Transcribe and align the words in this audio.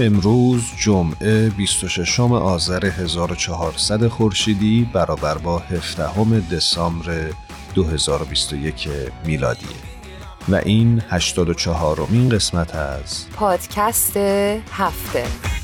امروز 0.00 0.62
جمعه 0.78 1.50
26 1.50 2.20
آذر 2.20 2.86
1400 2.86 4.08
خورشیدی 4.08 4.90
برابر 4.92 5.38
با 5.38 5.58
17 5.58 6.40
دسامبر 6.40 7.30
2021 7.74 8.88
میلادی. 9.24 9.66
و 10.48 10.54
این 10.54 11.02
84 11.10 12.06
مین 12.10 12.28
قسمت 12.28 12.74
از 12.74 13.26
پادکست 13.30 14.16
هفته. 14.70 15.59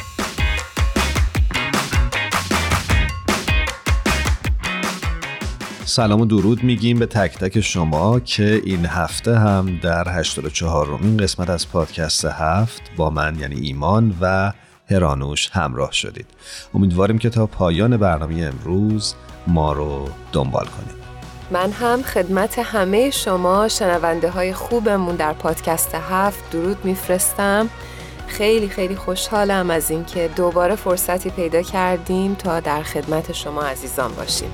سلام 5.96 6.20
و 6.20 6.24
درود 6.24 6.64
میگیم 6.64 6.98
به 6.98 7.06
تک 7.06 7.38
تک 7.38 7.60
شما 7.60 8.20
که 8.20 8.62
این 8.64 8.86
هفته 8.86 9.38
هم 9.38 9.78
در 9.82 10.08
84 10.08 10.86
رومین 10.86 11.16
قسمت 11.16 11.50
از 11.50 11.68
پادکست 11.68 12.24
هفت 12.24 12.82
با 12.96 13.10
من 13.10 13.38
یعنی 13.38 13.60
ایمان 13.60 14.14
و 14.20 14.52
هرانوش 14.90 15.50
همراه 15.52 15.92
شدید. 15.92 16.26
امیدواریم 16.74 17.18
که 17.18 17.30
تا 17.30 17.46
پایان 17.46 17.96
برنامه 17.96 18.52
امروز 18.54 19.14
ما 19.46 19.72
رو 19.72 20.08
دنبال 20.32 20.64
کنید. 20.64 20.96
من 21.50 21.70
هم 21.70 22.02
خدمت 22.02 22.58
همه 22.58 23.10
شما 23.10 23.68
شنونده 23.68 24.30
های 24.30 24.52
خوبمون 24.52 25.16
در 25.16 25.32
پادکست 25.32 25.94
هفت 25.94 26.50
درود 26.50 26.84
میفرستم. 26.84 27.68
خیلی 28.26 28.68
خیلی 28.68 28.96
خوشحالم 28.96 29.70
از 29.70 29.90
اینکه 29.90 30.30
دوباره 30.36 30.74
فرصتی 30.74 31.30
پیدا 31.30 31.62
کردیم 31.62 32.34
تا 32.34 32.60
در 32.60 32.82
خدمت 32.82 33.32
شما 33.32 33.62
عزیزان 33.62 34.14
باشیم. 34.14 34.50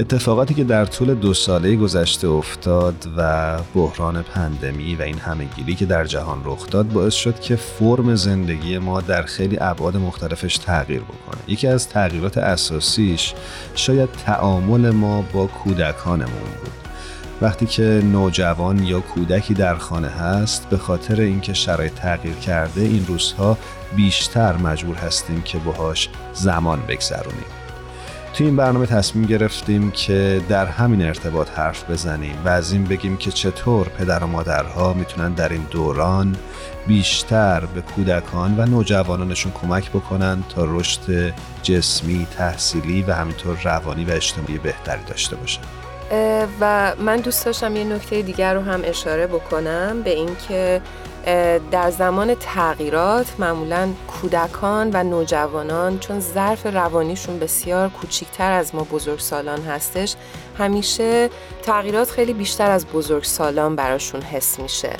اتفاقاتی 0.00 0.54
که 0.54 0.64
در 0.64 0.84
طول 0.84 1.14
دو 1.14 1.34
ساله 1.34 1.76
گذشته 1.76 2.28
افتاد 2.28 3.08
و 3.16 3.56
بحران 3.74 4.22
پندمی 4.22 4.94
و 4.94 5.02
این 5.02 5.18
همهگیری 5.18 5.74
که 5.74 5.86
در 5.86 6.04
جهان 6.04 6.42
رخ 6.44 6.70
داد 6.70 6.88
باعث 6.88 7.14
شد 7.14 7.40
که 7.40 7.56
فرم 7.56 8.14
زندگی 8.14 8.78
ما 8.78 9.00
در 9.00 9.22
خیلی 9.22 9.58
ابعاد 9.60 9.96
مختلفش 9.96 10.58
تغییر 10.58 11.00
بکنه. 11.00 11.40
یکی 11.46 11.66
از 11.66 11.88
تغییرات 11.88 12.38
اساسیش 12.38 13.34
شاید 13.74 14.12
تعامل 14.12 14.90
ما 14.90 15.24
با 15.32 15.46
کودکانمون 15.46 16.50
بود. 16.60 16.72
وقتی 17.42 17.66
که 17.66 18.02
نوجوان 18.04 18.84
یا 18.84 19.00
کودکی 19.00 19.54
در 19.54 19.76
خانه 19.76 20.08
هست 20.08 20.68
به 20.70 20.76
خاطر 20.76 21.20
اینکه 21.20 21.54
شرایط 21.54 21.94
تغییر 21.94 22.34
کرده 22.34 22.80
این 22.80 23.06
روزها 23.06 23.58
بیشتر 23.96 24.56
مجبور 24.56 24.96
هستیم 24.96 25.42
که 25.42 25.58
باهاش 25.58 26.08
زمان 26.34 26.80
بگذرونیم. 26.88 27.57
توی 28.38 28.46
این 28.46 28.56
برنامه 28.56 28.86
تصمیم 28.86 29.26
گرفتیم 29.26 29.90
که 29.90 30.40
در 30.48 30.66
همین 30.66 31.02
ارتباط 31.02 31.50
حرف 31.50 31.90
بزنیم 31.90 32.36
و 32.44 32.48
از 32.48 32.72
این 32.72 32.84
بگیم 32.84 33.16
که 33.16 33.30
چطور 33.30 33.88
پدر 33.88 34.24
و 34.24 34.26
مادرها 34.26 34.92
می‌تونن 34.92 35.32
در 35.32 35.48
این 35.48 35.66
دوران 35.70 36.36
بیشتر 36.86 37.60
به 37.60 37.80
کودکان 37.80 38.60
و 38.60 38.66
نوجوانانشون 38.66 39.52
کمک 39.52 39.90
بکنن 39.90 40.44
تا 40.48 40.64
رشد 40.64 41.34
جسمی، 41.62 42.26
تحصیلی 42.36 43.02
و 43.02 43.12
همینطور 43.12 43.58
روانی 43.64 44.04
و 44.04 44.10
اجتماعی 44.10 44.58
بهتری 44.58 45.04
داشته 45.06 45.36
باشن. 45.36 45.62
و 46.60 46.92
من 47.04 47.16
دوست 47.16 47.46
داشتم 47.46 47.76
یه 47.76 47.84
نکته 47.84 48.22
دیگر 48.22 48.54
رو 48.54 48.60
هم 48.60 48.80
اشاره 48.84 49.26
بکنم 49.26 50.02
به 50.02 50.10
اینکه 50.10 50.80
در 51.70 51.90
زمان 51.90 52.34
تغییرات 52.34 53.26
معمولا 53.38 53.88
کودکان 54.06 54.90
و 54.92 55.04
نوجوانان 55.04 55.98
چون 55.98 56.20
ظرف 56.20 56.66
روانیشون 56.66 57.38
بسیار 57.38 57.88
کوچیکتر 57.88 58.52
از 58.52 58.74
ما 58.74 58.84
بزرگسالان 58.84 59.60
هستش 59.60 60.14
همیشه 60.58 61.30
تغییرات 61.62 62.10
خیلی 62.10 62.32
بیشتر 62.32 62.70
از 62.70 62.86
بزرگسالان 62.86 63.76
براشون 63.76 64.22
حس 64.22 64.58
میشه 64.58 64.96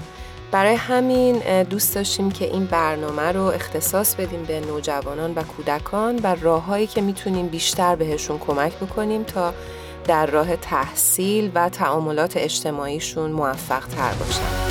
برای 0.50 0.74
همین 0.74 1.62
دوست 1.62 1.94
داشتیم 1.94 2.30
که 2.30 2.44
این 2.44 2.64
برنامه 2.64 3.32
رو 3.32 3.42
اختصاص 3.42 4.14
بدیم 4.14 4.42
به 4.42 4.60
نوجوانان 4.60 5.32
و 5.34 5.42
کودکان 5.42 6.20
و 6.22 6.34
راههایی 6.40 6.86
که 6.86 7.00
می‌تونیم 7.00 7.46
بیشتر 7.46 7.96
بهشون 7.96 8.38
کمک 8.38 8.74
بکنیم 8.74 9.22
تا 9.22 9.54
در 10.06 10.26
راه 10.26 10.56
تحصیل 10.56 11.50
و 11.54 11.68
تعاملات 11.68 12.36
اجتماعیشون 12.36 13.30
موفق 13.30 13.86
تر 13.86 14.12
باشن. 14.12 14.67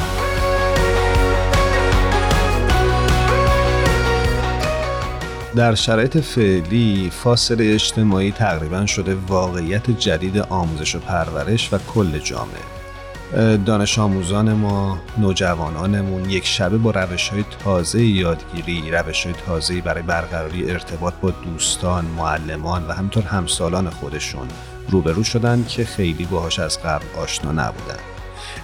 در 5.58 5.76
شرایط 5.76 6.18
فعلی 6.18 7.12
فاصله 7.24 7.74
اجتماعی 7.74 8.32
تقریبا 8.32 8.86
شده 8.86 9.16
واقعیت 9.16 9.92
جدید 9.92 10.38
آموزش 10.38 10.96
و 10.96 11.00
پرورش 11.00 11.74
و 11.74 11.78
کل 11.78 12.20
جامعه. 12.20 13.58
دانش 13.58 14.00
آموزان 14.00 14.54
ما 14.54 15.00
نوجوانانمون 15.18 16.30
یک 16.30 16.46
شبه 16.46 16.78
با 16.78 16.92
روش 16.92 17.30
های 17.30 17.46
تازه 17.64 18.04
یادگیری 18.04 18.92
روش 18.92 19.26
های 19.26 19.36
تازه 19.46 19.82
برای 19.82 20.04
برقراری 20.04 20.72
ارتباط 20.72 21.14
با 21.22 21.32
دوستان 21.32 22.06
معلمان 22.06 22.88
و 22.88 22.92
همینطور 22.92 23.24
همسالان 23.24 23.90
خودشون 23.90 24.48
روبرو 24.90 25.24
شدن 25.24 25.66
که 25.70 25.86
خیلی 25.86 26.26
باهاش 26.26 26.60
از 26.60 26.82
قبل 26.84 27.06
آشنا 27.18 27.52
نبودن. 27.52 28.00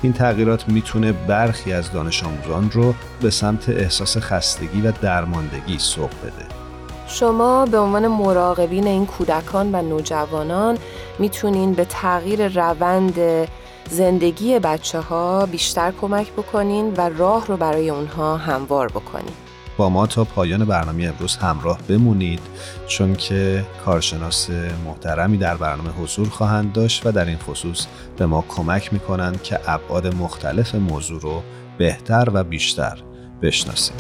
این 0.01 0.13
تغییرات 0.13 0.69
می‌تونه 0.69 1.11
برخی 1.11 1.73
از 1.73 1.91
دانش 1.91 2.23
آموزان 2.23 2.71
رو 2.71 2.95
به 3.21 3.29
سمت 3.29 3.69
احساس 3.69 4.17
خستگی 4.17 4.81
و 4.81 4.91
درماندگی 4.91 5.79
سوق 5.79 6.11
بده. 6.23 6.62
شما 7.07 7.65
به 7.65 7.79
عنوان 7.79 8.07
مراقبین 8.07 8.87
این 8.87 9.05
کودکان 9.05 9.75
و 9.75 9.81
نوجوانان 9.81 10.77
می‌تونین 11.19 11.73
به 11.73 11.85
تغییر 11.85 12.47
روند 12.47 13.47
زندگی 13.89 14.59
بچه 14.59 14.99
ها 14.99 15.45
بیشتر 15.45 15.93
کمک 16.01 16.31
بکنین 16.31 16.93
و 16.97 17.09
راه 17.09 17.47
رو 17.47 17.57
برای 17.57 17.89
اونها 17.89 18.37
هموار 18.37 18.87
بکنین 18.87 19.33
با 19.77 19.89
ما 19.89 20.07
تا 20.07 20.23
پایان 20.23 20.65
برنامه 20.65 21.03
امروز 21.03 21.35
همراه 21.35 21.79
بمونید 21.89 22.39
چون 22.87 23.15
که 23.15 23.65
کارشناس 23.85 24.49
محترمی 24.85 25.37
در 25.37 25.57
برنامه 25.57 25.89
حضور 25.89 26.29
خواهند 26.29 26.73
داشت 26.73 27.05
و 27.05 27.11
در 27.11 27.25
این 27.25 27.37
خصوص 27.37 27.85
به 28.17 28.25
ما 28.25 28.43
کمک 28.49 28.93
می‌کنند 28.93 29.43
که 29.43 29.59
ابعاد 29.67 30.15
مختلف 30.15 30.75
موضوع 30.75 31.21
رو 31.21 31.43
بهتر 31.77 32.27
و 32.33 32.43
بیشتر 32.43 32.97
بشناسیم. 33.41 33.95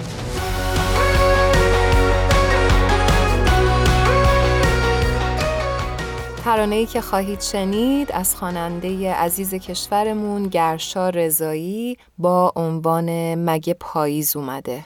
ترانه 6.43 6.75
ای 6.75 6.85
که 6.85 7.01
خواهید 7.01 7.41
شنید 7.41 8.11
از 8.11 8.35
خواننده 8.35 9.13
عزیز 9.13 9.53
کشورمون 9.53 10.47
گرشا 10.47 11.09
رضایی 11.09 11.97
با 12.17 12.53
عنوان 12.55 13.35
مگه 13.35 13.73
پاییز 13.79 14.35
اومده. 14.35 14.85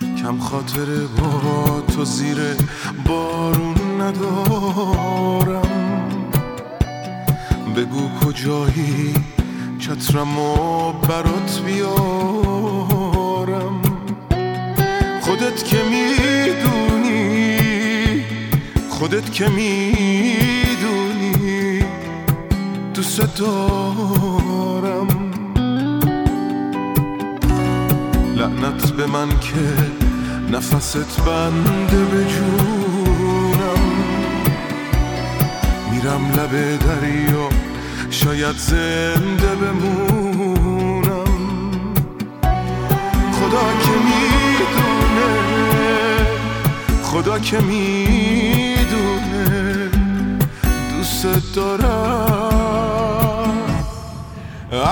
کم 0.00 0.38
خاطر 0.38 0.86
با 1.18 1.80
تو 1.94 2.04
زیر 2.04 2.36
بارون 3.06 4.00
ندارم. 4.00 5.68
بگو 7.76 8.08
کجایی 8.26 9.14
چترم 9.78 10.38
و 10.38 10.92
برات 10.92 11.62
بیارم. 11.66 13.02
خودت 15.20 15.64
که 15.64 15.76
می‌دونی 15.90 17.03
خودت 18.98 19.32
که 19.32 19.48
می‌دونی 19.48 21.34
دوست 22.94 23.36
دارم 23.36 25.08
لعنت 28.36 28.92
به 28.92 29.06
من 29.06 29.28
که 29.28 29.76
نفست 30.52 31.20
بنده 31.26 32.04
به 32.04 32.24
جونم. 32.24 33.82
میرم 35.92 36.32
لب 36.36 36.78
دریا 36.78 37.48
شاید 38.10 38.56
زنده 38.56 39.54
بمونم. 39.54 41.34
خدا 43.32 43.66
که 43.82 43.94
می‌دونه 44.04 45.30
خدا 47.02 47.38
که 47.38 47.60
می‌دونه 47.60 48.73
دوست 51.24 51.54
دارم. 51.54 53.14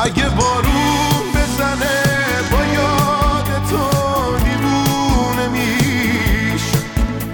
اگه 0.05 0.29
بارون 0.29 1.25
بزنه 1.34 2.02
با 2.52 2.64
یاد 2.75 3.49
تو 3.70 3.84
دیوونه 4.44 5.46
میش 5.49 6.62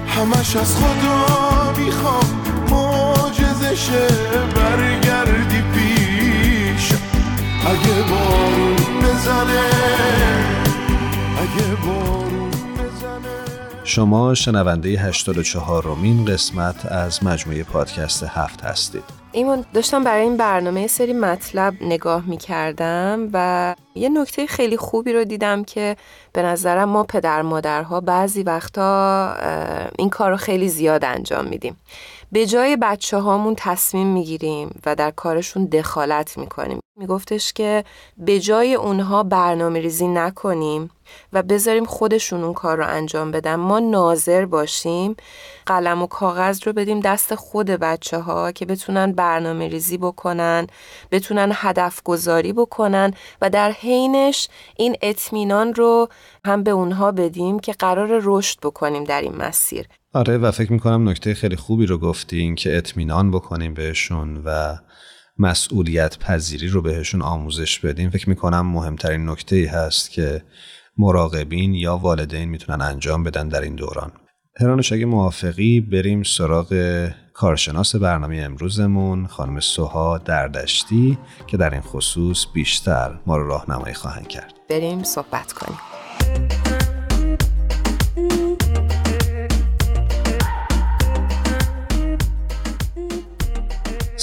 همش 0.07 0.55
از 0.55 0.75
خدا 0.75 1.73
می‌خوام 1.77 2.27
معجزشه 2.69 4.07
برگردی 4.55 5.61
پیش. 5.73 6.85
اگه 7.65 7.97
بارون 8.09 8.75
بزنه 9.01 9.69
اگه 11.41 11.67
بارون 11.85 12.38
شما 13.89 14.33
شنونده 14.33 14.89
84 14.89 15.83
رومین 15.83 16.25
قسمت 16.25 16.85
از 16.85 17.23
مجموعه 17.23 17.63
پادکست 17.63 18.23
هفت 18.23 18.61
هستید. 18.61 19.03
ایمان 19.31 19.65
داشتم 19.73 20.03
برای 20.03 20.21
این 20.21 20.37
برنامه 20.37 20.87
سری 20.87 21.13
مطلب 21.13 21.73
نگاه 21.81 22.25
می 22.25 22.37
کردم 22.37 23.29
و 23.33 23.75
یه 23.95 24.09
نکته 24.09 24.45
خیلی 24.45 24.77
خوبی 24.77 25.13
رو 25.13 25.23
دیدم 25.23 25.63
که 25.63 25.97
به 26.33 26.41
نظرم 26.41 26.89
ما 26.89 27.03
پدر 27.03 27.41
مادرها 27.41 28.01
بعضی 28.01 28.43
وقتا 28.43 29.33
این 29.97 30.09
کار 30.09 30.31
رو 30.31 30.37
خیلی 30.37 30.69
زیاد 30.69 31.05
انجام 31.05 31.45
میدیم. 31.45 31.77
به 32.31 32.45
جای 32.45 32.77
بچه 32.81 33.17
هامون 33.17 33.55
تصمیم 33.57 34.07
می‌گیریم 34.07 34.81
و 34.85 34.95
در 34.95 35.11
کارشون 35.11 35.65
دخالت 35.65 36.37
می‌کنیم. 36.37 36.79
میگفتش 36.99 37.53
که 37.53 37.83
به 38.17 38.39
جای 38.39 38.75
اونها 38.75 39.23
برنامه 39.23 39.79
ریزی 39.79 40.07
نکنیم 40.07 40.89
و 41.33 41.43
بذاریم 41.43 41.85
خودشون 41.85 42.43
اون 42.43 42.53
کار 42.53 42.77
رو 42.77 42.87
انجام 42.87 43.31
بدن. 43.31 43.55
ما 43.55 43.79
ناظر 43.79 44.45
باشیم 44.45 45.15
قلم 45.65 46.01
و 46.01 46.07
کاغذ 46.07 46.67
رو 46.67 46.73
بدیم 46.73 46.99
دست 46.99 47.35
خود 47.35 47.67
بچه 47.67 48.19
ها 48.19 48.51
که 48.51 48.65
بتونن 48.65 49.11
برنامه 49.11 49.67
ریزی 49.67 49.97
بکنن 49.97 50.67
بتونن 51.11 51.51
هدف 51.53 52.01
گذاری 52.03 52.53
بکنن 52.53 53.13
و 53.41 53.49
در 53.49 53.71
حینش 53.71 54.47
این 54.75 54.95
اطمینان 55.01 55.73
رو 55.73 56.09
هم 56.45 56.63
به 56.63 56.71
اونها 56.71 57.11
بدیم 57.11 57.59
که 57.59 57.73
قرار 57.73 58.19
رشد 58.23 58.59
بکنیم 58.59 59.03
در 59.03 59.21
این 59.21 59.35
مسیر. 59.35 59.85
آره 60.13 60.37
و 60.37 60.51
فکر 60.51 60.73
می‌کنم 60.73 61.09
نکته 61.09 61.33
خیلی 61.33 61.55
خوبی 61.55 61.85
رو 61.85 61.97
گفتین 61.97 62.55
که 62.55 62.77
اطمینان 62.77 63.31
بکنیم 63.31 63.73
بهشون 63.73 64.41
و 64.45 64.77
مسئولیت 65.37 66.19
پذیری 66.19 66.67
رو 66.67 66.81
بهشون 66.81 67.21
آموزش 67.21 67.79
بدیم. 67.79 68.09
فکر 68.09 68.29
می‌کنم 68.29 68.67
مهمترین 68.67 69.29
نکته 69.29 69.55
ای 69.55 69.65
هست 69.65 70.11
که 70.11 70.43
مراقبین 70.97 71.73
یا 71.73 71.97
والدین 71.97 72.49
می‌تونن 72.49 72.81
انجام 72.81 73.23
بدن 73.23 73.47
در 73.47 73.61
این 73.61 73.75
دوران. 73.75 74.11
هرانش 74.59 74.93
اگه 74.93 75.05
موافقی 75.05 75.81
بریم 75.81 76.23
سراغ 76.23 77.09
کارشناس 77.33 77.95
برنامه 77.95 78.37
امروزمون 78.37 79.27
خانم 79.27 79.59
سوها 79.59 80.17
دردشتی 80.17 81.17
که 81.47 81.57
در 81.57 81.69
این 81.69 81.81
خصوص 81.81 82.45
بیشتر 82.53 83.19
ما 83.25 83.37
رو 83.37 83.47
راهنمایی 83.47 83.93
خواهند 83.93 84.27
کرد. 84.27 84.53
بریم 84.69 85.03
صحبت 85.03 85.53
کنیم. 85.53 85.79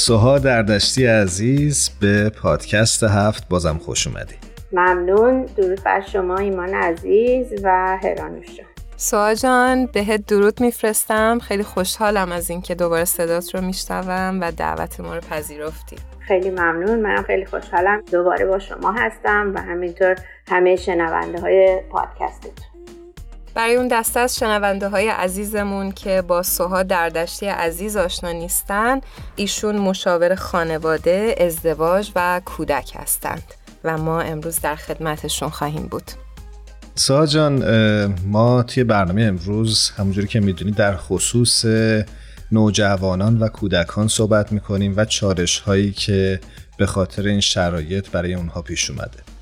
سوها 0.07 0.39
دردشتی 0.39 1.07
عزیز 1.07 1.91
به 2.01 2.31
پادکست 2.43 3.05
هفت 3.05 3.49
بازم 3.49 3.79
خوش 3.79 4.07
اومدی. 4.07 4.35
ممنون. 4.73 5.45
درود 5.45 5.83
بر 5.85 6.01
شما 6.01 6.37
ایمان 6.37 6.75
عزیز 6.75 7.47
و 7.63 7.99
هرانوش 8.03 8.47
جان. 8.57 8.67
سوها 8.97 9.35
جان 9.35 9.87
بهت 9.87 10.27
درود 10.27 10.61
میفرستم. 10.61 11.39
خیلی 11.39 11.63
خوشحالم 11.63 12.33
از 12.33 12.51
اینکه 12.51 12.75
دوباره 12.75 13.05
صدات 13.05 13.55
رو 13.55 13.61
میشنوم 13.61 14.41
و 14.41 14.53
دعوت 14.53 15.01
ما 15.01 15.15
رو 15.15 15.21
پذیرفتی. 15.21 15.97
خیلی 16.19 16.51
ممنون. 16.51 17.01
منم 17.01 17.23
خیلی 17.23 17.45
خوشحالم 17.45 18.03
دوباره 18.13 18.47
با 18.47 18.59
شما 18.59 18.93
هستم 18.93 19.53
و 19.55 19.61
همینطور 19.61 20.17
همه 20.49 20.77
شنونده 20.77 21.41
های 21.41 21.81
پادکستتون. 21.91 22.76
برای 23.57 23.77
اون 23.77 23.89
دسته 23.89 24.21
از 24.21 24.37
شنونده 24.37 24.89
های 24.89 25.09
عزیزمون 25.09 25.93
که 25.93 26.23
با 26.23 26.43
سوها 26.43 26.83
دردشتی 26.83 27.47
عزیز 27.47 27.97
آشنا 27.97 28.33
نیستن 28.33 29.01
ایشون 29.37 29.77
مشاور 29.77 30.35
خانواده، 30.35 31.35
ازدواج 31.41 32.11
و 32.17 32.41
کودک 32.45 32.93
هستند 32.95 33.43
و 33.85 33.99
ما 33.99 34.21
امروز 34.21 34.61
در 34.61 34.77
خدمتشون 34.77 35.49
خواهیم 35.49 35.83
بود. 35.83 36.03
سوها 36.95 37.27
جان 37.27 37.65
ما 38.27 38.63
توی 38.63 38.85
برنامه 38.85 39.23
امروز 39.23 39.91
همونجوری 39.91 40.27
که 40.27 40.41
می‌دونی 40.41 40.71
در 40.71 40.97
خصوص 40.97 41.65
نوجوانان 42.53 43.39
و 43.39 43.49
کودکان 43.49 44.09
صحبت 44.09 44.53
می‌کنیم 44.53 44.95
و 44.97 45.05
چارش 45.05 45.59
هایی 45.59 45.93
که 45.93 46.41
به 46.79 46.87
خاطر 46.87 47.27
این 47.27 47.41
شرایط 47.41 48.11
برای 48.11 48.35
اونها 48.35 48.63
پیش 48.63 48.91
اومده. 48.91 49.36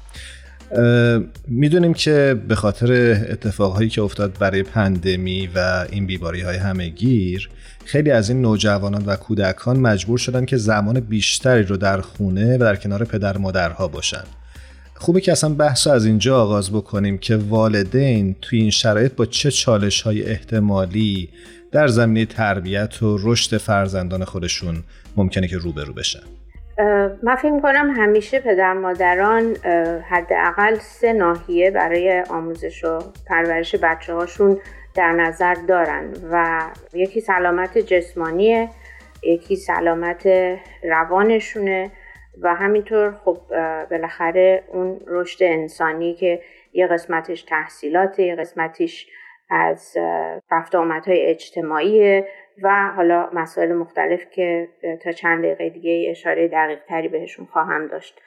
می‌دونیم 1.48 1.94
که 1.94 2.36
به 2.48 2.54
خاطر 2.54 2.92
اتفاقهایی 3.30 3.88
که 3.88 4.02
افتاد 4.02 4.38
برای 4.38 4.62
پندمی 4.62 5.46
و 5.54 5.86
این 5.90 6.06
بیماری 6.06 6.40
های 6.40 6.56
همهگیر 6.56 7.48
خیلی 7.84 8.10
از 8.10 8.30
این 8.30 8.42
نوجوانان 8.42 9.04
و 9.06 9.16
کودکان 9.16 9.80
مجبور 9.80 10.18
شدن 10.18 10.44
که 10.44 10.56
زمان 10.56 11.00
بیشتری 11.00 11.62
رو 11.62 11.76
در 11.76 12.00
خونه 12.00 12.56
و 12.56 12.58
در 12.58 12.76
کنار 12.76 13.04
پدر 13.04 13.36
مادرها 13.38 13.88
باشن. 13.88 14.24
خوبه 14.94 15.20
که 15.20 15.32
اصلا 15.32 15.50
بحث 15.50 15.86
از 15.86 16.06
اینجا 16.06 16.42
آغاز 16.42 16.70
بکنیم 16.70 17.18
که 17.18 17.36
والدین 17.36 18.36
توی 18.42 18.60
این 18.60 18.70
شرایط 18.70 19.12
با 19.12 19.26
چه 19.26 19.50
چالش 19.50 20.02
های 20.02 20.22
احتمالی 20.22 21.28
در 21.72 21.88
زمینه 21.88 22.26
تربیت 22.26 23.02
و 23.02 23.18
رشد 23.22 23.56
فرزندان 23.56 24.24
خودشون 24.24 24.82
ممکنه 25.16 25.48
که 25.48 25.58
روبرو 25.58 25.92
بشن. 25.92 26.22
من 27.22 27.34
فکر 27.34 27.60
کنم 27.60 27.90
همیشه 27.96 28.40
پدر 28.40 28.72
مادران 28.72 29.56
حداقل 30.10 30.74
سه 30.74 31.12
ناحیه 31.12 31.70
برای 31.70 32.22
آموزش 32.30 32.84
و 32.84 32.98
پرورش 33.28 33.74
بچه 33.74 34.14
هاشون 34.14 34.60
در 34.94 35.12
نظر 35.12 35.54
دارن 35.54 36.12
و 36.30 36.62
یکی 36.92 37.20
سلامت 37.20 37.78
جسمانیه 37.78 38.68
یکی 39.22 39.56
سلامت 39.56 40.28
روانشونه 40.82 41.90
و 42.40 42.54
همینطور 42.54 43.12
خب 43.24 43.38
بالاخره 43.90 44.62
اون 44.68 45.00
رشد 45.06 45.42
انسانی 45.42 46.14
که 46.14 46.42
یه 46.72 46.86
قسمتش 46.86 47.42
تحصیلاته 47.42 48.22
یه 48.22 48.36
قسمتش 48.36 49.06
از 49.50 49.96
رفت 50.50 50.74
آمدهای 50.74 51.26
اجتماعی 51.26 52.24
و 52.62 52.92
حالا 52.96 53.30
مسائل 53.32 53.72
مختلف 53.72 54.30
که 54.30 54.68
تا 55.02 55.12
چند 55.12 55.44
دقیقه 55.44 55.68
دیگه 55.68 56.10
اشاره 56.10 56.48
دقیق 56.48 56.78
تری 56.88 57.08
بهشون 57.08 57.46
خواهم 57.46 57.86
داشت. 57.86 58.20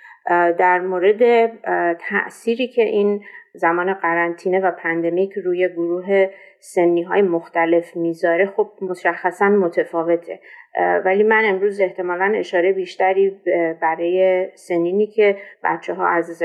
در 0.58 0.80
مورد 0.80 1.52
تأثیری 1.94 2.68
که 2.68 2.82
این 2.82 3.24
زمان 3.54 3.94
قرنطینه 3.94 4.60
و 4.60 4.72
پندمیک 4.72 5.34
روی 5.34 5.70
گروه 5.70 6.30
سنی 6.60 7.04
های 7.04 7.22
مختلف 7.22 7.96
می‌ذاره 7.96 8.46
خب 8.46 8.72
مشخصا 8.82 9.50
متفاوته. 9.50 10.40
ولی 11.06 11.24
من 11.24 11.44
امروز 11.46 11.82
احتمالا 11.82 12.34
اشاره 12.36 12.74
بیشتری 12.74 13.42
برای 13.82 14.48
سنینی 14.56 15.08
که 15.08 15.38
بچه 15.64 15.94
ها 15.94 16.08
از 16.08 16.44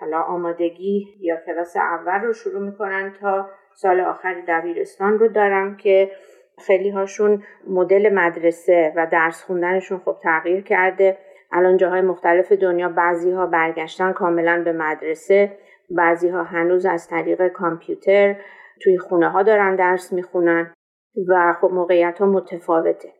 حالا 0.00 0.20
آمادگی 0.20 1.06
یا 1.20 1.36
کلاس 1.46 1.76
اول 1.76 2.20
رو 2.20 2.32
شروع 2.32 2.62
می‌کنن 2.62 3.12
تا 3.20 3.48
سال 3.74 4.00
آخر 4.00 4.34
دبیرستان 4.48 5.18
رو 5.18 5.28
دارم 5.28 5.76
که 5.76 6.10
خیلی 6.58 6.90
هاشون 6.90 7.42
مدل 7.68 8.14
مدرسه 8.14 8.92
و 8.96 9.06
درس 9.12 9.44
خوندنشون 9.44 9.98
خب 10.04 10.16
تغییر 10.22 10.62
کرده. 10.62 11.18
الان 11.52 11.76
جاهای 11.76 12.00
مختلف 12.00 12.52
دنیا 12.52 12.88
بعضی 12.88 13.30
ها 13.30 13.46
برگشتن 13.46 14.12
کاملا 14.12 14.62
به 14.64 14.72
مدرسه 14.72 15.58
بعضی 15.90 16.28
ها 16.28 16.42
هنوز 16.42 16.86
از 16.86 17.08
طریق 17.08 17.48
کامپیوتر 17.48 18.36
توی 18.82 18.98
خونه 18.98 19.28
ها 19.28 19.42
دارن 19.42 19.76
درس 19.76 20.12
می‌خونن 20.12 20.74
و 21.28 21.52
خب 21.60 21.70
موقعیت 21.70 22.18
ها 22.18 22.26
متفاوته. 22.26 23.12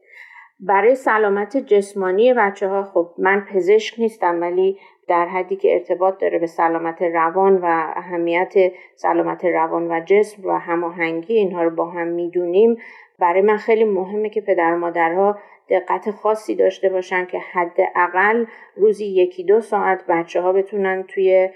برای 0.61 0.95
سلامت 0.95 1.57
جسمانی 1.57 2.35
بچه 2.35 2.69
ها 2.69 2.85
خب 2.85 3.15
من 3.19 3.47
پزشک 3.53 4.01
نیستم 4.01 4.41
ولی 4.41 4.79
در 5.09 5.27
حدی 5.27 5.57
که 5.57 5.73
ارتباط 5.73 6.19
داره 6.19 6.39
به 6.39 6.47
سلامت 6.47 7.03
روان 7.03 7.57
و 7.57 7.93
اهمیت 7.97 8.55
سلامت 8.95 9.45
روان 9.45 9.91
و 9.91 10.01
جسم 10.01 10.47
و 10.47 10.59
هماهنگی 10.59 11.35
اینها 11.35 11.63
رو 11.63 11.71
با 11.71 11.87
هم 11.87 12.07
می‌دونیم. 12.07 12.77
برای 13.19 13.43
من 13.43 13.57
خیلی 13.57 13.85
مهمه 13.85 14.29
که 14.29 14.41
پدر 14.41 14.75
مادرها 14.75 15.39
دقت 15.69 16.11
خاصی 16.11 16.55
داشته 16.55 16.89
باشن 16.89 17.25
که 17.25 17.39
حداقل 17.39 18.45
روزی 18.77 19.07
یکی 19.07 19.45
دو 19.45 19.61
ساعت 19.61 20.05
بچه 20.09 20.41
ها 20.41 20.53
بتونن 20.53 21.05
توی 21.09 21.51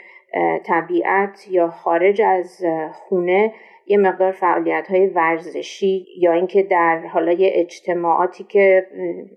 طبیعت 0.64 1.48
یا 1.50 1.68
خارج 1.68 2.22
از 2.22 2.64
خونه 2.92 3.52
یه 3.86 3.98
مقدار 3.98 4.32
فعالیت 4.32 4.86
های 4.90 5.06
ورزشی 5.06 6.06
یا 6.18 6.32
اینکه 6.32 6.62
در 6.62 6.98
حالا 6.98 7.32
یه 7.32 7.50
اجتماعاتی 7.54 8.44
که 8.44 8.86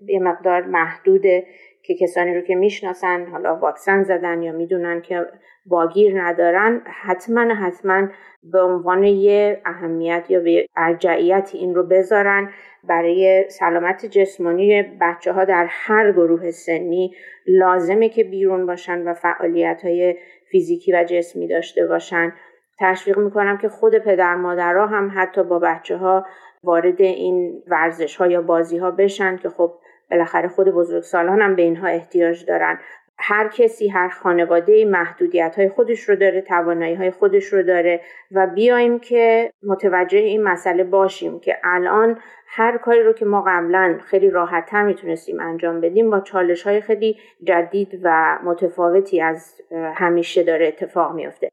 یه 0.06 0.18
مقدار 0.18 0.62
محدوده 0.62 1.46
که 1.82 1.94
کسانی 1.94 2.34
رو 2.34 2.40
که 2.40 2.54
می‌شناسن 2.54 3.26
حالا 3.26 3.56
واکسن 3.56 4.02
زدن 4.02 4.42
یا 4.42 4.52
می‌دونن 4.52 5.00
که 5.00 5.26
باگیر 5.66 6.22
ندارن 6.22 6.82
حتما 7.02 7.54
حتما 7.54 8.08
به 8.42 8.62
عنوان 8.62 9.04
یه 9.04 9.60
اهمیت 9.64 10.24
یا 10.28 10.40
به 10.40 10.66
ارجعیت 10.76 11.50
این 11.54 11.74
رو 11.74 11.82
بذارن 11.82 12.50
برای 12.84 13.44
سلامت 13.48 14.06
جسمانی 14.06 14.82
بچه 14.82 15.32
ها 15.32 15.44
در 15.44 15.66
هر 15.70 16.12
گروه 16.12 16.50
سنی. 16.50 17.14
لازمه 17.46 18.08
که 18.08 18.24
بیرون 18.24 18.66
باشن 18.66 19.08
و 19.08 19.14
فعالیت 19.14 19.80
های 19.84 20.16
فیزیکی 20.50 20.92
و 20.92 21.04
جسمی 21.04 21.48
داشته 21.48 21.86
باشن. 21.86 22.32
تشویق 22.80 23.18
می‌کنم 23.18 23.58
که 23.58 23.68
خود 23.68 23.98
پدر 23.98 24.34
مادرها 24.34 24.86
هم 24.86 25.10
حتی 25.14 25.42
با 25.42 25.58
بچه 25.58 25.96
ها 25.96 26.26
وارد 26.64 27.00
این 27.00 27.62
ورزش 27.66 28.16
ها 28.16 28.26
یا 28.26 28.42
بازی 28.42 28.78
ها 28.78 28.90
بشن 28.90 29.36
که 29.36 29.48
خب 29.48 29.74
بالاخره 30.12 30.48
خود 30.48 30.68
بزرگسالان 30.68 31.42
هم 31.42 31.56
به 31.56 31.62
اینها 31.62 31.86
احتیاج 31.86 32.44
دارن. 32.44 32.78
هر 33.18 33.48
کسی 33.48 33.88
هر 33.88 34.08
خانواده 34.08 34.84
محدودیت 34.84 35.54
های 35.56 35.68
خودش 35.68 36.00
رو 36.00 36.16
داره 36.16 36.40
توانایی 36.40 36.94
های 36.94 37.10
خودش 37.10 37.44
رو 37.44 37.62
داره 37.62 38.00
و 38.32 38.46
بیایم 38.46 38.98
که 38.98 39.52
متوجه 39.62 40.18
این 40.18 40.42
مسئله 40.42 40.84
باشیم 40.84 41.40
که 41.40 41.56
الان 41.64 42.18
هر 42.46 42.78
کاری 42.78 43.02
رو 43.02 43.12
که 43.12 43.24
ما 43.24 43.44
قبلا 43.46 43.98
خیلی 44.04 44.30
راحتتر 44.30 44.82
می‌تونستیم 44.82 45.40
انجام 45.40 45.80
بدیم 45.80 46.10
با 46.10 46.20
چالش 46.20 46.62
های 46.62 46.80
خیلی 46.80 47.18
جدید 47.42 48.00
و 48.02 48.38
متفاوتی 48.44 49.20
از 49.20 49.60
همیشه 49.94 50.42
داره 50.42 50.68
اتفاق 50.68 51.14
میافته. 51.14 51.48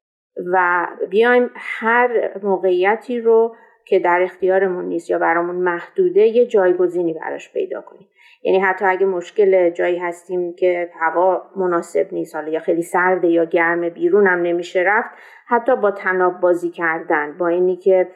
و 0.53 0.87
بیایم 1.09 1.49
هر 1.55 2.31
موقعیتی 2.43 3.19
رو 3.19 3.55
که 3.85 3.99
در 3.99 4.21
اختیارمون 4.21 4.85
نیست 4.85 5.09
یا 5.09 5.19
برامون 5.19 5.55
محدوده 5.55 6.21
یه 6.21 6.45
جایگزینی 6.45 7.13
براش 7.13 7.53
پیدا 7.53 7.81
کنیم. 7.81 8.07
یعنی 8.43 8.59
حتی 8.59 8.85
اگه 8.85 9.05
مشکل 9.05 9.69
جایی 9.69 9.97
هستیم 9.97 10.53
که 10.53 10.89
هوا 10.99 11.41
مناسب 11.55 12.07
نیست 12.11 12.35
حالا 12.35 12.49
یا 12.49 12.59
خیلی 12.59 12.81
سرده 12.81 13.27
یا 13.27 13.45
گرم 13.45 13.89
بیرون 13.89 14.27
هم 14.27 14.41
نمیشه 14.41 14.83
رفت 14.87 15.09
حتی 15.47 15.75
با 15.75 15.91
طناب 15.91 16.39
بازی 16.39 16.69
کردن 16.69 17.37
با 17.37 17.47
اینی 17.47 17.75
که 17.75 18.07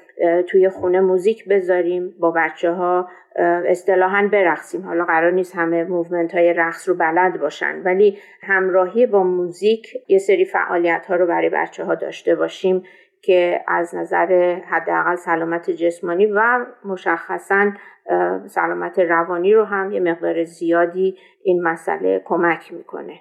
توی 0.48 0.70
خونه 0.70 1.00
موزیک 1.00 1.48
بذاریم 1.48 2.16
با 2.20 2.32
بچه 2.32 2.72
ها 2.72 3.10
اصطلاحا 3.66 4.30
برقصیم. 4.32 4.82
حالا 4.82 5.06
قرار 5.06 5.32
نیست 5.32 5.56
همه 5.56 5.84
movement 5.84 6.36
های 6.36 6.54
رقص 6.54 6.90
رو 6.90 6.96
بلد 6.96 7.40
باشن 7.40 7.82
ولی 7.86 8.18
همراهی 8.42 9.06
با 9.06 9.24
موزیک 9.24 9.88
یه 10.08 10.18
سری 10.18 10.46
فعالیت 10.46 11.06
ها 11.06 11.16
رو 11.16 11.28
برای 11.28 11.50
بچه 11.50 11.84
ها 11.84 11.96
داشته 11.96 12.36
باشیم. 12.36 12.84
که 13.24 13.64
از 13.68 13.96
نظر 13.96 14.60
حداقل 14.70 15.16
سلامت 15.16 15.70
جسمانی 15.70 16.26
و 16.26 16.66
مشخصا 16.86 17.72
سلامت 18.48 19.00
روانی 19.00 19.54
رو 19.54 19.66
هم 19.66 19.92
یه 19.92 20.00
مقدار 20.00 20.44
زیادی 20.44 21.18
این 21.44 21.64
مسئله 21.64 22.22
کمک 22.26 22.74
می‌کنه. 22.74 23.20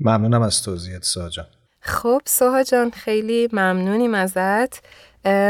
ممنونم 0.00 0.42
از 0.42 0.62
توضیحت 0.62 1.02
ساجا 1.02 1.42
خب 1.80 2.20
سوها 2.24 2.62
جان 2.62 2.90
خیلی 2.90 3.48
ممنونیم 3.52 4.14
ازت. 4.14 4.84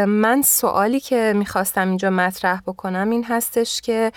من 0.06 0.42
سوالی 0.44 1.00
که 1.00 1.32
می‌خواستم 1.36 1.88
اینجا 1.88 2.10
مطرح 2.10 2.60
بکنم 2.66 3.10
این 3.10 3.24
هستش 3.24 3.80
که 3.80 4.12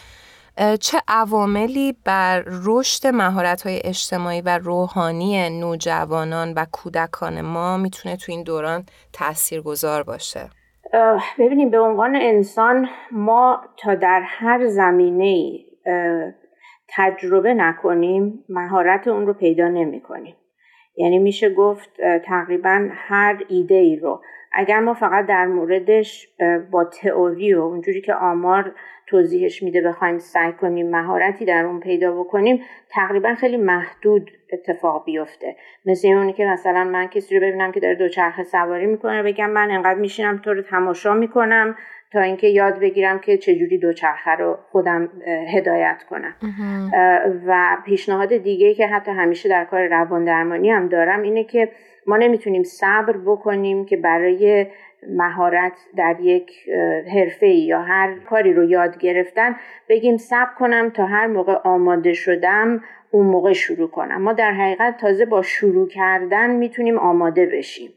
چه 0.80 1.02
عواملی 1.08 1.96
بر 2.06 2.44
رشد 2.66 3.08
مهارت‌های 3.08 3.82
اجتماعی 3.84 4.42
و 4.42 4.58
روحانی 4.58 5.60
نوجوانان 5.60 6.54
و 6.54 6.66
کودکان 6.72 7.42
ما 7.42 7.78
می‌تونه 7.78 8.18
تو 8.18 8.32
این 8.32 8.44
دوران 8.44 8.84
تاثیرگذار 9.14 10.04
باشه؟ 10.04 10.50
ببینیم 11.40 11.70
به 11.70 11.80
عنوان 11.80 12.16
انسان 12.16 12.90
ما 13.12 13.62
تا 13.78 13.96
در 13.96 14.22
هر 14.26 14.68
زمینه 14.68 15.60
تجربه 16.90 17.54
نکنیم 17.54 18.44
مهارت 18.50 19.08
اون 19.08 19.28
رو 19.28 19.34
پیدا 19.34 19.68
نمی 19.68 20.02
کنیم 20.02 20.36
یعنی 20.98 21.20
میشه 21.20 21.50
گفت 21.50 21.90
تقریبا 22.26 22.90
هر 22.92 23.44
ایده 23.50 23.76
ای 23.76 23.96
رو 23.96 24.22
اگر 24.58 24.80
ما 24.80 24.94
فقط 24.94 25.26
در 25.26 25.46
موردش 25.46 26.30
با 26.72 26.84
تئوری 26.84 27.54
و 27.54 27.62
اونجوری 27.62 28.02
که 28.02 28.14
آمار 28.14 28.72
توضیحش 29.08 29.64
میده 29.64 29.82
بخوایم 29.82 30.18
سعی 30.18 30.52
کنیم 30.52 30.90
مهارتی 30.90 31.46
در 31.46 31.66
اون 31.66 31.80
پیدا 31.80 32.24
بکنیم 32.24 32.62
تقریبا 32.90 33.36
خیلی 33.36 33.58
محدود 33.58 34.32
اتفاق 34.54 35.06
بیفته. 35.06 35.56
مثل 35.86 36.08
اونی 36.08 36.34
که 36.34 36.46
مثلا 36.46 36.84
من 36.84 37.08
کسی 37.08 37.40
رو 37.40 37.48
ببینم 37.48 37.72
که 37.72 37.80
داره 37.80 37.96
دوچرخه 37.96 38.44
سواری 38.44 38.86
می‌کنه 38.86 39.24
بگم 39.24 39.50
من 39.50 39.72
انقدر 39.72 40.00
میشینم 40.00 40.38
تو 40.38 40.54
رو 40.54 40.62
تماشا 40.62 41.14
می‌کنم 41.14 41.76
تا 42.12 42.22
اینکه 42.22 42.48
یاد 42.48 42.80
بگیرم 42.80 43.20
که 43.20 43.38
چجوری 43.38 43.78
دوچرخه 43.78 44.32
رو 44.32 44.58
خودم 44.72 45.10
هدایت 45.56 46.04
کنم. 46.10 46.36
و 47.48 47.78
پیشنهاد 47.86 48.38
دیگه 48.38 48.74
که 48.74 48.88
حتی 48.88 49.12
همیشه 49.12 49.50
در 49.50 49.66
کار 49.66 49.88
روان 49.88 50.26
درمانی 50.26 50.72
هم 50.72 50.88
دارم 50.88 51.22
اینه 51.22 51.44
که 51.44 51.72
ما 52.08 52.18
نمی‌تونیم 52.18 52.64
صبر 52.64 53.18
بکنیم 53.26 53.86
که 53.86 53.98
برای 53.98 54.68
مهارت 55.10 55.74
در 55.98 56.16
یک 56.20 56.52
حرفه 57.14 57.48
یا 57.48 57.82
هر 57.82 58.20
کاری 58.20 58.54
رو 58.54 58.64
یاد 58.70 58.98
گرفتن 58.98 59.56
بگیم 59.90 60.18
صبر 60.18 60.54
کنم 60.60 60.90
تا 60.90 61.06
هر 61.06 61.28
موقع 61.28 61.54
آماده 61.64 62.14
شدم 62.14 62.84
اون 63.12 63.26
موقع 63.26 63.54
شروع 63.54 63.90
کنم. 63.90 64.22
ما 64.22 64.34
در 64.34 64.52
حقیقت 64.52 64.98
تازه 64.98 65.26
با 65.26 65.42
شروع 65.42 65.88
کردن 65.88 66.50
می‌تونیم 66.50 66.98
آماده 66.98 67.46
بشیم. 67.46 67.92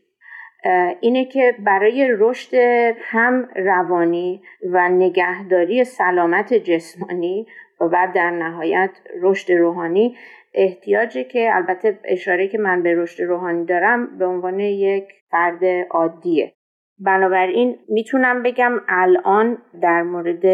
اینه 1.01 1.25
که 1.25 1.55
برای 1.59 2.09
رشد 2.19 2.55
هم 3.01 3.49
روانی 3.57 4.43
و 4.71 4.89
نگهداری 4.89 5.85
سلامت 5.85 6.55
جسمانی 6.55 7.47
و 7.81 7.89
بعد 7.89 8.13
در 8.13 8.31
نهایت 8.31 8.91
رشد 9.23 9.53
روحانی 9.53 10.17
احتیاجه 10.55 11.25
که 11.25 11.51
البته 11.53 11.99
اشاره 12.05 12.49
که 12.49 12.59
من 12.59 12.83
به 12.83 12.95
رشد 12.95 13.23
روحانی 13.23 13.65
دارم 13.65 14.19
به 14.19 14.27
عنوان 14.27 14.61
یک 14.61 15.05
فرد 15.31 15.65
عادیه. 15.91 16.53
بنابراین 16.99 17.79
می‌تونم 17.89 18.43
بگم 18.43 18.73
الان 18.89 19.59
در 19.83 20.03
مورد 20.03 20.47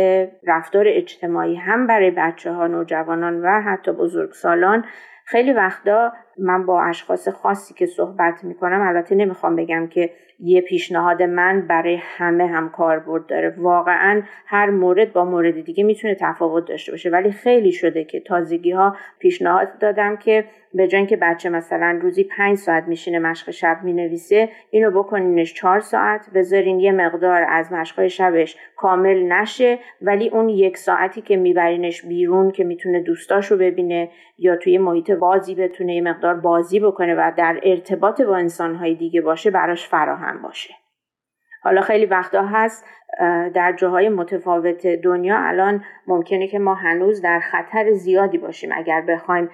رفتار 0.47 0.85
اجتماعی 0.89 1.55
هم 1.55 1.87
برای 1.87 2.11
بچه 2.11 2.53
ها 2.53 2.67
نوجوانان 2.67 3.43
و 3.43 3.61
حتی 3.61 3.93
بزرگسالان 3.93 4.85
خیلی 5.25 5.53
وقتا 5.53 6.13
من 6.39 6.67
با 6.67 6.83
اشخاص 6.83 7.29
خاصی 7.29 7.75
که 7.75 7.87
صحبت 7.87 8.45
می‌کنم 8.45 8.81
البته 8.81 9.15
نمی‌خوام 9.15 9.57
بگم 9.57 9.87
که 9.87 10.11
یه 10.41 10.61
پیشنهاد 10.61 11.23
من 11.23 11.67
برای 11.67 11.99
همه 12.01 12.47
هم 12.47 12.69
کاربرد 12.71 13.27
داره. 13.27 13.55
واقعا 13.59 14.23
هر 14.47 14.71
مورد 14.71 15.13
با 15.13 15.25
مورد 15.25 15.61
دیگه 15.61 15.85
می‌تونه 15.85 16.15
تفاوت 16.15 16.69
داشته 16.69 16.93
باشه. 16.93 17.11
ولی 17.11 17.33
خیلی 17.33 17.73
شده 17.73 18.05
که 18.05 18.21
تازگی 18.21 18.71
ها 18.71 18.97
پیشنهاد 19.19 19.79
دادم 19.79 20.17
که 20.17 20.45
به 20.77 20.89
جای 20.89 21.07
که 21.07 21.17
بچه 21.17 21.49
مثلا 21.49 21.99
روزی 22.03 22.25
پنج 22.25 22.59
ساعت 22.59 22.85
میشینه 22.89 23.19
مشق 23.19 23.51
شب 23.51 23.79
می‌نویسه 23.83 24.49
اینو 24.71 24.91
بکنینش 24.91 25.55
چهار 25.55 25.81
ساعت 25.81 26.31
بذارین 26.35 26.81
یه 26.81 26.93
مقدار 26.93 27.47
از 27.49 27.73
مشقهای 27.73 28.11
شبش 28.11 28.57
کامل 28.77 29.33
نشه 29.33 29.79
ولی 30.03 30.29
اون 30.29 30.49
یک 30.49 30.77
ساعتی 30.77 31.21
که 31.21 31.37
میبرینش 31.37 32.03
بیرون 32.03 32.51
که 32.51 32.65
می‌تونه 32.65 33.01
دوستاشو 33.01 33.57
ببینه 33.57 34.11
یا 34.39 34.57
توی 34.57 34.79
محیط 34.79 35.11
بازی 35.11 35.55
بتونه 35.55 35.95
یه 35.95 36.03
مقدار 36.03 36.35
بازی 36.35 36.81
بکنه 36.81 37.15
و 37.15 37.33
در 37.37 37.61
ارتباط 37.63 38.23
با 38.23 38.37
انسانهای 38.37 38.95
دیگه 38.95 39.21
باشه 39.21 39.51
براش 39.51 39.89
فراهم 39.89 40.43
باشه. 40.43 40.75
حالا 41.63 41.81
خیلی 41.81 42.07
وقتا 42.07 42.47
هست 42.47 42.85
در 43.55 43.75
جاهای 43.77 44.09
متفاوت 44.09 44.87
دنیا 44.87 45.39
الان 45.39 45.85
ممکنه 46.07 46.47
که 46.47 46.59
ما 46.59 46.75
هنوز 46.75 47.23
در 47.23 47.41
خطر 47.41 47.93
زیادی 47.93 48.39
باشیم 48.39 48.71
اگر 48.73 49.01
بخوایم 49.01 49.51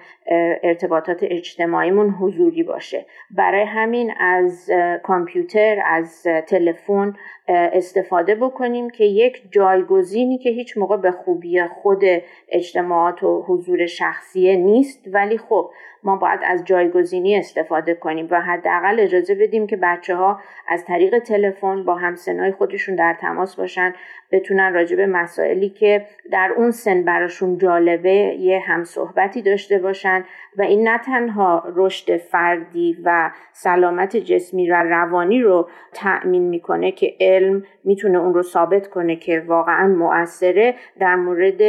ارتباطات 0.63 1.19
اجتماعیمون 1.21 2.09
حضوری 2.09 2.63
باشه. 2.63 3.05
برای 3.31 3.63
همین 3.63 4.13
از 4.19 4.69
کامپیوتر 5.03 5.81
از 5.85 6.23
تلفن 6.47 7.13
استفاده 7.47 8.35
بکنیم 8.35 8.89
که 8.89 9.05
یک 9.05 9.41
جایگزینی 9.51 10.37
که 10.37 10.49
هیچ 10.49 10.77
موقع 10.77 10.97
به 10.97 11.11
خوبی 11.11 11.63
خود 11.63 12.03
اجتماعات 12.49 13.23
و 13.23 13.41
حضور 13.47 13.85
شخصیه 13.85 14.55
نیست 14.55 15.03
ولی 15.13 15.37
خب 15.37 15.71
ما 16.03 16.15
باید 16.15 16.39
از 16.43 16.63
جایگزینی 16.65 17.35
استفاده 17.35 17.93
کنیم 17.93 18.27
و 18.31 18.41
حداقل 18.41 18.99
اجازه 18.99 19.35
بدیم 19.35 19.67
که 19.67 19.77
بچه 19.77 20.15
ها 20.15 20.39
از 20.67 20.85
طریق 20.85 21.19
تلفن 21.19 21.83
با 21.83 21.95
همسنای 21.95 22.51
خودشون 22.51 22.95
در 22.95 23.17
تماس 23.21 23.52
باشن 23.55 23.93
بتونن 24.31 24.73
راجع 24.73 25.05
مسائلی 25.05 25.69
که 25.69 26.05
در 26.31 26.53
اون 26.57 26.71
سن 26.71 27.03
براشون 27.03 27.57
جالبه 27.57 28.11
یه 28.39 28.59
همصحبتی 28.59 29.41
داشته 29.41 29.79
باشن 29.79 30.25
و 30.57 30.61
این 30.61 30.87
نه 30.87 30.97
تنها 30.97 31.63
رشد 31.75 32.17
فردی 32.17 32.97
و 33.03 33.31
سلامت 33.51 34.17
جسمی 34.17 34.69
و 34.69 34.73
روانی 34.73 35.41
رو 35.41 35.69
تأمین 35.93 36.43
می‌کنه 36.43 36.91
که 36.91 37.13
علم 37.19 37.63
می‌تونه 37.83 38.17
اون 38.17 38.33
رو 38.33 38.43
ثابت 38.43 38.87
کنه 38.87 39.15
که 39.15 39.43
واقعا 39.47 39.87
مؤثره 39.87 40.75
در 40.99 41.15
مورد 41.15 41.61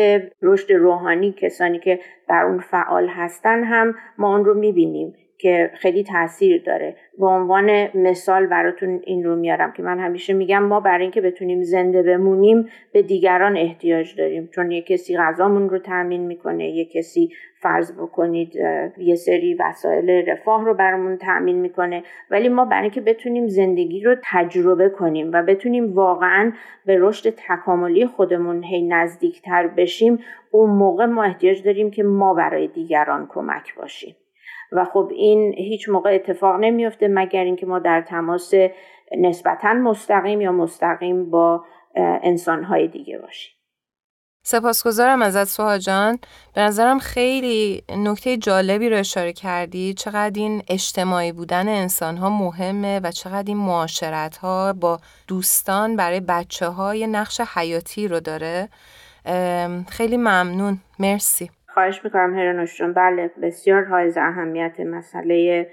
رشد 0.43 0.73
روحانی 0.73 1.33
کسانی 1.33 1.79
که 1.79 2.00
در 2.29 2.43
اون 2.43 2.59
فعال 2.59 3.09
هستن 3.09 3.64
هم 3.64 3.95
ما 4.19 4.37
اون 4.37 4.45
رو 4.45 4.55
می‌بینیم. 4.55 5.14
که 5.44 5.70
خیلی 5.74 6.04
تاثیر 6.04 6.62
داره. 6.62 6.96
به 7.18 7.26
عنوان 7.26 7.88
مثال 7.94 8.46
براتون 8.46 9.00
این 9.04 9.24
رو 9.24 9.36
میارم 9.36 9.72
که 9.72 9.82
من 9.82 9.98
همیشه 9.98 10.32
میگم 10.32 10.62
ما 10.62 10.80
برای 10.80 11.02
اینکه 11.02 11.20
بتونیم 11.20 11.62
زنده 11.62 12.02
بمونیم 12.02 12.68
به 12.92 13.02
دیگران 13.02 13.56
احتیاج 13.56 14.16
داریم. 14.16 14.48
چون 14.54 14.70
یه 14.70 14.82
کسی 14.82 15.16
غذامون 15.16 15.70
رو 15.70 15.78
تامین 15.78 16.20
می‌کنه 16.26 16.68
یه 16.68 16.84
کسی 16.84 17.28
فرض 17.60 17.92
بکنید 17.92 18.56
یه 18.98 19.14
سری 19.14 19.54
وسایل 19.54 20.10
رفاه 20.10 20.64
رو 20.64 20.74
برامون 20.74 21.16
تأمین 21.16 21.56
می‌کنه. 21.56 22.02
ولی 22.30 22.48
ما 22.48 22.64
برای 22.64 22.82
اینکه 22.82 23.00
بتونیم 23.00 23.46
زندگی 23.46 24.00
رو 24.00 24.16
تجربه 24.32 24.88
کنیم 24.88 25.30
و 25.32 25.42
بتونیم 25.42 25.94
واقعا 25.94 26.52
به 26.86 26.96
رشد 27.00 27.30
تکاملی 27.30 28.06
خودمون 28.06 28.64
هی 28.64 28.82
نزدیکتر 28.82 29.66
بشیم 29.66 30.18
اون 30.50 30.70
موقع 30.70 31.04
ما 31.04 31.24
احتیاج 31.24 31.62
داریم 31.62 31.90
که 31.90 32.02
ما 32.02 32.34
برای 32.34 32.66
دیگران 32.66 33.26
کمک 33.30 33.74
باشیم. 33.74 34.16
و 34.73 34.85
خب 34.85 35.09
این 35.14 35.54
هیچ 35.59 35.88
موقع 35.88 36.14
اتفاق 36.14 36.56
نمیفته 36.61 37.09
مگر 37.09 37.44
اینکه 37.44 37.66
ما 37.66 37.78
در 37.78 38.00
تماس 38.00 38.52
نسبتا 39.18 39.73
مستقیم 39.73 40.40
یا 40.40 40.52
مستقیم 40.52 41.30
با 41.30 41.64
انسانهای 42.23 42.88
دیگه 42.88 43.18
باشیم. 43.18 43.54
سپاسگزارم 44.47 45.23
ازت 45.23 45.44
سوها 45.44 45.78
جان. 45.78 46.18
به 46.54 46.61
نظرم 46.61 46.99
خیلی 46.99 47.83
نکته 47.97 48.37
جالبی 48.37 48.88
رو 48.88 48.97
اشاره 48.97 49.33
کردی. 49.33 49.94
چقدر 49.94 50.40
این 50.40 50.62
اجتماعی 50.68 51.33
بودن 51.33 51.68
انسان 51.68 52.16
ها 52.16 52.30
مهمه 52.30 53.00
و 53.00 53.11
چقدر 53.11 53.44
این 53.47 53.56
معاشرت 53.56 54.37
ها 54.37 54.73
با 54.73 54.99
دوستان 55.28 55.97
برای 55.97 56.21
بچه 56.21 56.66
های 56.66 57.06
نقش 57.06 57.40
حیاتی 57.40 58.09
رو 58.09 58.21
داره. 58.21 58.68
خیلی 59.88 60.16
ممنون. 60.16 60.78
مرسی. 60.99 61.50
خواهش 61.75 62.00
می‌کنم 62.04 62.38
هرانوش 62.38 62.78
جون 62.78 62.95
بله 62.95 63.31
بسیار 63.43 63.85
حائز 63.85 64.16
اهمیت 64.16 64.81
مسئله 64.81 65.66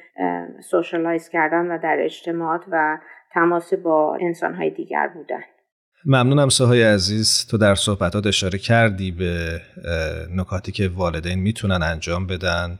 سوشالایز 0.71 1.29
کردن 1.29 1.65
و 1.65 1.77
در 1.83 1.97
اجتماعات 1.99 2.61
و 2.71 2.97
تماس 3.33 3.73
با 3.73 4.17
انسانهای 4.21 4.69
دیگر 4.69 5.07
بودن. 5.07 5.41
ممنونم 6.05 6.49
سوهای 6.49 6.83
عزیز. 6.83 7.47
تو 7.51 7.57
در 7.57 7.75
صحبتات 7.75 8.27
اشاره 8.27 8.59
کردی 8.59 9.11
به 9.11 9.61
نکاتی 10.35 10.71
که 10.71 10.87
والدین 10.87 11.39
می‌تونن 11.39 11.83
انجام 11.83 12.27
بدن 12.27 12.79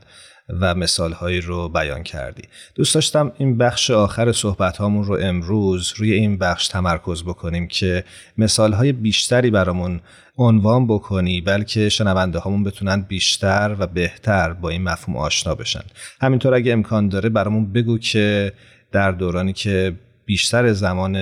و 0.60 0.74
مثالهایی 0.74 1.40
رو 1.40 1.68
بیان 1.68 2.02
کردی. 2.02 2.42
دوست 2.74 2.94
داشتم 2.94 3.32
این 3.38 3.58
بخش 3.58 3.90
آخر 3.90 4.32
صحبت 4.32 4.76
هامون 4.76 5.04
رو 5.04 5.18
امروز 5.20 5.92
روی 5.96 6.12
این 6.12 6.38
بخش 6.38 6.68
تمرکز 6.68 7.24
بکنیم 7.24 7.68
که 7.68 8.04
مثالهای 8.38 8.92
بیشتری 8.92 9.50
برامون 9.50 10.00
عنوان 10.38 10.86
بکنی 10.86 11.40
بلکه 11.40 11.88
شنونده 11.88 12.38
هامون 12.38 12.64
بتونن 12.64 13.02
بیشتر 13.08 13.76
و 13.78 13.86
بهتر 13.86 14.52
با 14.52 14.68
این 14.68 14.82
مفهوم 14.82 15.16
آشنا 15.16 15.54
بشن. 15.54 15.82
همینطور 16.20 16.54
اگه 16.54 16.72
امکان 16.72 17.08
داره 17.08 17.28
برامون 17.28 17.72
بگو 17.72 17.98
که 17.98 18.52
در 18.92 19.10
دورانی 19.10 19.52
که 19.52 19.92
بیشتر 20.26 20.72
زمان 20.72 21.16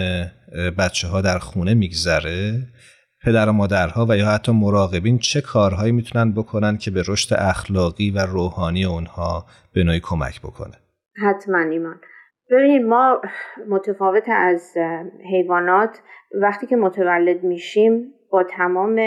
بچه 0.78 1.08
ها 1.08 1.20
در 1.20 1.38
خونه 1.38 1.74
میگذره 1.74 2.66
پدر 3.24 3.48
و 3.48 3.52
مادرها 3.52 4.06
و 4.08 4.16
یا 4.16 4.28
حتی 4.28 4.52
مراقبین 4.52 5.18
چه 5.18 5.40
کارهایی 5.40 5.92
می‌تونن 5.92 6.32
بکنن 6.32 6.76
که 6.76 6.90
به 6.90 7.02
رشد 7.08 7.34
اخلاقی 7.38 8.10
و 8.10 8.18
روحانی 8.18 8.84
اونها 8.84 9.46
به 9.72 9.84
نوعی 9.84 10.00
کمک 10.00 10.40
بکنه؟ 10.40 10.74
حتما 11.16 11.58
ایمان. 11.58 12.00
ببینید 12.50 12.82
ما 12.82 13.20
متفاوت 13.68 14.24
از 14.28 14.74
حیوانات 15.32 15.98
وقتی 16.42 16.66
که 16.66 16.76
متولد 16.76 17.44
میشیم 17.44 18.12
با 18.30 18.42
تمام 18.42 19.00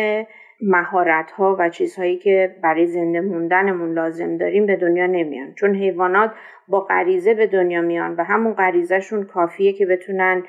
مهارت 0.62 1.32
ها 1.32 1.56
و 1.60 1.70
چیزهایی 1.70 2.18
که 2.18 2.56
برای 2.64 2.86
زنده 2.86 3.22
موندنمون 3.22 3.94
لازم 3.94 4.38
داریم 4.38 4.66
به 4.66 4.76
دنیا 4.76 5.06
نمیان. 5.06 5.54
چون 5.54 5.76
حیوانات 5.76 6.32
با 6.68 6.80
غریزه 6.80 7.34
به 7.34 7.48
دنیا 7.48 7.82
میان 7.82 8.16
و 8.16 8.24
همون 8.24 8.54
غریزهشون 8.54 9.24
کافیه 9.24 9.74
که 9.74 9.86
بتونن 9.86 10.44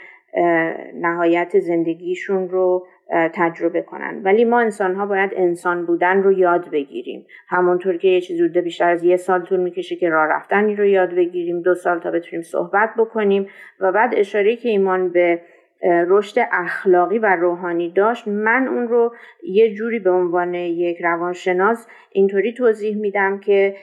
نهایت 0.94 1.58
زندگیشون 1.58 2.48
رو 2.48 2.86
تجربه 3.10 3.82
کنن. 3.82 4.20
ولی 4.24 4.44
ما 4.44 4.60
انسان 4.60 4.94
ها 4.94 5.06
باید 5.06 5.30
انسان 5.36 5.86
بودن 5.86 6.22
رو 6.22 6.32
یاد 6.32 6.70
بگیریم. 6.70 7.26
همونطور 7.48 7.96
که 7.96 8.08
یه 8.08 8.20
چیزی 8.20 8.42
بوده 8.42 8.60
بیشتر 8.60 8.90
از 8.90 9.04
یه 9.04 9.16
سال 9.16 9.42
طول 9.42 9.60
می‌کشه 9.60 9.96
که 9.96 10.08
راه 10.08 10.26
رفتنی 10.26 10.76
رو 10.76 10.84
یاد 10.84 11.14
بگیریم. 11.14 11.62
دو 11.62 11.74
سال 11.74 12.00
تا 12.00 12.10
بتونیم 12.10 12.42
صحبت 12.42 12.90
بکنیم 12.98 13.48
و 13.80 13.92
بعد 13.92 14.14
اشاره 14.16 14.56
که 14.56 14.68
ایمان 14.68 15.08
به 15.08 15.40
رشد 15.82 16.48
اخلاقی 16.52 17.18
و 17.18 17.26
روحانی 17.26 17.90
داشت. 17.90 18.28
من 18.28 18.68
اون 18.68 18.88
رو 18.88 19.14
یه 19.42 19.74
جوری 19.74 19.98
به 19.98 20.10
عنوان 20.10 20.54
یک 20.54 20.96
روانشناس 21.00 21.86
اینطوری 22.10 22.52
توضیح 22.52 22.96
میدم 22.96 23.40
که 23.40 23.76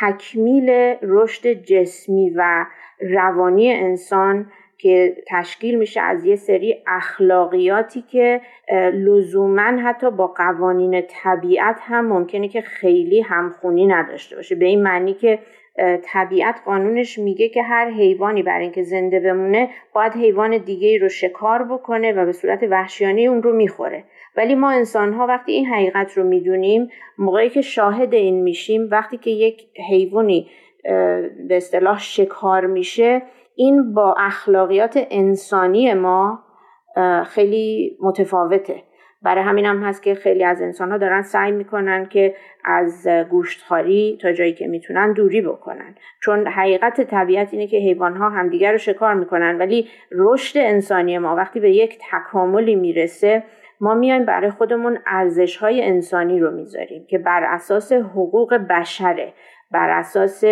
تکمیل 0.00 0.70
رشد 1.02 1.52
جسمی 1.52 2.30
و 2.36 2.66
روانی 3.00 3.72
انسان 3.72 4.50
که 4.78 5.16
تشکیل 5.26 5.78
میشه 5.78 6.00
از 6.00 6.24
یه 6.24 6.36
سری 6.36 6.82
اخلاقیاتی 6.86 8.02
که 8.02 8.40
لزوما 8.92 9.62
حتی 9.62 10.10
با 10.10 10.26
قوانین 10.26 11.02
طبیعت 11.08 11.76
هم 11.80 12.06
ممکنه 12.06 12.48
که 12.48 12.60
خیلی 12.60 13.20
همخونی 13.20 13.86
نداشته 13.86 14.36
باشه. 14.36 14.54
به 14.54 14.64
این 14.64 14.82
معنی 14.82 15.14
که 15.14 15.38
طبیعت 16.04 16.60
قانونش 16.64 17.18
میگه 17.18 17.48
که 17.48 17.62
هر 17.62 17.90
حیوانی 17.90 18.42
برای 18.42 18.62
اینکه 18.62 18.82
زنده 18.82 19.20
بمونه 19.20 19.70
باید 19.94 20.12
حیوان 20.12 20.58
دیگه 20.58 20.98
رو 20.98 21.08
شکار 21.08 21.64
بکنه 21.64 22.12
و 22.12 22.26
به 22.26 22.32
صورت 22.32 22.62
وحشیانه 22.70 23.20
اون 23.20 23.42
رو 23.42 23.52
می‌خوره. 23.52 24.04
ولی 24.36 24.54
ما 24.54 24.70
انسان 24.70 25.12
ها 25.12 25.26
وقتی 25.26 25.52
این 25.52 25.66
حقیقت 25.66 26.12
رو 26.12 26.24
می‌دونیم 26.24 26.88
موقعی 27.18 27.50
که 27.50 27.60
شاهد 27.60 28.14
این 28.14 28.42
میشیم 28.42 28.88
وقتی 28.90 29.16
که 29.16 29.30
یک 29.30 29.66
حیوانی 29.90 30.50
به 31.48 31.56
اصطلاح 31.56 32.00
شکار 32.00 32.66
میشه 32.66 33.22
این 33.56 33.94
با 33.94 34.14
اخلاقیات 34.18 35.06
انسانی 35.10 35.94
ما 35.94 36.38
خیلی 37.26 37.96
متفاوته. 38.00 38.82
برای 39.22 39.44
همین 39.44 39.66
هم 39.66 39.82
هست 39.82 40.02
که 40.02 40.14
خیلی 40.14 40.44
از 40.44 40.62
انسان 40.62 40.90
ها 40.90 40.98
دارن 40.98 41.22
سعی 41.22 41.52
می‌کنن 41.52 42.06
که 42.06 42.34
از 42.64 43.08
گوشتخواری 43.30 44.18
تا 44.22 44.32
جایی 44.32 44.52
که 44.52 44.66
می‌تونن 44.66 45.12
دوری 45.12 45.42
بکنن. 45.42 45.94
چون 46.20 46.46
حقیقت 46.46 47.00
طبیعت 47.00 47.48
اینه 47.52 47.66
که 47.66 47.76
حیوان 47.76 48.16
ها 48.16 48.30
همدیگر 48.30 48.72
رو 48.72 48.78
شکار 48.78 49.14
می‌کنن 49.14 49.58
ولی 49.58 49.88
رشد 50.12 50.58
انسانی 50.58 51.18
ما 51.18 51.36
وقتی 51.36 51.60
به 51.60 51.70
یک 51.70 51.98
تکاملی 52.10 52.74
می‌رسه 52.74 53.42
ما 53.80 53.94
میایم 53.94 54.24
برای 54.24 54.50
خودمون 54.50 54.98
ارزش 55.06 55.56
های 55.56 55.84
انسانی 55.84 56.40
رو 56.40 56.50
می‌ذاریم 56.50 57.06
که 57.08 57.18
بر 57.18 57.44
اساس 57.44 57.92
حقوق 57.92 58.54
بشره 58.54 59.32
بر 59.70 59.90
اساس 59.90 60.44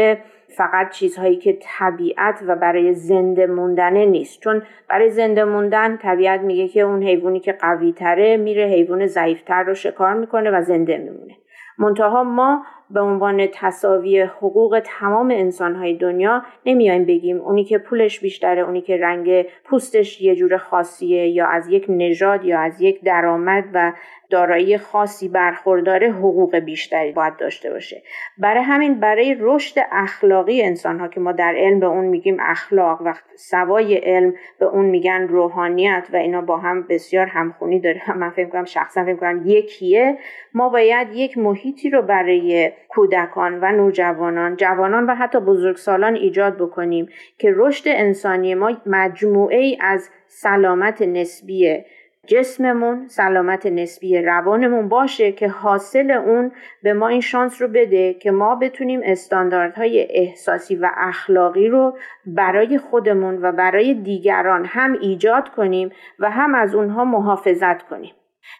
فقط 0.48 0.90
چیزهایی 0.90 1.36
که 1.36 1.58
طبیعت 1.62 2.42
و 2.46 2.56
برای 2.56 2.94
زنده 2.94 3.46
موندنه 3.46 4.06
نیست. 4.06 4.40
چون 4.40 4.62
برای 4.88 5.10
زنده 5.10 5.44
موندن 5.44 5.96
طبیعت 5.96 6.40
میگه 6.40 6.68
که 6.68 6.80
اون 6.80 7.02
حیوانی 7.02 7.40
که 7.40 7.52
قوی 7.52 7.92
تره 7.92 8.36
میره 8.36 8.64
حیوان 8.64 9.06
ضعیفتر 9.06 9.62
رو 9.62 9.74
شکار 9.74 10.14
می‌کنه 10.14 10.50
و 10.50 10.62
زنده 10.62 10.98
میمونه. 10.98 11.36
منتها 11.78 12.24
ما 12.24 12.64
به 12.90 13.00
عنوان 13.00 13.46
تصاوی 13.52 14.20
حقوق 14.20 14.82
تمام 14.84 15.30
انسانهای 15.30 15.94
دنیا 15.94 16.42
نمیایم 16.66 17.04
بگیم 17.04 17.40
اونی 17.40 17.64
که 17.64 17.78
پولش 17.78 18.20
بیشتره 18.20 18.62
اونی 18.62 18.80
که 18.80 18.96
رنگ 18.96 19.46
پوستش 19.64 20.20
یه 20.20 20.36
جور 20.36 20.56
خاصیه 20.56 21.28
یا 21.28 21.46
از 21.46 21.68
یک 21.68 21.86
نژاد 21.88 22.44
یا 22.44 22.60
از 22.60 22.80
یک 22.80 23.04
درآمد 23.04 23.64
و 23.74 23.92
دارایی 24.30 24.78
خاصی 24.78 25.28
برخورداره 25.28 26.10
حقوق 26.10 26.56
بیشتری 26.56 27.12
باید 27.12 27.36
داشته 27.36 27.70
باشه. 27.70 28.02
برای 28.38 28.62
همین 28.62 29.00
برای 29.00 29.36
رشد 29.40 29.80
اخلاقی 29.92 30.62
انسان 30.62 31.00
ها 31.00 31.08
که 31.08 31.20
ما 31.20 31.32
در 31.32 31.54
علم 31.56 31.80
به 31.80 31.86
اون 31.86 32.04
میگیم 32.04 32.36
اخلاق 32.40 33.02
و 33.04 33.14
سوای 33.36 33.94
علم 33.94 34.34
به 34.58 34.66
اون 34.66 34.84
میگن 34.84 35.28
روحانیت 35.28 36.08
و 36.12 36.16
اینا 36.16 36.40
با 36.40 36.56
هم 36.56 36.82
بسیار 36.82 37.26
همخونی 37.26 37.80
داره. 37.80 38.02
من 38.20 38.30
فکر 38.30 38.48
کنم 38.48 38.64
شخصا 38.64 39.04
فکر 39.04 39.16
کنم 39.16 39.42
یکیه. 39.46 40.18
ما 40.54 40.68
باید 40.68 41.08
یک 41.12 41.38
محیطی 41.38 41.90
رو 41.90 42.02
برای 42.02 42.72
کودکان 42.88 43.58
و 43.62 43.72
نوجوانان 43.72 44.56
جوانان 44.56 45.06
و 45.06 45.14
حتی 45.14 45.40
بزرگسالان 45.40 46.14
ایجاد 46.14 46.56
بکنیم 46.56 47.08
که 47.38 47.52
رشد 47.54 47.84
انسانی 47.86 48.54
ما 48.54 48.72
مجموعه 48.86 49.58
ای 49.58 49.78
از 49.80 50.10
سلامت 50.26 51.02
نسبی 51.02 51.84
جسممون 52.26 53.08
سلامت 53.08 53.66
نسبی 53.66 54.22
روانمون 54.22 54.88
باشه 54.88 55.32
که 55.32 55.48
حاصل 55.48 56.10
اون 56.10 56.52
به 56.82 56.92
ما 56.92 57.08
این 57.08 57.20
شانس 57.20 57.62
رو 57.62 57.68
بده 57.68 58.14
که 58.14 58.30
ما 58.30 58.54
بتونیم 58.54 59.00
استانداردهای 59.04 60.06
احساسی 60.10 60.76
و 60.76 60.90
اخلاقی 60.96 61.68
رو 61.68 61.98
برای 62.26 62.78
خودمون 62.78 63.42
و 63.42 63.52
برای 63.52 63.94
دیگران 63.94 64.64
هم 64.64 64.92
ایجاد 64.92 65.48
کنیم 65.48 65.90
و 66.18 66.30
هم 66.30 66.54
از 66.54 66.74
اونها 66.74 67.04
محافظت 67.04 67.82
کنیم. 67.82 68.14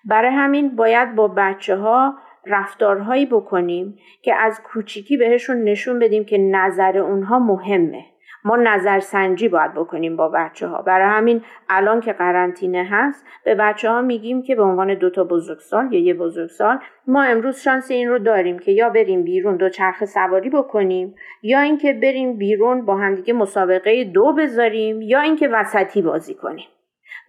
برای 0.05 0.31
همین 0.31 0.77
باید 0.77 1.15
با 1.15 1.29
بچه 1.29 1.77
ها 1.77 2.15
رفتارهایی 2.47 3.27
بکنیم 3.27 3.99
که 4.23 4.35
از 4.35 4.61
کوچیکی 4.63 5.17
بهشون 5.17 5.65
نشون 5.65 5.99
بدیم 5.99 6.25
که 6.25 6.39
نظر 6.39 6.99
اونها 6.99 7.39
مهمه. 7.39 8.05
ما 8.47 8.57
نظرسنجی 8.57 9.49
باید 9.49 9.75
بکنیم 9.75 10.17
با 10.17 10.29
بچه 10.29 10.67
ها 10.67 10.83
برای 10.83 11.07
همین 11.07 11.43
الان 11.69 12.01
که 12.01 12.13
قرنطینه 12.13 12.89
هست 12.91 13.27
به 13.45 13.55
بچه 13.55 13.91
ها 13.91 14.03
میگیم 14.03 14.43
که 14.43 14.55
به 14.55 14.63
عنوان 14.63 14.95
دو 14.95 15.11
تا 15.11 15.25
بزرگسال 15.25 15.93
یا 15.93 16.01
یه 16.01 16.15
بزرگسال 16.15 16.79
ما 17.07 17.23
امروز 17.23 17.59
شانس 17.59 17.91
این 17.91 18.09
رو 18.09 18.19
داریم 18.19 18.59
که 18.59 18.73
یا 18.73 18.89
بریم 18.89 19.25
بیرون 19.25 19.57
دو 19.57 19.69
چرخ 19.69 20.05
سواری 20.05 20.51
بکنیم 20.51 21.15
یا 21.43 21.61
اینکه 21.61 21.93
بریم 21.93 22.39
بیرون 22.39 22.85
با 22.85 22.97
همدیگه 22.97 23.33
مسابقه 23.33 24.05
دو 24.05 24.33
بذاریم 24.33 25.03
یا 25.03 25.21
اینکه 25.21 25.49
وسطی 25.49 26.03
بازی 26.03 26.35
کنیم. 26.35 26.67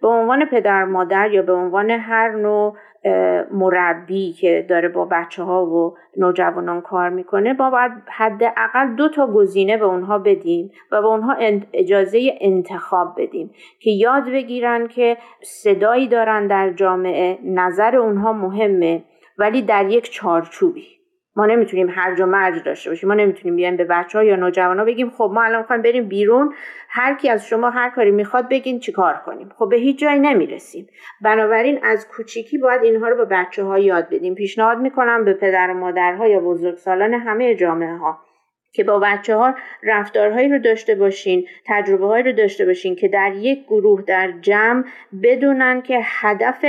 به 0.02 0.08
عنوان 0.08 0.44
پدر 0.44 0.84
مادر 0.84 1.30
یا 1.30 1.42
به 1.42 1.52
عنوان 1.52 1.90
هر 1.90 2.30
نوع 2.30 2.76
مربی 3.50 4.32
که 4.32 4.66
داره 4.68 4.88
با 4.88 5.04
بچه 5.04 5.42
ها 5.42 5.66
و 5.66 5.96
نوجوانان 6.16 6.80
کار 6.80 7.08
می‌کنه 7.08 7.54
با 7.54 7.70
باید 7.70 7.92
حداقل 8.08 8.94
دو 8.96 9.08
تا 9.08 9.26
گزینه 9.26 9.76
به 9.76 9.84
اونها 9.84 10.18
بدیم 10.18 10.70
و 10.92 11.00
به 11.00 11.06
اونها 11.06 11.36
اجازه 11.72 12.38
انتخاب 12.40 13.14
بدیم 13.16 13.50
که 13.80 13.90
یاد 13.90 14.24
بگیرن 14.24 14.88
که 14.88 15.16
صدایی 15.42 16.08
دارن 16.08 16.46
در 16.46 16.70
جامعه 16.70 17.38
نظر 17.44 17.96
اونها 17.96 18.32
مهمه 18.32 19.02
ولی 19.38 19.62
در 19.62 19.88
یک 19.88 20.10
چارچوبی. 20.10 20.97
ما 21.38 21.46
نمی‌تونیم 21.46 21.88
هرج 21.90 22.20
و 22.20 22.26
مرج 22.26 22.62
داشته 22.62 22.90
باشیم. 22.90 23.08
ما 23.08 23.14
نمی‌تونیم 23.14 23.56
بیایم 23.56 23.76
به 23.76 23.84
بچه 23.84 24.18
ها 24.18 24.24
یا 24.24 24.36
نوجوانا 24.36 24.84
بگیم 24.84 25.10
خب 25.10 25.30
ما 25.34 25.42
الان 25.42 25.60
می‌خوایم 25.60 25.82
بریم 25.82 26.08
بیرون. 26.08 26.54
هر 26.88 27.14
کی 27.14 27.28
از 27.28 27.46
شما 27.46 27.70
هر 27.70 27.90
کاری 27.90 28.10
می‌خواد 28.10 28.48
بگین 28.48 28.80
چیکار 28.80 29.14
کنیم. 29.26 29.48
خب 29.56 29.68
به 29.68 29.76
هیچ 29.76 29.98
جایی 29.98 30.20
نمی‌رسیم. 30.20 30.86
بنابراین 31.20 31.78
از 31.82 32.08
کوچیکی 32.08 32.58
باید 32.58 32.82
اینها 32.82 33.08
رو 33.08 33.16
به 33.16 33.24
بچه 33.24 33.64
ها 33.64 33.78
یاد 33.78 34.08
بدیم. 34.10 34.34
پیشنهاد 34.34 34.78
می‌کنم 34.78 35.24
به 35.24 35.34
پدر 35.34 35.70
و 35.70 35.74
مادرها 35.74 36.28
یا 36.28 36.40
بزرگسالان 36.40 37.14
همه 37.14 37.54
جامعه 37.54 37.96
ها 37.96 38.18
که 38.72 38.84
با 38.84 38.98
بچه 38.98 39.36
ها 39.36 39.54
رفتارهایی 39.82 40.48
رو 40.48 40.58
داشته 40.58 40.94
باشین 40.94 41.46
تجربه 41.66 42.06
هایی 42.06 42.24
رو 42.24 42.32
داشته 42.32 42.66
باشین 42.66 42.96
که 42.96 43.08
در 43.08 43.32
یک 43.34 43.64
گروه 43.64 44.02
در 44.02 44.32
جمع 44.40 44.84
بدونن 45.22 45.82
که 45.82 45.98
هدف 46.02 46.64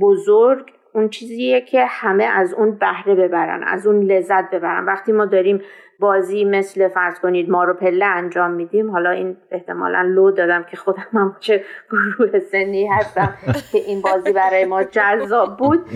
بزرگ 0.00 0.75
اون 0.96 1.08
چیزیه 1.08 1.60
که 1.60 1.84
همه 1.86 2.24
از 2.24 2.54
اون 2.54 2.70
بهره 2.70 3.14
ببرن 3.14 3.62
از 3.64 3.86
اون 3.86 4.02
لذت 4.02 4.50
ببرن. 4.50 4.84
وقتی 4.84 5.12
ما 5.12 5.26
داریم 5.26 5.60
بازی 5.98 6.44
مثل 6.44 6.88
فرض 6.88 7.20
کنید 7.20 7.50
ما 7.50 7.64
رو 7.64 7.74
پله 7.74 8.04
انجام 8.04 8.50
میدیم 8.50 8.90
حالا 8.90 9.10
این 9.10 9.36
احتمالا 9.50 10.02
لو 10.02 10.30
دادم 10.30 10.62
که 10.62 10.76
خودم 10.76 11.06
هم 11.12 11.36
چه 11.40 11.64
گروه 11.90 12.38
سنی 12.38 12.86
هستم 12.86 13.34
که 13.72 13.78
این 13.78 14.02
بازی 14.02 14.32
برای 14.32 14.64
ما 14.64 14.84
جذاب 14.84 15.56
بود. 15.56 15.86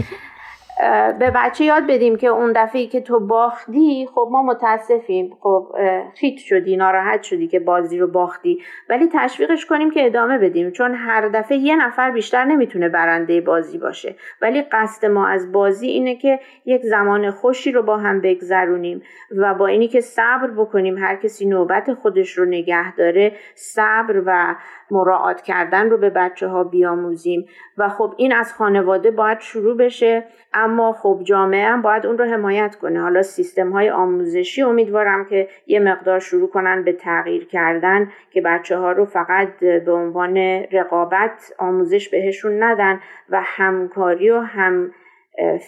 به 1.19 1.33
بچه 1.35 1.65
یاد 1.65 1.87
بدیم 1.87 2.17
که 2.17 2.27
اون 2.27 2.53
دفعه 2.57 2.87
که 2.87 3.01
تو 3.01 3.21
باختی 3.21 4.09
خب 4.15 4.29
ما 4.31 4.43
متاسفیم. 4.43 5.37
خب 5.41 5.75
خیت 6.15 6.39
شدی 6.39 6.77
ناراحت 6.77 7.23
شدی 7.23 7.49
که 7.49 7.61
بازی 7.61 7.99
رو 7.99 8.07
باختی. 8.07 8.63
ولی 8.89 9.09
تشویقش 9.13 9.67
کنیم 9.67 9.91
که 9.91 10.07
ادامه 10.07 10.39
بدیم 10.39 10.71
چون 10.71 10.95
هر 10.95 11.29
دفعه 11.29 11.59
یه 11.59 11.77
نفر 11.77 12.11
بیشتر 12.11 12.45
نمی‌تونه 12.45 12.89
برنده 12.89 13.41
بازی 13.41 13.79
باشه. 13.79 14.15
ولی 14.43 14.63
قصد 14.63 15.07
ما 15.07 15.29
از 15.29 15.53
بازی 15.53 15.89
اینه 15.89 16.17
که 16.17 16.41
یک 16.65 16.83
زمان 16.83 17.31
خوشی 17.31 17.73
رو 17.73 17.83
با 17.83 17.97
هم 17.97 18.21
بگذرونیم 18.21 19.03
و 19.37 19.55
با 19.55 19.67
اینی 19.67 19.89
که 19.89 20.01
صبر 20.01 20.51
بکنیم 20.57 20.99
هر 20.99 21.17
کسی 21.17 21.47
نوبت 21.47 21.95
خودش 21.95 22.39
رو 22.39 22.45
نگه 22.45 22.97
داره 22.97 23.33
صبر 23.55 24.23
و 24.27 24.55
مراعات 24.91 25.43
کردن 25.43 25.91
رو 25.91 25.99
به 25.99 26.11
بچه 26.11 26.49
ها 26.49 26.65
بیاموزیم. 26.65 27.47
و 27.79 27.89
خب 27.89 28.15
این 28.17 28.33
از 28.33 28.55
خانواده 28.55 29.11
باید 29.11 29.41
شروع 29.41 29.77
بشه. 29.77 30.25
اما 30.55 30.93
خب 30.93 31.21
جامعه 31.25 31.67
هم 31.67 31.83
باید 31.83 32.07
اون 32.07 32.19
رو 32.19 32.25
حمایت 32.25 32.77
کنه. 32.77 33.01
حالا 33.01 33.23
سیستم 33.23 33.71
های 33.71 33.91
آموزشی 33.91 34.63
امیدوارم 34.63 35.25
که 35.25 35.49
یه 35.67 35.81
مقدار 35.81 36.19
شروع 36.19 36.51
کنن 36.51 36.85
به 36.85 36.93
تغییر 36.93 37.47
کردن 37.47 38.13
که 38.31 38.41
بچه 38.41 38.79
ها 38.79 38.93
رو 38.93 39.05
فقط 39.05 39.49
به 39.59 39.93
عنوان 39.93 40.37
رقابت 40.73 41.53
آموزش 41.59 42.09
بهشون 42.09 42.63
ندن 42.63 43.01
و 43.29 43.41
همکاری 43.45 44.31
و 44.31 44.41
هم 44.41 44.93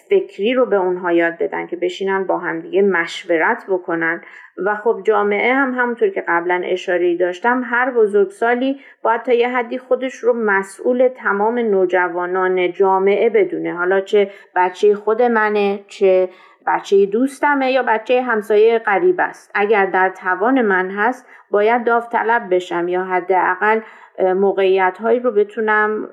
فکری 0.08 0.54
رو 0.54 0.66
به 0.66 0.76
اونها 0.76 1.12
یاد 1.12 1.38
بدن 1.38 1.66
که 1.66 1.76
بشینن 1.76 2.24
با 2.24 2.38
همدیگه 2.38 2.82
مشورت 2.82 3.64
بکنن. 3.68 4.22
و 4.66 4.74
خب 4.74 5.00
جامعه 5.04 5.54
هم 5.54 5.74
همونطور 5.74 6.08
که 6.08 6.24
قبلا 6.28 6.62
اشاره 6.64 7.16
داشتم 7.16 7.62
هر 7.64 7.90
بزرگسالی 7.90 8.80
باید 9.02 9.22
تا 9.22 9.32
یه 9.32 9.48
حدی 9.48 9.78
خودش 9.78 10.14
رو 10.14 10.32
مسئول 10.32 11.08
تمام 11.08 11.58
نوجوانان 11.58 12.72
جامعه 12.72 13.30
بدونه. 13.30 13.74
حالا 13.74 14.00
چه 14.00 14.30
بچه 14.56 14.94
خود 14.94 15.22
منه 15.22 15.80
چه 15.88 16.28
بچه 16.66 17.06
دوستمه 17.06 17.72
یا 17.72 17.82
بچه 17.82 18.22
همسایه 18.22 18.78
قریب 18.78 19.16
است. 19.18 19.50
اگر 19.54 19.86
در 19.86 20.08
توان 20.08 20.62
من 20.62 20.90
هست 20.90 21.26
باید 21.50 21.84
داوطلب 21.84 22.54
بشم 22.54 22.88
یا 22.88 23.04
حداقل 23.04 23.80
موقعیت 24.18 24.98
هایی 24.98 25.20
رو 25.20 25.30
بتونم 25.30 26.08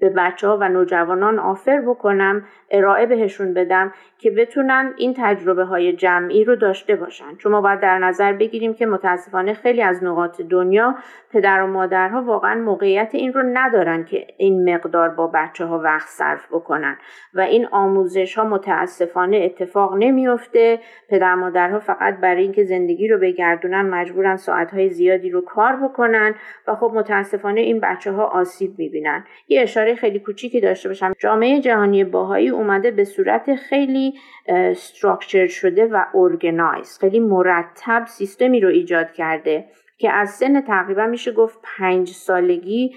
به 0.00 0.08
بچه 0.08 0.48
ها 0.48 0.58
و 0.60 0.68
نوجوانان 0.68 1.38
آفر 1.38 1.80
بکنم 1.80 2.44
ارائه 2.70 3.06
بهشون 3.06 3.54
بدم 3.54 3.92
که 4.18 4.30
بتونن 4.30 4.94
این 4.96 5.14
تجربه 5.16 5.64
های 5.64 5.92
جمعی 5.92 6.44
رو 6.44 6.56
داشته 6.56 6.96
باشن. 6.96 7.36
چون 7.38 7.52
ما 7.52 7.60
باید 7.60 7.80
در 7.80 7.98
نظر 7.98 8.32
بگیریم 8.32 8.74
که 8.74 8.86
متاسفانه 8.86 9.54
خیلی 9.54 9.82
از 9.82 10.04
نقاط 10.04 10.40
دنیا 10.40 10.94
پدر 11.30 11.62
و 11.62 11.66
مادرها 11.66 12.22
واقعا 12.22 12.54
موقعیت 12.54 13.10
این 13.12 13.32
رو 13.32 13.42
ندارن 13.52 14.04
که 14.04 14.26
این 14.36 14.74
مقدار 14.74 15.08
با 15.08 15.26
بچه 15.26 15.64
ها 15.64 15.78
وقت 15.78 16.08
صرف 16.08 16.46
بکنن 16.52 16.96
و 17.34 17.40
این 17.40 17.66
آموزش 17.66 18.38
ها 18.38 18.44
متاسفانه 18.44 19.36
اتفاق 19.36 19.94
نمیافته. 19.96 20.78
پدر 21.08 21.34
مادرها 21.34 21.78
فقط 21.78 22.20
برای 22.20 22.42
اینکه 22.42 22.64
زندگی 22.64 23.08
رو 23.08 23.18
بگردونن 23.18 23.82
مجبورن 23.82 24.36
ساعت 24.36 24.74
های 24.74 24.90
زیادی 24.90 25.30
رو 25.30 25.40
کار 25.40 25.76
بکنن 25.76 26.34
و 26.68 26.74
خب 26.74 26.92
متاسفانه 26.94 27.60
این 27.60 27.80
بچه 27.80 28.12
ها 28.12 28.24
آسیب 28.24 28.78
می‌بینن. 28.78 29.24
یه 29.48 29.62
اشاره 29.62 29.87
خیلی 29.94 30.18
کوچیکی 30.18 30.60
داشته 30.60 30.88
باشم. 30.88 31.12
جامعه 31.18 31.60
جهانی 31.60 32.04
باهایی 32.04 32.48
اومده 32.48 32.90
به 32.90 33.04
صورت 33.04 33.54
خیلی 33.54 34.14
استراکچر 34.46 35.46
شده 35.46 35.86
و 35.86 36.04
ارگنایز 36.14 36.98
خیلی 36.98 37.20
مرتب 37.20 38.04
سیستمی 38.08 38.60
رو 38.60 38.68
ایجاد 38.68 39.12
کرده. 39.12 39.64
که 39.98 40.10
از 40.10 40.30
سن 40.30 40.60
تقریبا 40.60 41.06
میشه 41.06 41.32
گفت 41.32 41.58
پنج 41.62 42.08
سالگی 42.08 42.94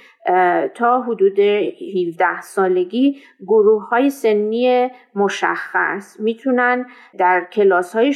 تا 0.73 1.01
حدود 1.01 1.39
17 1.39 2.41
سالگی 2.41 3.21
گروه 3.47 3.89
های 3.89 4.09
سنی 4.09 4.89
مشخص 5.15 6.19
می‌تونن 6.19 6.85
در 7.17 7.47
کلاس 7.51 7.95
های 7.95 8.13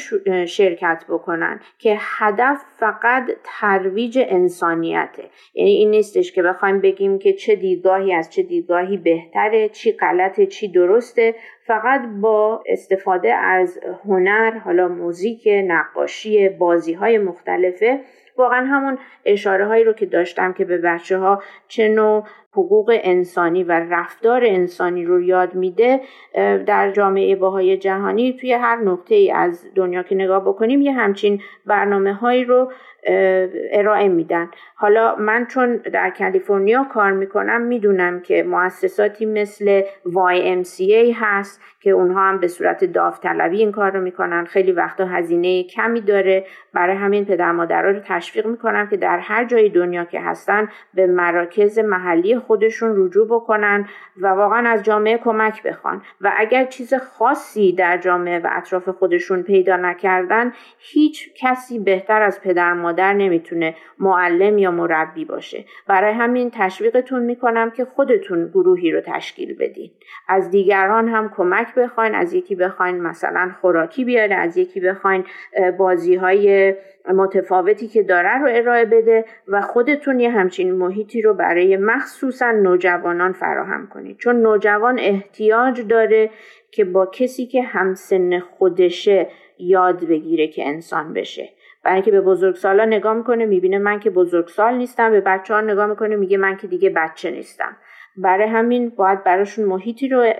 شرکت 0.47 1.05
بکنن 1.09 1.59
که 1.79 1.97
هدف 1.99 2.61
فقط 2.77 3.31
ترویج 3.43 4.19
انسانیته. 4.21 5.23
یعنی 5.53 5.71
این 5.71 5.89
نیستش 5.89 6.31
که 6.31 6.43
بخوایم 6.43 6.81
بگیم 6.81 7.19
که 7.19 7.33
چه 7.33 7.55
دیدگاهی 7.55 8.13
از 8.13 8.29
چه 8.29 8.43
دیدگاهی 8.43 8.97
بهتره 8.97 9.69
چی 9.69 9.91
غلطه 9.91 10.45
چی 10.45 10.67
درسته. 10.67 11.35
فقط 11.67 12.01
با 12.21 12.63
استفاده 12.67 13.33
از 13.33 13.79
هنر 14.05 14.57
حالا 14.57 14.87
موزیک 14.87 15.47
نقاشی 15.47 16.49
بازی 16.49 16.93
های 16.93 17.17
مختلفه 17.17 17.99
واقعا 18.37 18.65
همون 18.65 18.97
اشاره 19.25 19.65
هایی 19.65 19.83
رو 19.83 19.93
که 19.93 20.05
داشتم 20.05 20.53
که 20.53 20.65
به 20.65 20.77
بچه 20.77 21.17
ها 21.17 21.43
چه 21.67 21.87
نوع 21.87 22.27
حقوق 22.55 22.99
انسانی 23.03 23.63
و 23.63 23.71
رفتار 23.71 24.41
انسانی 24.45 25.05
رو 25.05 25.21
یاد 25.21 25.55
میده 25.55 26.01
در 26.65 26.91
جامعه 26.91 27.35
باهای 27.35 27.77
جهانی 27.77 28.33
توی 28.33 28.53
هر 28.53 28.75
نقطه 28.75 29.15
ای 29.15 29.31
از 29.31 29.65
دنیا 29.75 30.03
که 30.03 30.15
نگاه 30.15 30.45
بکنیم 30.45 30.81
یه 30.81 30.91
همچین 30.91 31.41
برنامه 31.65 32.13
هایی 32.13 32.43
رو 32.43 32.71
ارائه 33.71 34.07
میدن. 34.07 34.49
حالا 34.75 35.15
من 35.15 35.45
چون 35.45 35.75
در 35.75 36.09
کالیفرنیا 36.09 36.83
کار 36.83 37.11
می‌کنم 37.11 37.61
می‌دونم 37.61 38.19
که 38.19 38.43
مؤسساتی 38.43 39.25
مثل 39.25 39.81
YMCA 40.07 41.13
هست 41.15 41.61
که 41.79 41.91
اونها 41.91 42.21
هم 42.21 42.39
به 42.39 42.47
صورت 42.47 42.85
داوطلبی 42.85 43.57
این 43.57 43.71
کار 43.71 43.91
رو 43.91 44.01
می‌کنن. 44.01 44.45
خیلی 44.45 44.71
وقتا 44.71 45.05
هزینه 45.05 45.63
کمی 45.63 46.01
داره. 46.01 46.45
برای 46.73 46.95
همین 46.95 47.25
پدر 47.25 47.51
مادرها 47.51 47.91
رو 47.91 47.99
تشویق 47.99 48.47
می‌کنم 48.47 48.87
که 48.87 48.97
در 48.97 49.19
هر 49.19 49.45
جای 49.45 49.69
دنیا 49.69 50.05
که 50.05 50.19
هستن 50.19 50.69
به 50.93 51.07
مراکز 51.07 51.79
محلی 51.79 52.33
خودشون 52.47 52.93
رجوع 52.95 53.27
بکنن 53.27 53.87
و 54.21 54.27
واقعا 54.27 54.69
از 54.69 54.83
جامعه 54.83 55.17
کمک 55.17 55.63
بخوان. 55.63 56.01
و 56.21 56.31
اگر 56.37 56.65
چیز 56.65 56.93
خاصی 56.93 57.73
در 57.73 57.97
جامعه 57.97 58.39
و 58.39 58.47
اطراف 58.51 58.89
خودشون 58.89 59.43
پیدا 59.43 59.77
نکردن 59.77 60.53
هیچ 60.79 61.29
کسی 61.41 61.79
بهتر 61.79 62.21
از 62.21 62.41
پدر 62.41 62.73
مادر 62.73 63.13
نمی‌تونه 63.13 63.75
معلم 63.99 64.57
یا 64.57 64.71
مربی 64.71 65.25
باشه. 65.25 65.65
برای 65.87 66.13
همین 66.13 66.51
تشویقتون 66.53 67.21
می‌کنم 67.21 67.71
که 67.71 67.85
خودتون 67.85 68.47
گروهی 68.47 68.91
رو 68.91 69.01
تشکیل 69.01 69.57
بدین. 69.57 69.91
از 70.27 70.51
دیگران 70.51 71.07
هم 71.09 71.31
کمک 71.37 71.75
بخواین 71.75 72.15
از 72.15 72.33
یکی 72.33 72.55
بخواین 72.55 73.01
مثلا 73.01 73.51
خوراکی 73.61 74.05
بیاره 74.05 74.35
از 74.35 74.57
یکی 74.57 74.79
بخواین 74.79 75.25
بازی 75.77 76.15
های 76.15 76.75
متفاوتی 77.13 77.87
که 77.87 78.03
داره 78.03 78.37
رو 78.37 78.47
ارائه 78.51 78.85
بده 78.85 79.25
و 79.47 79.61
خودتون 79.61 80.19
یه 80.19 80.31
همچین 80.31 80.71
محیطی 80.71 81.21
رو 81.21 81.33
برای 81.33 81.77
مخصوصا 81.77 82.51
نوجوانان 82.51 83.33
فراهم 83.33 83.87
کنید. 83.87 84.17
چون 84.17 84.35
نوجوان 84.35 84.99
احتیاج 84.99 85.81
داره 85.81 86.29
که 86.71 86.85
با 86.85 87.05
کسی 87.05 87.45
که 87.45 87.63
همسن 87.63 88.39
خودشه 88.39 89.27
یاد 89.59 90.05
بگیره 90.05 90.47
که 90.47 90.67
انسان 90.67 91.13
بشه. 91.13 91.49
برای 91.83 91.95
اینکه 91.95 92.11
به 92.11 92.21
بزرگسالا 92.21 92.85
نگاه 92.85 93.13
می‌کنه 93.13 93.45
می‌بینه 93.45 93.77
من 93.77 93.99
که 93.99 94.09
بزرگسال 94.09 94.75
نیستم 94.75 95.11
به 95.11 95.21
بچه 95.21 95.53
ها 95.53 95.61
نگاه 95.61 95.87
می‌کنه 95.87 96.15
میگه 96.15 96.37
من 96.37 96.57
که 96.57 96.67
دیگه 96.67 96.89
بچه 96.89 97.31
نیستم. 97.31 97.77
برای 98.17 98.47
همین 98.47 98.89
باید 98.89 99.23
براشون 99.23 99.65
محیطی 99.65 100.07
رو 100.07 100.33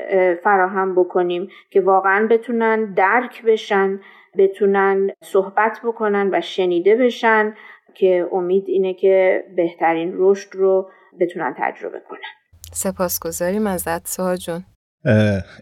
فراهم 0.43 0.95
بکنیم 0.95 1.47
که 1.69 1.82
واقعا 1.82 2.28
بتونن 2.28 2.93
درک 2.93 3.43
بشن 3.45 3.99
بتونن 4.38 5.10
صحبت 5.24 5.80
بکنن 5.86 6.30
و 6.34 6.41
شنیده 6.41 6.95
بشن 6.95 7.54
که 7.95 8.28
امید 8.32 8.63
اینه 8.67 8.93
که 8.93 9.43
بهترین 9.56 10.12
رشد 10.15 10.56
رو 10.56 10.89
بتونن 11.19 11.56
تجربه 11.58 12.02
کنن. 12.10 12.19
سپاسگزاریم 12.74 13.67
ازت 13.67 14.08
سوها 14.08 14.36
جون. 14.36 14.65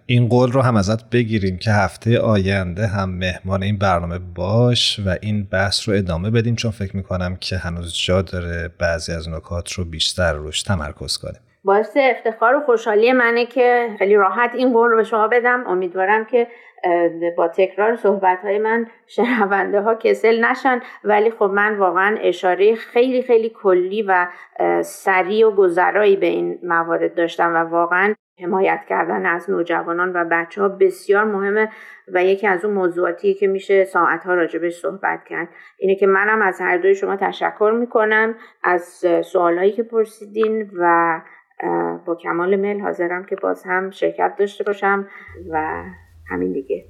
این 0.06 0.28
قول 0.28 0.52
رو 0.52 0.62
هم 0.62 0.76
ازت 0.76 1.10
بگیریم 1.10 1.58
که 1.58 1.72
هفته 1.72 2.20
آینده 2.20 2.88
هم 2.88 3.10
مهمان 3.10 3.64
این 3.64 3.78
برنامه 3.78 4.20
باش 4.20 5.00
و 5.06 5.16
این 5.22 5.44
بحث 5.44 5.90
رو 5.90 5.96
ادامه 5.96 6.32
بدیم 6.32 6.56
چون 6.56 6.72
فکر 6.72 6.98
می‌کنم 6.98 7.36
که 7.36 7.58
هنوز 7.58 7.94
جا 7.96 8.22
داره 8.22 8.70
بعضی 8.80 9.12
از 9.12 9.30
نکات 9.30 9.72
رو 9.72 9.86
بیشتر 9.86 10.34
روش 10.34 10.64
تمرکز 10.64 11.18
کنیم. 11.18 11.42
باعث 11.64 11.98
افتخار 11.98 12.56
و 12.56 12.60
خوشحالی 12.60 13.12
منه 13.12 13.46
که 13.46 13.90
خیلی 14.00 14.16
راحت 14.16 14.52
این 14.56 14.74
قول 14.74 14.90
رو 14.90 14.98
به 14.98 15.04
شما 15.04 15.28
بدم. 15.28 15.68
امیدوارم 15.68 16.26
که 16.26 16.48
با 17.38 17.48
تکرار 17.48 17.96
صحبت 17.96 18.40
های 18.44 18.60
من 18.60 18.88
شنونده 19.08 19.82
ها 19.82 19.96
کسل 19.96 20.46
نشن. 20.46 20.80
ولی 21.04 21.32
خب 21.32 21.46
من 21.46 21.78
واقعا 21.78 22.18
اشاره 22.22 22.76
خیلی 22.76 23.22
خیلی 23.22 23.50
کلی 23.50 24.02
و 24.02 24.28
سریع 24.82 25.48
و 25.48 25.52
گذرایی 25.52 26.16
به 26.16 26.26
این 26.26 26.60
موارد 26.64 27.16
داشتم 27.16 27.54
و 27.54 27.58
واقعا 27.58 28.16
حمایت 28.42 28.86
کردن 28.90 29.26
از 29.26 29.50
نوجوانان 29.50 30.12
و 30.16 30.26
بچه 30.32 30.62
ها 30.62 30.70
بسیار 30.70 31.24
مهمه 31.24 31.70
و 32.14 32.24
یکی 32.24 32.48
از 32.48 32.66
اون 32.66 32.74
موضوعاتی 32.74 33.34
که 33.34 33.48
میشه 33.48 33.84
ساعت 33.84 34.24
ها 34.24 34.34
راجبش 34.34 34.74
صحبت 34.74 35.24
کرد. 35.30 35.48
اینه 35.78 35.96
که 35.96 36.08
منم 36.08 36.42
از 36.42 36.62
هر 36.62 36.78
دوی 36.78 36.96
شما 36.96 37.16
تشکر 37.16 37.74
می‌کنم 37.80 38.36
از 38.64 39.06
سوالایی 39.24 39.72
که 39.72 39.84
پرسیدین 39.84 40.72
و 40.80 41.22
با 42.08 42.16
کمال 42.16 42.56
میل 42.56 42.82
حاضرم 42.82 43.26
که 43.26 43.36
باز 43.36 43.64
هم 43.66 43.92
شرکت 43.92 44.36
داشته 44.40 44.64
باشم 44.64 45.08
و 45.50 45.84
همین 46.30 46.54
دیگه. 46.54 46.86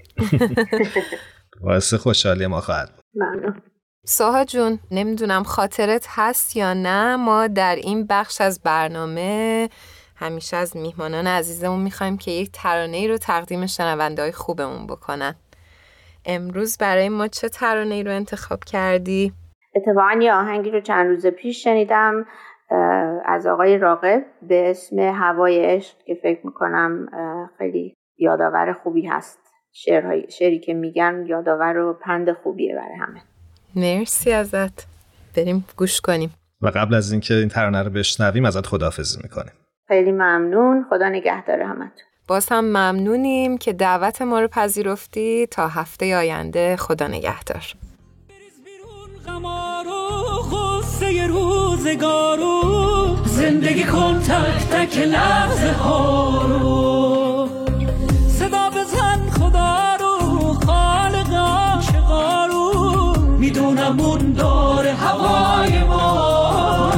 باعث 1.63 1.93
خوشحالی 1.93 2.47
ما 2.47 2.62
خواهد 2.62 2.89
ممنون. 3.15 3.62
ساها 4.06 4.45
جون 4.45 4.80
نمی‌دونم 4.91 5.43
خاطرت 5.43 6.08
هست 6.10 6.56
یا 6.56 6.73
نه. 6.73 7.15
ما 7.15 7.47
در 7.47 7.76
این 7.76 8.08
بخش 8.10 8.41
از 8.41 8.63
برنامه 8.63 9.69
همیشه 10.15 10.58
از 10.58 10.78
میهمانان 10.78 11.28
عزیزمون 11.28 11.80
می‌خوایم 11.80 12.17
که 12.17 12.32
یک 12.32 12.49
ترانه 12.54 12.97
ای 12.97 13.08
رو 13.08 13.17
تقدیم 13.17 13.65
شنونده 13.65 14.21
های 14.21 14.32
خوبمون 14.32 14.88
بکنن. 14.88 15.36
امروز 16.26 16.78
برای 16.78 17.10
ما 17.10 17.28
چه 17.28 17.49
ترانه 17.49 17.95
ای 17.95 18.04
رو 18.04 18.12
انتخاب 18.12 18.60
کردی؟ 18.63 19.34
اتفاقا 19.76 20.19
یه 20.21 20.34
آهنگی 20.34 20.71
رو 20.71 20.82
چند 20.82 21.08
روز 21.08 21.28
پیش 21.28 21.63
شنیدم. 21.63 22.26
از 23.26 23.47
آقای 23.47 23.78
راقب 23.78 24.26
به 24.41 24.69
اسم 24.69 24.99
هوای 24.99 25.65
عشق 25.65 25.97
که 26.06 26.19
فکر 26.23 26.39
می‌کنم 26.43 27.08
خیلی 27.58 27.93
یادآور 28.17 28.73
خوبی 28.84 29.08
هست. 29.08 29.39
شعرهای 29.76 30.32
شعری 30.32 30.60
که 30.60 30.73
میگن 30.73 31.26
یادآور 31.28 31.78
و 31.78 31.93
پند 31.93 32.34
خوبیه 32.34 32.76
برای 32.76 32.95
همه. 32.95 33.21
مرسی 33.76 34.32
ازت. 34.32 34.88
بریم 35.38 35.65
گوش 35.78 36.02
کنیم. 36.02 36.34
و 36.62 36.67
قبل 36.67 36.93
از 36.93 37.12
اینکه 37.12 37.34
این 37.34 37.49
ترانه 37.49 37.84
رو 37.84 37.89
بشنویم 37.89 38.45
ازت 38.45 38.65
خداحافظی 38.65 39.19
می‌کنیم. 39.23 39.54
خیلی 39.88 40.12
ممنون. 40.12 40.86
خدا 40.89 41.10
نگهداره 41.10 41.65
همتون. 41.67 42.04
باز 42.28 42.49
هم 42.49 42.65
ممنونیم 42.65 43.58
که 43.58 43.73
دعوت 43.73 44.21
ما 44.21 44.39
رو 44.39 44.47
پذیرفتی. 44.47 45.47
تا 45.47 45.67
هفته 45.67 46.17
آینده 46.17 46.76
خدا 46.76 47.08
نگهدار. 47.08 47.63
روزگارو 51.84 53.17
زندگی 53.26 53.84
کن 53.84 54.19
تک 54.19 54.67
تک 54.72 54.98
لحظه 54.98 55.72
ها 55.72 56.46
رو. 56.46 57.50
صدا 58.28 58.69
بزن 58.69 59.30
خدا 59.30 59.96
رو 60.00 60.54
خالق 60.65 61.34
عاشقا 61.34 62.48
می‌دونم 63.38 64.00
اون 64.00 64.34
داره 64.34 64.93
هوای 64.93 65.84
ما 65.84 66.96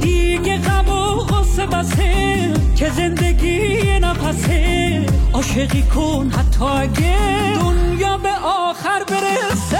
دیگه 0.00 0.58
غم 0.58 0.88
و 0.88 1.16
غصه 1.16 1.66
بسه 1.66 2.52
که 2.76 2.90
زندگی 2.90 3.98
نفسه. 3.98 5.06
عاشقی 5.32 5.82
کن 5.82 6.30
حتی 6.30 6.64
اگه 6.64 7.16
دنیا 7.60 8.18
به 8.18 8.32
آخر 8.44 9.04
برسه. 9.08 9.75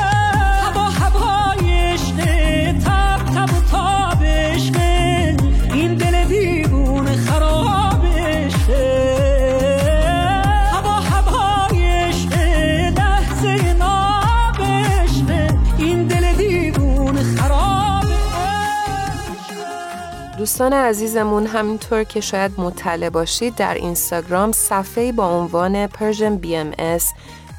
دوستان 20.56 20.72
عزیزمون 20.72 21.46
همینطور 21.46 22.04
که 22.04 22.20
شاید 22.20 22.60
مطلع 22.60 23.08
باشید 23.08 23.54
در 23.54 23.74
اینستاگرام 23.74 24.52
صفحه 24.52 25.12
با 25.12 25.28
عنوان 25.28 25.86
Persian 25.88 26.44
BMS 26.44 27.04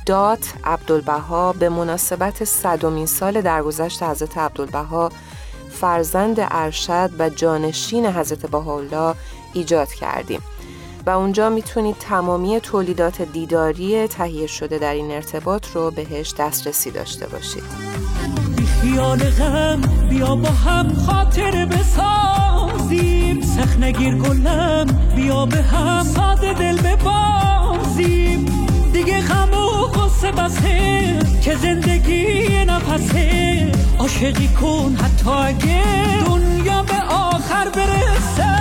دات 0.05 0.53
عبدالبها 0.63 1.53
به 1.53 1.69
مناسبت 1.69 2.43
صدومین 2.43 3.05
سال 3.05 3.41
درگذشت 3.41 4.03
حضرت 4.03 4.37
عبدالبها 4.37 5.11
فرزند 5.69 6.35
ارشد 6.39 7.09
و 7.19 7.29
جانشین 7.29 8.05
حضرت 8.05 8.45
بهاءالله 8.45 9.15
ایجاد 9.53 9.93
کردیم. 9.93 10.41
و 11.05 11.09
اونجا 11.09 11.49
می‌تونید 11.49 11.95
تمامی 11.99 12.61
تولیدات 12.61 13.21
دیداری 13.21 14.07
تهیه 14.07 14.47
شده 14.47 14.77
در 14.77 14.93
این 14.93 15.11
ارتباط 15.11 15.67
رو 15.73 15.91
بهش 15.91 16.33
دسترسی 16.37 16.91
داشته 16.91 17.27
باشید. 17.27 17.86
خیال 18.81 19.19
غم 19.19 19.81
بیا 20.09 20.35
با 20.35 20.49
هم 20.49 20.93
خاطر 20.93 21.65
بسازیم. 21.65 23.41
سخ 23.41 23.77
نگیر 23.79 24.15
گلم 24.15 24.85
بیا 25.15 25.45
به 25.45 25.61
هم 25.61 26.03
ساده 26.03 26.53
دل 26.53 26.81
ببازیم. 26.81 28.45
دیگه 28.93 29.21
غم 29.21 29.53
و 29.53 29.85
قصه 29.87 30.31
بسه 30.31 31.19
که 31.41 31.55
زندگی 31.55 32.65
نفسه. 32.65 33.71
عاشقی 33.99 34.47
کن 34.47 34.97
حتی 35.01 35.29
اگه 35.29 36.23
دنیا 36.25 36.83
به 36.83 37.01
آخر 37.09 37.69
برسه. 37.69 38.57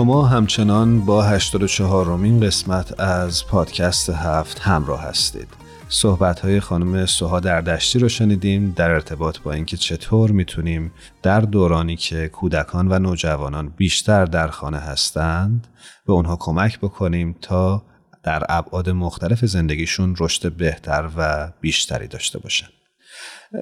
شما 0.00 0.26
همچنان 0.26 1.00
با 1.00 1.22
84 1.22 2.04
رومین 2.04 2.40
قسمت 2.40 3.00
از 3.00 3.46
پادکست 3.46 4.10
هفت 4.10 4.58
همراه 4.58 5.02
هستید. 5.02 5.48
صحبت 5.88 6.40
های 6.40 6.60
خانم 6.60 7.06
سوها 7.06 7.40
در 7.40 7.60
دشتی 7.60 7.98
رو 7.98 8.08
شنیدیم 8.08 8.72
در 8.76 8.90
ارتباط 8.90 9.38
با 9.38 9.52
اینکه 9.52 9.76
چطور 9.76 10.30
می‌تونیم 10.30 10.92
در 11.22 11.40
دورانی 11.40 11.96
که 11.96 12.28
کودکان 12.28 12.92
و 12.92 12.98
نوجوانان 12.98 13.68
بیشتر 13.68 14.24
در 14.24 14.48
خانه 14.48 14.78
هستند 14.78 15.66
به 16.06 16.12
اونها 16.12 16.36
کمک 16.36 16.78
بکنیم 16.78 17.36
تا 17.40 17.82
در 18.22 18.44
ابعاد 18.48 18.90
مختلف 18.90 19.44
زندگیشون 19.44 20.16
رشد 20.18 20.52
بهتر 20.52 21.10
و 21.16 21.52
بیشتری 21.60 22.06
داشته 22.06 22.38
باشن. 22.38 22.68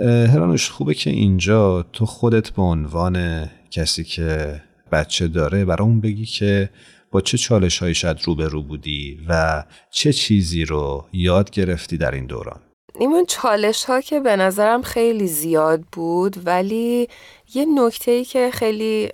هرانوش 0.02 0.70
خوبه 0.70 0.94
که 0.94 1.10
اینجا 1.10 1.82
تو 1.82 2.06
خودت 2.06 2.50
به 2.50 2.62
عنوان 2.62 3.46
کسی 3.70 4.04
که 4.04 4.60
بچه 4.90 5.28
داره 5.28 5.64
برامون 5.64 6.00
بگی 6.00 6.26
که 6.26 6.70
با 7.10 7.20
چه 7.20 7.38
چالش 7.38 7.78
هایی 7.78 7.94
شاید 7.94 8.18
روبرو 8.24 8.62
بودی 8.62 9.18
و 9.28 9.64
چه 9.90 10.12
چیزی 10.12 10.64
رو 10.64 11.04
یاد 11.12 11.50
گرفتی 11.50 11.96
در 11.96 12.10
این 12.10 12.26
دوران؟ 12.26 12.60
این 12.98 13.26
چالش 13.28 13.84
ها 13.84 14.00
که 14.00 14.20
به 14.20 14.36
نظرم 14.36 14.82
خیلی 14.82 15.26
زیاد 15.26 15.80
بود 15.92 16.36
ولی 16.46 17.08
یه 17.54 17.66
نکته 17.74 18.10
ای 18.10 18.24
که 18.24 18.50
خیلی 18.52 19.10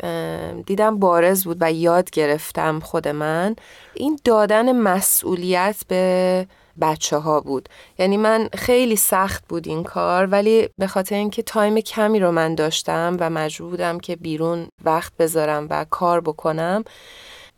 دیدم 0.66 0.98
بارز 0.98 1.44
بود 1.44 1.56
و 1.60 1.72
یاد 1.72 2.10
گرفتم 2.10 2.80
خود 2.80 3.08
من 3.08 3.56
این 3.94 4.18
دادن 4.24 4.72
مسئولیت 4.72 5.84
به 5.88 6.46
بچه 6.80 7.16
ها 7.16 7.40
بود. 7.40 7.68
یعنی 7.98 8.16
من 8.16 8.48
خیلی 8.54 8.96
سخت 8.96 9.44
بود 9.48 9.68
این 9.68 9.82
کار 9.82 10.26
ولی 10.26 10.68
به 10.78 10.87
خاطر 10.87 11.14
اینکه 11.16 11.42
تایم 11.42 11.80
کمی 11.80 12.20
رو 12.20 12.32
من 12.32 12.54
داشتم 12.54 13.16
و 13.20 13.30
مجبور 13.30 13.70
بودم 13.70 14.00
که 14.00 14.16
بیرون 14.16 14.68
وقت 14.84 15.12
بذارم 15.16 15.66
و 15.70 15.87
کار 15.90 16.20
بکنم 16.20 16.84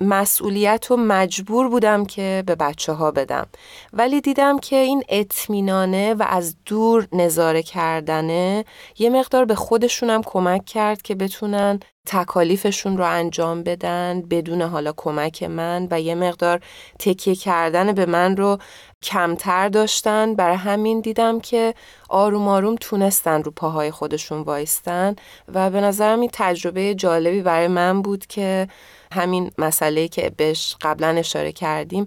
مسئولیت 0.01 0.87
رو 0.87 0.97
مجبور 0.97 1.69
بودم 1.69 2.05
که 2.05 2.43
به 2.47 2.55
بچه 2.55 2.93
ها 2.93 3.11
بدم. 3.11 3.47
ولی 3.93 4.21
دیدم 4.21 4.59
که 4.59 4.77
این 4.77 5.03
اطمینانه 5.09 6.15
و 6.15 6.25
از 6.29 6.57
دور 6.65 7.09
نظاره 7.13 7.63
کردنه 7.63 8.65
یه 8.99 9.11
مقدار 9.11 9.45
به 9.45 9.55
خودشونم 9.55 10.23
کمک 10.23 10.65
کرد 10.65 11.03
که 11.03 11.15
بتونن 11.15 11.81
تکالیفشون 12.07 12.97
رو 12.97 13.05
انجام 13.05 13.63
بدن 13.63 14.23
بدون 14.31 14.63
حالا 14.63 14.93
کمک 14.97 15.43
من 15.43 15.89
و 15.91 16.01
یه 16.01 16.15
مقدار 16.15 16.61
تکیه 16.99 17.35
کردن 17.35 17.93
به 17.93 18.07
من 18.07 18.37
رو 18.37 18.59
کمتر 19.03 19.69
داشتن. 19.69 20.35
برای 20.35 20.57
همین 20.57 21.01
دیدم 21.01 21.41
که 21.41 21.75
آروم 22.09 22.49
آروم 22.49 22.77
تونستن 22.81 23.43
رو 23.43 23.51
پاهای 23.51 23.91
خودشون 23.91 24.41
وایستن 24.41 25.17
و 25.55 25.71
به 25.71 25.81
نظرم 25.81 26.21
این 26.21 26.31
تجربه 26.33 26.95
جالبی 26.95 27.43
برای 27.43 27.69
من 27.69 28.03
بود 28.03 28.27
که 28.27 28.69
همین 29.13 29.51
مسئله 29.59 30.09
که 30.09 30.33
بهش 30.37 30.77
قبلا 30.81 31.09
اشاره 31.09 31.53
کردیم 31.53 32.05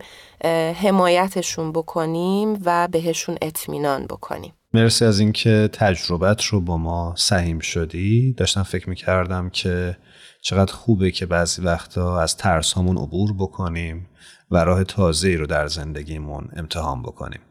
حمایتشون 0.75 1.71
بکنیم 1.71 2.61
و 2.65 2.87
بهشون 2.87 3.37
اطمینان 3.41 4.05
بکنیم. 4.05 4.53
مرسی 4.73 5.05
از 5.05 5.19
اینکه 5.19 5.69
تجربت 5.73 6.43
رو 6.43 6.61
با 6.61 6.77
ما 6.77 7.13
سهیم 7.17 7.59
شدی. 7.59 8.33
داشتم 8.33 8.63
فکر 8.63 8.89
می‌کردم 8.89 9.49
که 9.49 9.97
چقدر 10.41 10.73
خوبه 10.73 11.11
که 11.11 11.25
بعضی 11.25 11.61
وقتا 11.61 12.19
از 12.19 12.37
ترس 12.37 12.77
همون 12.77 12.97
عبور 12.97 13.33
بکنیم 13.33 14.09
و 14.51 14.57
راه 14.57 14.83
تازه‌ای 14.83 15.35
رو 15.35 15.45
در 15.45 15.67
زندگیمون 15.67 16.49
امتحان 16.55 17.01
بکنیم. 17.01 17.41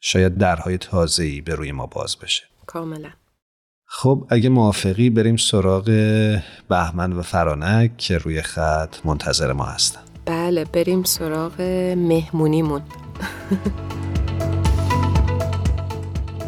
شاید 0.00 0.38
درهای 0.38 0.78
تازه‌ای 0.78 1.40
به 1.40 1.54
روی 1.54 1.72
ما 1.72 1.86
باز 1.86 2.16
بشه. 2.18 2.44
کاملا. 2.66 3.10
خب 3.88 4.26
اگه 4.28 4.48
موافقی 4.48 5.10
بریم 5.10 5.36
سراغ 5.36 5.84
بهمن 6.68 7.12
و 7.12 7.22
فرانک 7.22 7.96
که 7.96 8.18
روی 8.18 8.42
خط 8.42 8.96
منتظر 9.04 9.52
ما 9.52 9.64
هستن. 9.64 10.00
بله 10.24 10.64
بریم 10.64 11.02
سراغ 11.02 11.60
مهمونیمون. 11.96 12.82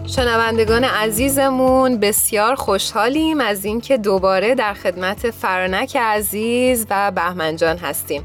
شنوندگان 0.06 0.84
عزیزمون 0.84 2.00
بسیار 2.00 2.54
خوشحالیم 2.54 3.40
از 3.40 3.64
اینکه 3.64 3.98
دوباره 3.98 4.54
در 4.54 4.74
خدمت 4.74 5.30
فرانک 5.30 5.96
عزیز 5.96 6.86
و 6.90 7.10
بهمن 7.10 7.56
جان 7.56 7.76
هستیم. 7.76 8.22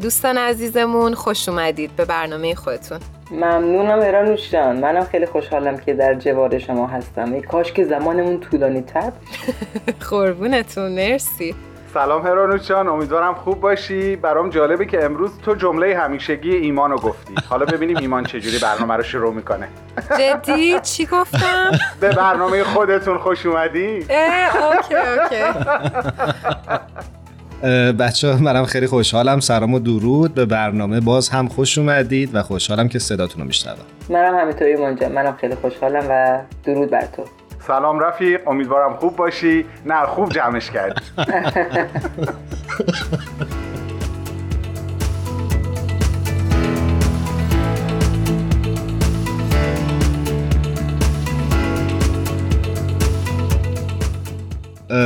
دوستان 0.00 0.38
عزیزمون 0.38 1.14
خوش 1.14 1.48
اومدید 1.48 1.96
به 1.96 2.04
برنامه 2.04 2.54
خودتون. 2.54 2.98
ممنونم 3.30 4.00
ایرانوش 4.00 4.50
جان 4.50 4.76
منم 4.76 5.04
خیلی 5.04 5.26
خوشحالم 5.26 5.78
که 5.78 5.94
در 5.94 6.14
جوار 6.14 6.58
شما 6.58 6.86
هستم. 6.86 7.32
ای 7.32 7.40
کاش 7.42 7.72
که 7.72 7.84
زمانمون 7.84 8.40
طولانی 8.40 8.82
تر 8.82 9.12
قربونتون 10.10 10.92
مرسی. 10.92 11.54
سلام 11.94 12.26
هرانوش 12.26 12.68
جان 12.68 12.88
امیدوارم 12.88 13.34
خوب 13.34 13.60
باشی. 13.60 14.16
برام 14.16 14.50
جالبه 14.50 14.86
که 14.86 15.04
امروز 15.04 15.30
تو 15.44 15.54
جمله 15.54 15.96
همیشگی 15.98 16.56
ایمان 16.56 16.90
رو 16.90 16.98
گفتی. 16.98 17.34
حالا 17.50 17.64
ببینیم 17.64 17.96
ایمان 17.96 18.24
چجوری 18.24 18.58
برنامه 18.58 18.94
رو 18.96 19.02
شروع 19.02 19.34
می‌کنه. 19.34 19.68
جدی؟ 20.18 20.80
چی 20.80 21.06
گفتم؟ 21.06 21.70
به 22.00 22.08
برنامه 22.08 22.64
خودتون 22.64 23.18
خوش 23.18 23.46
اومدی؟ 23.46 24.06
اه 24.10 24.56
اوکی 24.64 24.94
اوکی. 24.94 25.58
بچه 27.98 28.32
ها 28.32 28.38
منم 28.38 28.64
خیلی 28.64 28.86
خوشحالم. 28.86 29.40
سلام 29.40 29.74
و 29.74 29.78
درود. 29.78 30.34
به 30.34 30.44
برنامه 30.44 31.00
باز 31.00 31.28
هم 31.28 31.48
خوش 31.48 31.78
اومدید 31.78 32.34
و 32.34 32.42
خوشحالم 32.42 32.88
که 32.88 32.98
صداتون 32.98 33.42
رو 33.42 33.46
میشنوم. 33.46 33.76
منم 34.08 34.38
همینطوری 34.38 34.76
منجا. 34.76 35.08
منم 35.08 35.36
خیلی 35.40 35.54
خوشحالم 35.54 36.04
و 36.08 36.40
درود 36.64 36.90
بر 36.90 37.06
تو. 37.16 37.24
سلام 37.66 38.00
رفیق. 38.00 38.48
امیدوارم 38.48 38.96
خوب 38.96 39.16
باشی. 39.16 39.64
نه 39.86 40.06
خوب 40.06 40.32
جمعش 40.32 40.70
کردی. 40.70 41.02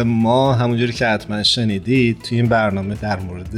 ما 0.06 0.52
همونجوری 0.52 0.92
که 0.92 1.06
حتما 1.06 1.42
شنیدید 1.42 2.22
توی 2.22 2.38
این 2.38 2.48
برنامه 2.48 2.94
در 2.94 3.20
مورد 3.20 3.56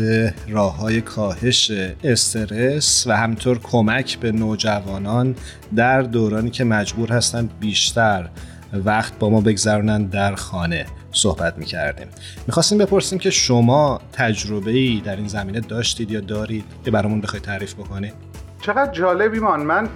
راه 0.49 0.77
های 0.77 1.01
کاهش 1.01 1.73
استرس 2.05 3.07
و 3.07 3.17
همینطور 3.17 3.59
کمک 3.59 4.19
به 4.19 4.33
نوجوانان 4.33 5.37
در 5.77 6.03
دورانی 6.03 6.51
که 6.51 6.64
مجبور 6.64 7.12
هستند 7.12 7.51
بیشتر 7.61 8.29
وقت 8.73 9.19
با 9.19 9.31
ما 9.31 9.41
بگذرونن 9.41 10.05
در 10.05 10.35
خانه 10.35 10.87
صحبت 11.12 11.59
می‌کردیم. 11.59 12.07
می‌خواستیم 12.47 12.79
بپرسیم 12.79 13.19
که 13.19 13.31
شما 13.31 14.01
تجربه 14.12 14.71
ای 14.71 15.03
در 15.05 15.17
این 15.17 15.29
زمینه 15.29 15.61
داشتید 15.61 16.11
یا 16.11 16.21
دارید 16.21 16.64
که 16.85 16.91
برامون 16.91 17.21
بخواید 17.21 17.45
تعریف 17.45 17.75
بکنید؟ 17.75 18.14
چقدر 18.61 18.93
جالب 18.93 19.33
ایمان 19.33 19.61
من 19.61 19.88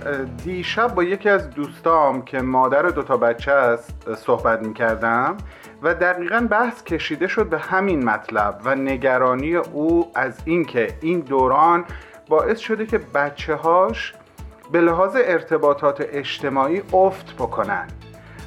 دیشب 0.45 0.95
با 0.95 1.05
یکی 1.05 1.29
از 1.29 1.51
دوستام 1.51 2.25
که 2.25 2.39
مادر 2.39 2.83
دوتا 2.83 3.17
بچه 3.17 3.53
است 3.53 3.95
صحبت 4.27 4.63
می‌کردم. 4.63 5.37
و 5.83 5.95
دقیقا 5.95 6.47
بحث 6.51 6.85
کشیده 6.85 7.27
شد 7.27 7.47
به 7.47 7.59
همین 7.59 8.05
مطلب 8.05 8.61
و 8.65 8.75
نگرانی 8.75 9.57
او 9.57 10.11
از 10.15 10.39
اینکه 10.45 10.89
این 11.01 11.21
دوران 11.21 11.85
باعث 12.29 12.59
شده 12.59 12.87
که 12.87 12.99
بچه 12.99 13.55
هاش 13.55 14.15
به 14.73 14.81
لحاظ 14.81 15.17
ارتباطات 15.17 16.01
اجتماعی 16.01 16.83
افت 16.93 17.35
بکنن. 17.35 17.87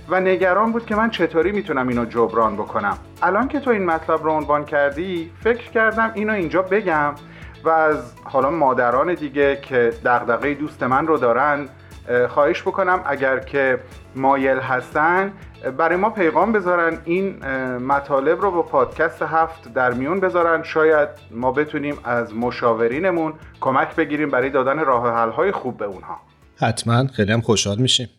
و 0.10 0.19
نگران 0.19 0.71
بود 0.71 0.86
که 0.86 0.95
من 0.95 1.10
چطوری 1.10 1.52
می‌تونم 1.52 1.88
اینو 1.88 2.06
جبران 2.06 2.56
بکنم. 2.56 2.98
الان 3.21 3.48
که 3.48 3.60
تو 3.60 3.69
این 3.69 3.86
مطلب 3.86 4.24
رو 4.24 4.32
عنوان 4.32 4.65
کردی 4.65 5.32
فکر 5.43 5.71
کردم 5.71 6.12
اینو 6.13 6.34
اینجا 6.34 6.62
بگم 6.62 7.15
و 7.63 7.69
از 7.69 8.13
حالا 8.24 8.52
مادران 8.52 9.13
دیگه 9.13 9.56
که 9.62 9.93
دغدغه 10.06 10.54
دوست 10.54 10.84
من 10.84 11.08
رو 11.08 11.17
دارن 11.17 11.69
خواهش 12.30 12.62
بکنم 12.62 13.04
اگر 13.06 13.39
که 13.39 13.80
مایل 14.15 14.58
هستن 14.58 15.34
برای 15.78 15.98
ما 15.98 16.10
پیغام 16.10 16.52
بذارن 16.52 16.98
این 17.06 17.46
مطالب 17.78 18.41
رو 18.41 18.52
با 18.52 18.62
پادکست 18.62 19.22
هفت 19.22 19.74
در 19.74 19.91
میون 19.94 20.20
بذارن. 20.20 20.63
شاید 20.63 21.10
ما 21.32 21.52
بتونیم 21.52 21.98
از 22.04 22.34
مشاورینمون 22.34 23.34
کمک 23.62 23.96
بگیریم 23.96 24.30
برای 24.30 24.50
دادن 24.50 24.80
راه 24.80 25.13
حل 25.13 25.30
های 25.30 25.52
خوب 25.52 25.78
به 25.78 25.86
اونها. 25.86 26.18
حتما. 26.58 27.08
خیلی 27.08 27.32
هم 27.32 27.41
خوشحال 27.41 27.78
میشیم. 27.78 28.10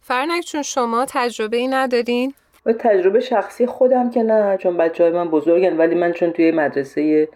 فرنک 0.00 0.44
چون 0.44 0.62
شما 0.62 1.06
تجربه 1.08 1.56
ای 1.56 1.68
ندارین؟ 1.68 2.34
تجربه 2.80 3.20
شخصی 3.20 3.66
خودم 3.66 4.10
که 4.10 4.22
نه 4.22 4.56
چون 4.56 4.76
بچه 4.76 5.04
های 5.04 5.12
من 5.12 5.28
بزرگن 5.28 5.76
ولی 5.76 5.94
من 5.94 6.12
چون 6.12 6.32
توی 6.32 6.50
مدرسه 6.50 7.28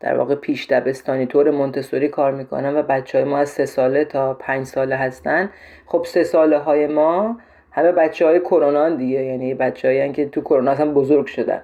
در 0.00 0.16
واقع 0.18 0.34
پیش 0.34 0.66
دبستانی 0.66 1.26
طور 1.26 1.50
مونتسوری 1.50 2.08
کار 2.08 2.32
می‌کنم 2.32 2.76
و 2.76 2.82
بچه 2.82 3.18
های 3.18 3.28
ما 3.28 3.38
از 3.38 3.48
سه 3.48 3.66
ساله 3.66 4.04
تا 4.04 4.34
پنج 4.34 4.66
ساله 4.66 4.96
هستن. 4.96 5.50
خب 5.86 6.04
سه 6.04 6.24
ساله 6.24 6.58
های 6.58 6.86
ما 6.86 7.36
همه 7.70 7.92
بچه 7.92 8.26
های 8.26 8.40
کرونا 8.40 8.90
دیگه 8.90 9.24
یعنی 9.24 9.54
بچه 9.54 10.12
که 10.12 10.28
تو 10.28 10.40
کرونا 10.40 10.74
هم 10.74 10.94
بزرگ 10.94 11.26
شدن. 11.26 11.62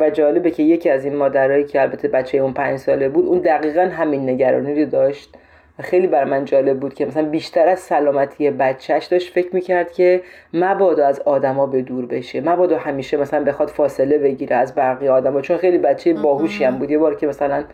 و 0.00 0.10
جالبه 0.10 0.50
که 0.50 0.62
یکی 0.62 0.90
از 0.90 1.04
این 1.04 1.16
مادرایی 1.16 1.64
که 1.64 1.82
البته 1.82 2.08
بچه 2.08 2.38
اون 2.38 2.52
پنج 2.52 2.78
ساله 2.78 3.08
بود 3.08 3.26
اون 3.26 3.38
دقیقا 3.38 3.80
همین 3.80 4.30
نگرانی 4.30 4.84
رو 4.84 4.90
داشت. 4.90 5.34
خیلی 5.80 6.06
بر 6.06 6.24
من 6.24 6.44
جالب 6.44 6.80
بود 6.80 6.94
که 6.94 7.06
مثلا 7.06 7.28
بیشتر 7.28 7.68
از 7.68 7.78
سلامتی 7.78 8.50
بچهش 8.50 9.04
داشت 9.04 9.32
فکر 9.32 9.54
می‌کرد 9.54 9.92
که 9.92 10.22
مبادا 10.54 11.06
از 11.06 11.20
آدما 11.20 11.66
به 11.66 11.82
دور 11.82 12.06
بشه 12.06 12.40
مبادا 12.40 12.78
همیشه 12.78 13.16
مثلا 13.16 13.44
بخواد 13.44 13.68
فاصله 13.68 14.18
بگیره 14.18 14.56
از 14.56 14.74
بقیه 14.74 15.10
آدما 15.10 15.40
چون 15.40 15.56
خیلی 15.56 15.78
بچه 15.78 16.14
باهوشی 16.14 16.64
هم 16.64 16.78
بود. 16.78 16.90
یه 16.90 16.98
بار 16.98 17.14
که 17.14 17.26
مثلا 17.26 17.64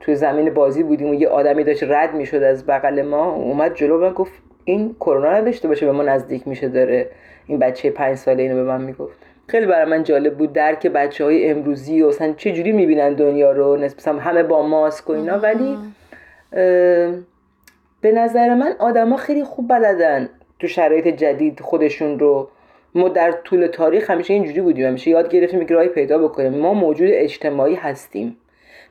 توی 0.00 0.14
زمین 0.14 0.54
بازی 0.54 0.82
بودیم 0.82 1.10
و 1.10 1.14
یه 1.14 1.28
آدمی 1.28 1.64
داشت 1.64 1.82
رد 1.82 2.14
می‌شد 2.14 2.42
از 2.42 2.66
بغل 2.66 3.02
ما 3.02 3.32
اومد 3.32 3.74
جلو 3.74 4.00
من 4.00 4.12
گفت 4.12 4.32
این 4.64 4.96
کرونا 5.00 5.32
نداشته 5.32 5.68
باشه 5.68 5.86
به 5.86 5.92
ما 5.92 6.02
نزدیک 6.02 6.48
میشه 6.48 6.68
داره. 6.68 7.10
این 7.46 7.58
بچه 7.58 7.90
پنج 7.90 8.16
ساله 8.16 8.42
اینو 8.42 8.54
به 8.54 8.62
من 8.62 8.80
می‌گفت. 8.80 9.18
خیلی 9.46 9.66
برای 9.66 9.90
من 9.90 10.02
جالب 10.02 10.36
بود 10.36 10.52
درک 10.52 10.86
بچه 10.86 11.24
های 11.24 11.50
امروزی 11.50 12.02
و 12.02 12.08
مثلا 12.08 12.32
چه 12.36 12.52
جوری 12.52 12.72
می‌بینن 12.72 13.14
دنیا 13.14 13.52
رو 13.52 13.76
نسبتا 13.76 14.12
همه 14.12 14.42
با 14.42 14.66
ماسک 14.68 15.10
و 15.10 15.12
اینا. 15.12 15.38
ولی 15.38 15.78
به 18.04 18.12
نظر 18.12 18.54
من 18.54 18.74
آدما 18.78 19.16
خیلی 19.16 19.44
خوب 19.44 19.68
بلدن 19.68 20.28
تو 20.58 20.68
شرایط 20.68 21.08
جدید 21.08 21.60
خودشون 21.60 22.18
رو. 22.18 22.48
ما 22.94 23.08
در 23.08 23.32
طول 23.32 23.66
تاریخ 23.66 24.10
همیشه 24.10 24.34
اینجوری 24.34 24.60
بودیم 24.60 24.86
همیشه 24.86 25.10
یاد 25.10 25.28
گرفتیم 25.28 25.66
که 25.66 25.74
راهی 25.74 25.88
پیدا 25.88 26.18
بکنیم. 26.18 26.54
ما 26.54 26.74
موجود 26.74 27.08
اجتماعی 27.12 27.74
هستیم. 27.74 28.36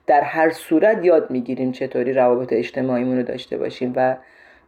در 0.08 0.22
هر 0.22 0.50
صورت 0.50 1.06
یاد 1.06 1.32
می‌گیریم 1.32 1.72
چطوری 1.72 2.14
روابط 2.14 2.54
اجتماعیمون 2.54 3.18
رو 3.18 3.24
داشته 3.24 3.58
باشیم 3.58 3.94
و 3.96 4.16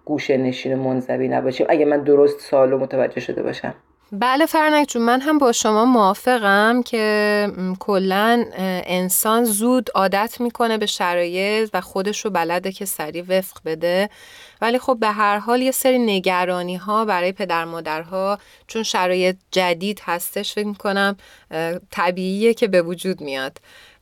گوشه 0.06 0.38
نشین 0.38 0.76
منزوی 0.76 1.28
نباشیم. 1.28 1.68
اگه 1.70 1.86
من 1.86 2.04
درست 2.04 2.40
سال 2.40 2.74
و 2.74 2.78
متوجه 2.78 3.20
شده 3.20 3.44
باشم. 3.44 3.74
بله 4.12 4.46
فرنک 4.46 4.88
جون 4.88 5.02
من 5.02 5.22
هم 5.22 5.38
با 5.38 5.52
شما 5.52 5.86
موافقم 5.86 6.84
که 6.84 7.48
کلا 7.80 8.46
انسان 8.86 9.44
زود 9.44 9.90
عادت 9.96 10.42
می‌کنه 10.42 10.78
به 10.78 10.86
شرایط 10.86 11.70
و 11.74 11.82
خودش 11.82 12.26
رو 12.26 12.32
بلده 12.32 12.72
که 12.72 12.86
سریع 12.86 13.24
وفق 13.30 13.58
بده. 13.66 14.10
ولی 14.62 14.80
خب 14.80 14.98
به 15.00 15.08
هر 15.08 15.38
حال 15.38 15.62
یه 15.62 15.72
سری 15.72 16.00
نگرانی 16.00 16.76
ها 16.76 17.06
برای 17.06 17.32
پدر 17.32 17.66
مادرها 17.66 18.40
چون 18.68 18.84
شرایط 18.84 19.36
جدید 19.52 20.02
هستش 20.04 20.54
فکر 20.54 20.68
می‌کنم 20.68 21.18
طبیعیه 21.92 22.54
که 22.54 22.68
به 22.68 22.82
وجود 22.82 23.22
میاد. 23.22 23.58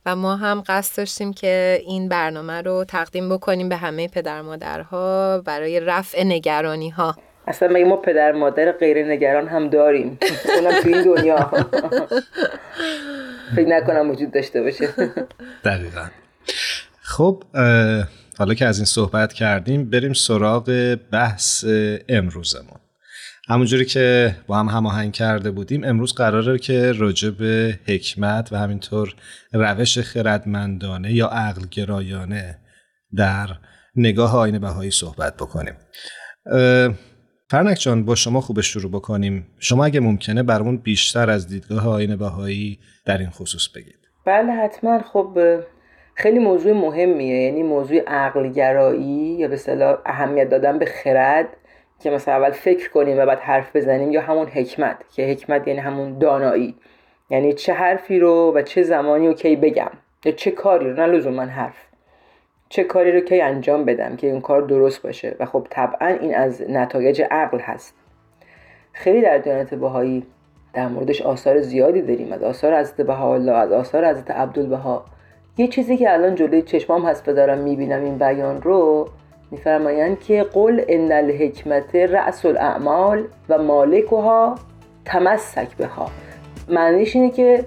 و 0.06 0.16
ما 0.16 0.36
هم 0.36 0.62
قصد 0.66 0.96
داشتیم 0.96 1.32
که 1.32 1.82
این 1.86 2.08
برنامه 2.08 2.62
رو 2.62 2.84
تقدیم 2.84 3.28
بکنیم 3.28 3.68
به 3.68 3.76
همه 3.76 4.08
پدر 4.08 4.42
مادرها 4.42 5.38
برای 5.44 5.80
رفع 5.80 6.24
نگرانی 6.24 6.90
ها 6.90 7.16
اصلا 7.46 7.68
مگه 7.68 7.84
ما 7.84 7.96
پدر 7.96 8.32
مادر 8.32 8.72
غیر 8.72 9.06
نگران 9.06 9.48
هم 9.48 9.68
داریم؟ 9.68 10.18
اونم 10.56 10.80
تو 10.82 10.88
این 10.88 11.02
دنیا. 11.02 11.50
فکر 13.56 13.68
نکنم 13.68 14.10
وجود 14.10 14.32
داشته 14.32 14.62
باشه. 14.62 14.88
دقیقا. 15.64 16.06
خب 17.02 17.44
حالا 18.38 18.54
که 18.54 18.66
از 18.66 18.78
این 18.78 18.84
صحبت 18.84 19.32
کردیم 19.32 19.90
بریم 19.90 20.12
سراغ 20.12 20.96
بحث 21.12 21.64
امروزمون. 22.08 22.78
همونجوری 23.48 23.84
که 23.84 24.36
با 24.46 24.58
هم 24.58 24.68
هماهنگ 24.68 25.12
کرده 25.12 25.50
بودیم 25.50 25.84
امروز 25.84 26.14
قراره 26.14 26.58
که 26.58 26.92
راجع 26.92 27.30
به 27.30 27.78
حکمت 27.88 28.52
و 28.52 28.56
همینطور 28.56 29.14
روش 29.52 29.98
خردمندانه 29.98 31.12
یا 31.12 31.26
عقل 31.26 31.62
گرایانه 31.70 32.58
در 33.16 33.48
نگاه 33.96 34.36
آین 34.36 34.58
بهایی 34.58 34.90
صحبت 34.90 35.36
بکنیم. 35.36 35.74
فرنک 37.54 37.80
جان 37.80 38.04
با 38.04 38.14
شما 38.14 38.40
خوب 38.40 38.60
شروع 38.60 38.90
بکنیم. 38.90 39.46
شما 39.58 39.84
اگه 39.84 40.00
ممکنه 40.00 40.42
برامون 40.42 40.76
بیشتر 40.76 41.30
از 41.30 41.48
دیدگاه 41.48 41.88
آین 41.88 42.16
بهایی 42.16 42.78
در 43.04 43.18
این 43.18 43.30
خصوص 43.30 43.68
بگید. 43.68 43.98
بله 44.24 44.52
حتما. 44.52 44.98
خب 44.98 45.38
خیلی 46.14 46.38
موضوع 46.38 46.72
مهمیه. 46.72 47.42
یعنی 47.42 47.62
موضوع 47.62 48.02
عقلگرایی 48.06 49.36
یا 49.38 49.48
به 49.48 49.56
صلاح 49.56 49.98
اهمیت 50.06 50.48
دادن 50.48 50.78
به 50.78 50.86
خرد 50.86 51.48
که 52.02 52.10
مثلا 52.10 52.34
اول 52.34 52.50
فکر 52.50 52.90
کنیم 52.90 53.18
و 53.18 53.26
بعد 53.26 53.38
حرف 53.38 53.76
بزنیم 53.76 54.12
یا 54.12 54.20
همون 54.20 54.46
حکمت 54.46 54.96
که 55.12 55.26
حکمت 55.26 55.68
یعنی 55.68 55.80
همون 55.80 56.18
دانایی. 56.18 56.74
یعنی 57.30 57.52
چه 57.52 57.72
حرفی 57.72 58.18
رو 58.18 58.52
و 58.54 58.62
چه 58.62 58.82
زمانی 58.82 59.28
و 59.28 59.32
کی 59.32 59.56
بگم 59.56 59.90
یا 60.24 60.32
چه 60.32 60.50
کاری 60.50 60.90
رو 60.90 61.06
نه 61.06 61.30
من 61.30 61.48
حرف. 61.48 61.86
چه 62.68 62.84
کاری 62.84 63.12
رو 63.12 63.20
کی 63.20 63.40
انجام 63.40 63.84
بدم 63.84 64.16
که 64.16 64.30
اون 64.30 64.40
کار 64.40 64.62
درست 64.62 65.02
باشه؟ 65.02 65.36
و 65.40 65.46
خب 65.46 65.66
طبعا 65.70 66.08
این 66.08 66.34
از 66.34 66.62
نتایج 66.70 67.22
عقل 67.30 67.58
هست. 67.58 67.94
خیلی 68.92 69.22
در 69.22 69.38
دیانت 69.38 69.74
بهایی 69.74 70.26
در 70.72 70.88
موردش 70.88 71.22
آثار 71.22 71.60
زیادی 71.60 72.02
داریم. 72.02 72.32
از 72.32 72.42
آثار 72.42 72.80
حضرت 72.80 73.00
بهاءالله 73.00 73.52
از 73.52 73.72
آثار 73.72 74.08
حضرت 74.08 74.30
عبدالبها. 74.30 75.04
یه 75.56 75.68
چیزی 75.68 75.96
که 75.96 76.12
الان 76.12 76.34
جلوی 76.34 76.62
چشمام 76.62 77.06
هست 77.06 77.28
و 77.28 77.32
دارم 77.32 77.58
می‌بینم 77.58 78.04
این 78.04 78.18
بیان 78.18 78.62
رو 78.62 79.08
میفرمایند 79.50 80.20
که 80.20 80.42
قل 80.42 80.82
ان 80.88 81.12
الحکمت 81.12 81.96
رأس 81.96 82.46
الاعمال 82.46 83.24
و 83.48 83.58
مالکها 83.58 84.54
تمسک 85.04 85.76
بها. 85.76 86.10
معنیش 86.68 87.16
اینه 87.16 87.30
که 87.30 87.64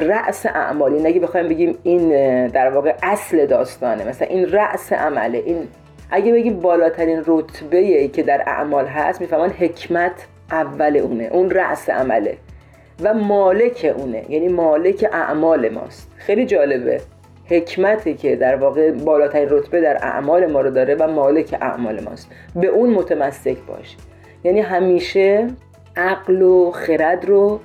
رأس 0.00 0.46
اعمال 0.46 0.92
این 0.94 1.06
اگه 1.06 1.20
بخوایم 1.20 1.48
بگیم 1.48 1.78
این 1.82 2.08
در 2.46 2.70
واقع 2.70 2.94
اصل 3.02 3.46
داستانه 3.46 4.08
مثلا 4.08 4.28
این 4.28 4.52
رأس 4.52 4.92
عمله 4.92 5.38
این 5.38 5.68
اگه 6.10 6.32
بگیم 6.32 6.60
بالاترین 6.60 7.22
رتبه 7.26 8.08
که 8.08 8.22
در 8.22 8.42
اعمال 8.46 8.86
هست 8.86 9.20
می‌فهمن 9.20 9.50
حکمت 9.50 10.26
اول 10.50 10.96
اونه 10.96 11.28
اون 11.32 11.50
رأس 11.50 11.90
عمله 11.90 12.36
و 13.02 13.14
مالک 13.14 13.94
اونه 13.98 14.24
یعنی 14.28 14.48
مالک 14.48 15.08
اعمال 15.12 15.68
ماست. 15.68 16.10
خیلی 16.16 16.46
جالبه. 16.46 17.00
حکمتی 17.50 18.14
که 18.14 18.36
در 18.36 18.56
واقع 18.56 18.90
بالاترین 18.90 19.48
رتبه 19.50 19.80
در 19.80 19.96
اعمال 19.96 20.46
ما 20.46 20.60
رو 20.60 20.70
داره 20.70 20.94
و 20.94 21.08
مالک 21.08 21.56
اعمال 21.60 22.00
ماست. 22.00 22.30
به 22.56 22.66
اون 22.66 22.90
متمسک 22.90 23.56
باش. 23.66 23.96
یعنی 24.44 24.60
همیشه 24.60 25.46
عقل 25.96 26.42
و 26.42 26.70
خرد 26.70 27.24
رو 27.24 27.60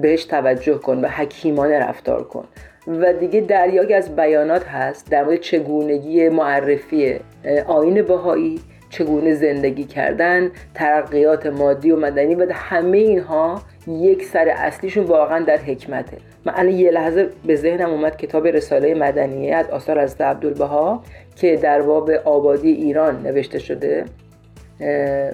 بهش 0.00 0.24
توجه 0.24 0.78
کن 0.78 1.04
و 1.04 1.08
حکیمانه 1.08 1.78
رفتار 1.78 2.24
کن. 2.24 2.44
و 2.86 3.12
دیگه 3.12 3.40
دریایی 3.40 3.94
از 3.94 4.16
بیانات 4.16 4.64
هست 4.68 5.10
در 5.10 5.24
مورد 5.24 5.40
چگونگی 5.40 6.28
معرفی 6.28 7.20
آین 7.66 8.02
بهایی 8.02 8.60
چگونه 8.90 9.34
زندگی 9.34 9.84
کردن 9.84 10.50
ترقیات 10.74 11.46
مادی 11.46 11.90
و 11.90 11.96
مدنی 11.96 12.34
و 12.34 12.52
همه 12.52 12.98
اینها 12.98 13.62
یک 13.88 14.24
سر 14.24 14.48
اصلیشون 14.48 15.04
واقعا 15.04 15.44
در 15.44 15.56
حکمته. 15.56 16.16
من 16.44 16.52
الان 16.56 16.74
یه 16.74 16.90
لحظه 16.90 17.28
به 17.46 17.56
ذهنم 17.56 17.90
اومد 17.90 18.16
کتاب 18.16 18.46
رساله 18.46 18.94
مدنیه 18.94 19.54
از 19.54 19.70
آثار 19.70 19.98
از 19.98 20.20
عبدالبها 20.20 21.02
که 21.36 21.56
در 21.56 21.82
باب 21.82 22.10
آبادی 22.10 22.72
ایران 22.72 23.22
نوشته 23.22 23.58
شده. 23.58 24.04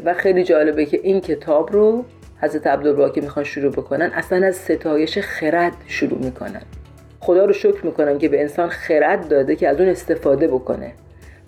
و 0.04 0.14
خیلی 0.14 0.44
جالبه 0.44 0.84
که 0.84 1.00
این 1.02 1.20
کتاب 1.20 1.72
رو 1.72 2.04
حضرت 2.42 2.66
عبدالبها 2.66 3.08
که 3.08 3.20
می‌خوان 3.20 3.44
شروع 3.44 3.72
بکنن 3.72 4.10
اصلا 4.14 4.46
از 4.46 4.56
ستایش 4.56 5.18
خرد 5.18 5.72
شروع 5.86 6.18
می‌کنن. 6.18 6.62
خدا 7.20 7.44
رو 7.44 7.52
شکر 7.52 7.86
می‌کنم 7.86 8.18
که 8.18 8.28
به 8.28 8.40
انسان 8.40 8.68
خرد 8.68 9.28
داده 9.28 9.56
که 9.56 9.68
از 9.68 9.80
اون 9.80 9.88
استفاده 9.88 10.48
بکنه. 10.48 10.92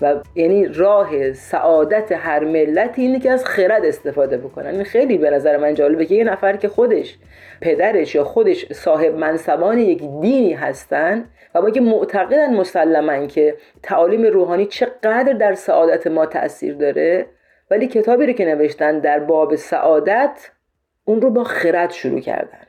و 0.00 0.14
یعنی 0.34 0.66
راه 0.66 1.32
سعادت 1.32 2.12
هر 2.12 2.44
ملت 2.44 2.98
اینه 2.98 3.20
که 3.20 3.30
از 3.30 3.44
خرد 3.44 3.84
استفاده 3.84 4.36
بکنن. 4.36 4.66
این 4.66 4.84
خیلی 4.84 5.18
به 5.18 5.30
نظر 5.30 5.56
من 5.56 5.74
جالبه 5.74 6.06
که 6.06 6.14
یه 6.14 6.24
نفر 6.24 6.56
که 6.56 6.68
خودش 6.68 7.18
پدرش 7.60 8.14
یا 8.14 8.24
خودش 8.24 8.72
صاحب 8.72 9.14
منصبان 9.14 9.78
یک 9.78 9.98
دینی 10.20 10.52
هستن 10.52 11.24
و 11.54 11.62
ما 11.62 11.70
که 11.70 11.80
معتقدن 11.80 12.54
مسلما 12.54 13.26
که 13.26 13.56
تعالیم 13.82 14.22
روحانی 14.22 14.66
چقدر 14.66 15.32
در 15.32 15.54
سعادت 15.54 16.06
ما 16.06 16.26
تاثیر 16.26 16.74
داره 16.74 17.26
ولی 17.70 17.86
کتابی 17.86 18.26
رو 18.26 18.32
که 18.32 18.44
نوشتن 18.44 18.98
در 18.98 19.18
باب 19.18 19.56
سعادت 19.56 20.50
اون 21.04 21.20
رو 21.20 21.30
با 21.30 21.44
خرد 21.44 21.92
شروع 21.92 22.20
کردن. 22.20 22.66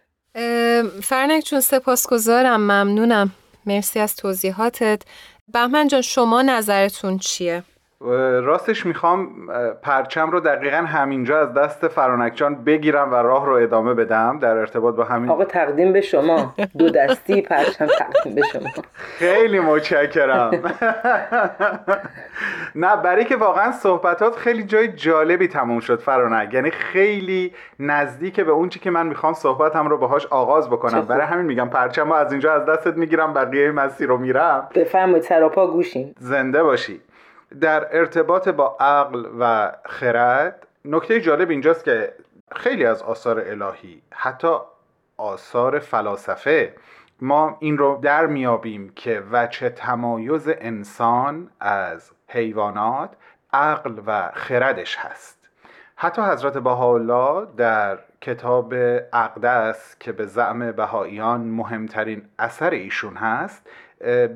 فرنک 1.02 1.44
چون 1.44 1.60
سپاسگزارم 1.60 2.62
ممنونم. 2.62 3.32
مرسی 3.66 4.00
از 4.00 4.16
توضیحاتت. 4.16 5.02
بهمن 5.48 5.88
جان 5.88 6.02
شما 6.02 6.42
نظرتون 6.42 7.18
چیه؟ 7.18 7.64
راستش 8.44 8.86
می‌خوام 8.86 9.30
پرچم 9.82 10.32
رو 10.32 10.40
دقیقا 10.40 10.78
همینجا 10.78 11.40
از 11.40 11.54
دست 11.54 11.88
فرانک 11.88 12.36
جان 12.36 12.64
بگیرم 12.64 13.12
و 13.12 13.16
راه 13.16 13.46
رو 13.46 13.54
ادامه 13.54 13.94
بدم 13.94 14.40
در 14.40 14.58
ارتباط 14.58 14.96
با 14.96 15.04
همین. 15.04 15.30
آقا 15.30 15.46
تقدیم 15.46 15.94
به 15.94 16.02
شما. 16.02 16.54
دو 16.78 16.90
دستی 16.90 17.42
پرچم 17.42 17.86
تقدیم 17.86 18.36
به 18.36 18.42
شما. 18.54 18.70
خیلی 19.18 19.60
متشکرم. 19.60 20.52
نه 22.76 22.96
برای 22.96 23.26
که 23.26 23.36
واقعا 23.36 23.72
صحبتات 23.72 24.36
خیلی 24.36 24.64
جای 24.64 24.88
جالبی 24.88 25.48
تموم 25.48 25.80
شد 25.80 26.00
فرانک. 26.00 26.54
یعنی 26.54 26.72
خیلی 26.72 27.54
نزدیک 27.80 28.40
به 28.40 28.52
اون 28.52 28.70
چی 28.70 28.80
که 28.80 28.92
من 28.92 29.08
می‌خوام 29.08 29.34
صحبتم 29.34 29.88
رو 29.88 29.98
باهاش 29.98 30.26
آغاز 30.26 30.70
بکنم. 30.70 31.02
برای 31.02 31.26
همین 31.26 31.46
میگم 31.46 31.70
پرچم 31.70 32.10
رو 32.10 32.14
از 32.14 32.32
اینجا 32.32 32.54
از 32.54 32.66
دستت 32.66 32.98
می‌گیرم 32.98 33.34
بقیه 33.34 33.72
مسیر 33.72 34.08
رو 34.08 34.18
میرم. 34.18 34.68
بفرمایید 34.76 35.24
سراپا 35.24 35.68
گوشین 35.68 36.16
زنده 36.20 36.64
باشی. 36.64 37.02
در 37.62 37.98
ارتباط 37.98 38.50
با 38.50 38.78
عقل 38.80 39.26
و 39.40 39.72
خرد 39.86 40.68
نکته 40.86 41.22
جالب 41.22 41.50
اینجاست 41.50 41.86
که 41.86 42.14
خیلی 42.56 42.86
از 42.86 43.02
آثار 43.02 43.40
الهی 43.40 44.02
حتی 44.12 44.58
آثار 45.18 45.80
فلاسفه 45.80 46.76
ما 47.22 47.58
این 47.60 47.78
رو 47.78 48.00
در 48.02 48.26
میابیم 48.26 48.90
که 48.96 49.24
وچه 49.32 49.70
تمایز 49.70 50.48
انسان 50.48 51.50
از 51.60 52.12
حیوانات 52.28 53.10
عقل 53.54 54.02
و 54.06 54.32
خردش 54.34 54.98
هست. 54.98 55.40
حتی 55.96 56.22
حضرت 56.22 56.58
بهاءالله 56.58 57.48
در 57.58 58.00
کتاب 58.22 58.74
اقدس 59.14 59.96
که 60.00 60.12
به 60.12 60.26
زعم 60.26 60.72
بهاییان 60.72 61.42
مهمترین 61.42 62.26
اثر 62.40 62.70
ایشون 62.70 63.16
هست 63.16 63.70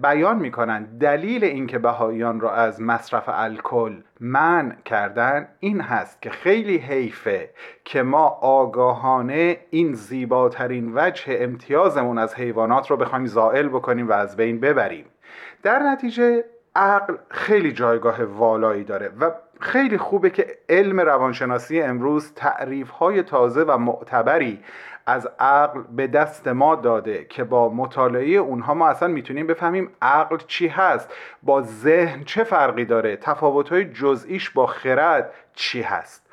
بیان 0.02 0.38
می‌کنن 0.38 0.84
دلیل 0.84 1.44
اینکه 1.44 1.80
بهاییان 1.80 2.40
را 2.40 2.52
از 2.52 2.82
مصرف 2.82 3.24
الکل 3.28 4.02
من 4.20 4.78
کردن 4.86 5.48
این 5.60 5.82
هست 5.82 6.22
که 6.22 6.30
خیلی 6.30 6.78
حیفه 6.78 7.50
که 7.86 8.04
ما 8.04 8.28
آگاهانه 8.42 9.58
این 9.70 9.94
زیباترین 9.94 10.92
وجه 10.96 11.38
امتیازمون 11.40 12.18
از 12.18 12.36
حیوانات 12.36 12.92
رو 12.92 12.98
بخوایم 12.98 13.26
زائل 13.26 13.68
بکنیم 13.68 14.10
و 14.10 14.12
از 14.12 14.38
بین 14.38 14.60
ببریم. 14.60 15.06
در 15.64 15.80
نتیجه 15.80 16.44
عقل 16.76 17.16
خیلی 17.30 17.72
جایگاه 17.72 18.24
والایی 18.24 18.84
داره 18.84 19.12
و 19.20 19.32
خیلی 19.60 19.98
خوبه 19.98 20.30
که 20.30 20.58
علم 20.70 21.00
روانشناسی 21.00 21.82
امروز 21.82 22.34
تعریف 22.34 22.90
های 22.90 23.24
تازه 23.24 23.64
و 23.64 23.78
معتبری 23.78 24.60
از 25.08 25.28
عقل 25.40 25.82
به 25.82 26.08
دست 26.08 26.48
ما 26.48 26.76
داده 26.76 27.26
که 27.30 27.44
با 27.44 27.70
مطالعه 27.70 28.30
اونها 28.30 28.74
ما 28.74 28.88
اصلا 28.88 29.08
می‌تونیم 29.08 29.48
بفهمیم 29.48 29.92
عقل 30.02 30.38
چی 30.48 30.68
هست 30.68 31.14
با 31.44 31.62
ذهن 31.62 32.24
چه 32.24 32.44
فرقی 32.44 32.86
داره 32.86 33.16
تفاوتهای 33.16 33.86
جزئیش 33.86 34.50
با 34.50 34.66
خرد 34.66 35.34
چی 35.54 35.82
هست. 35.82 36.28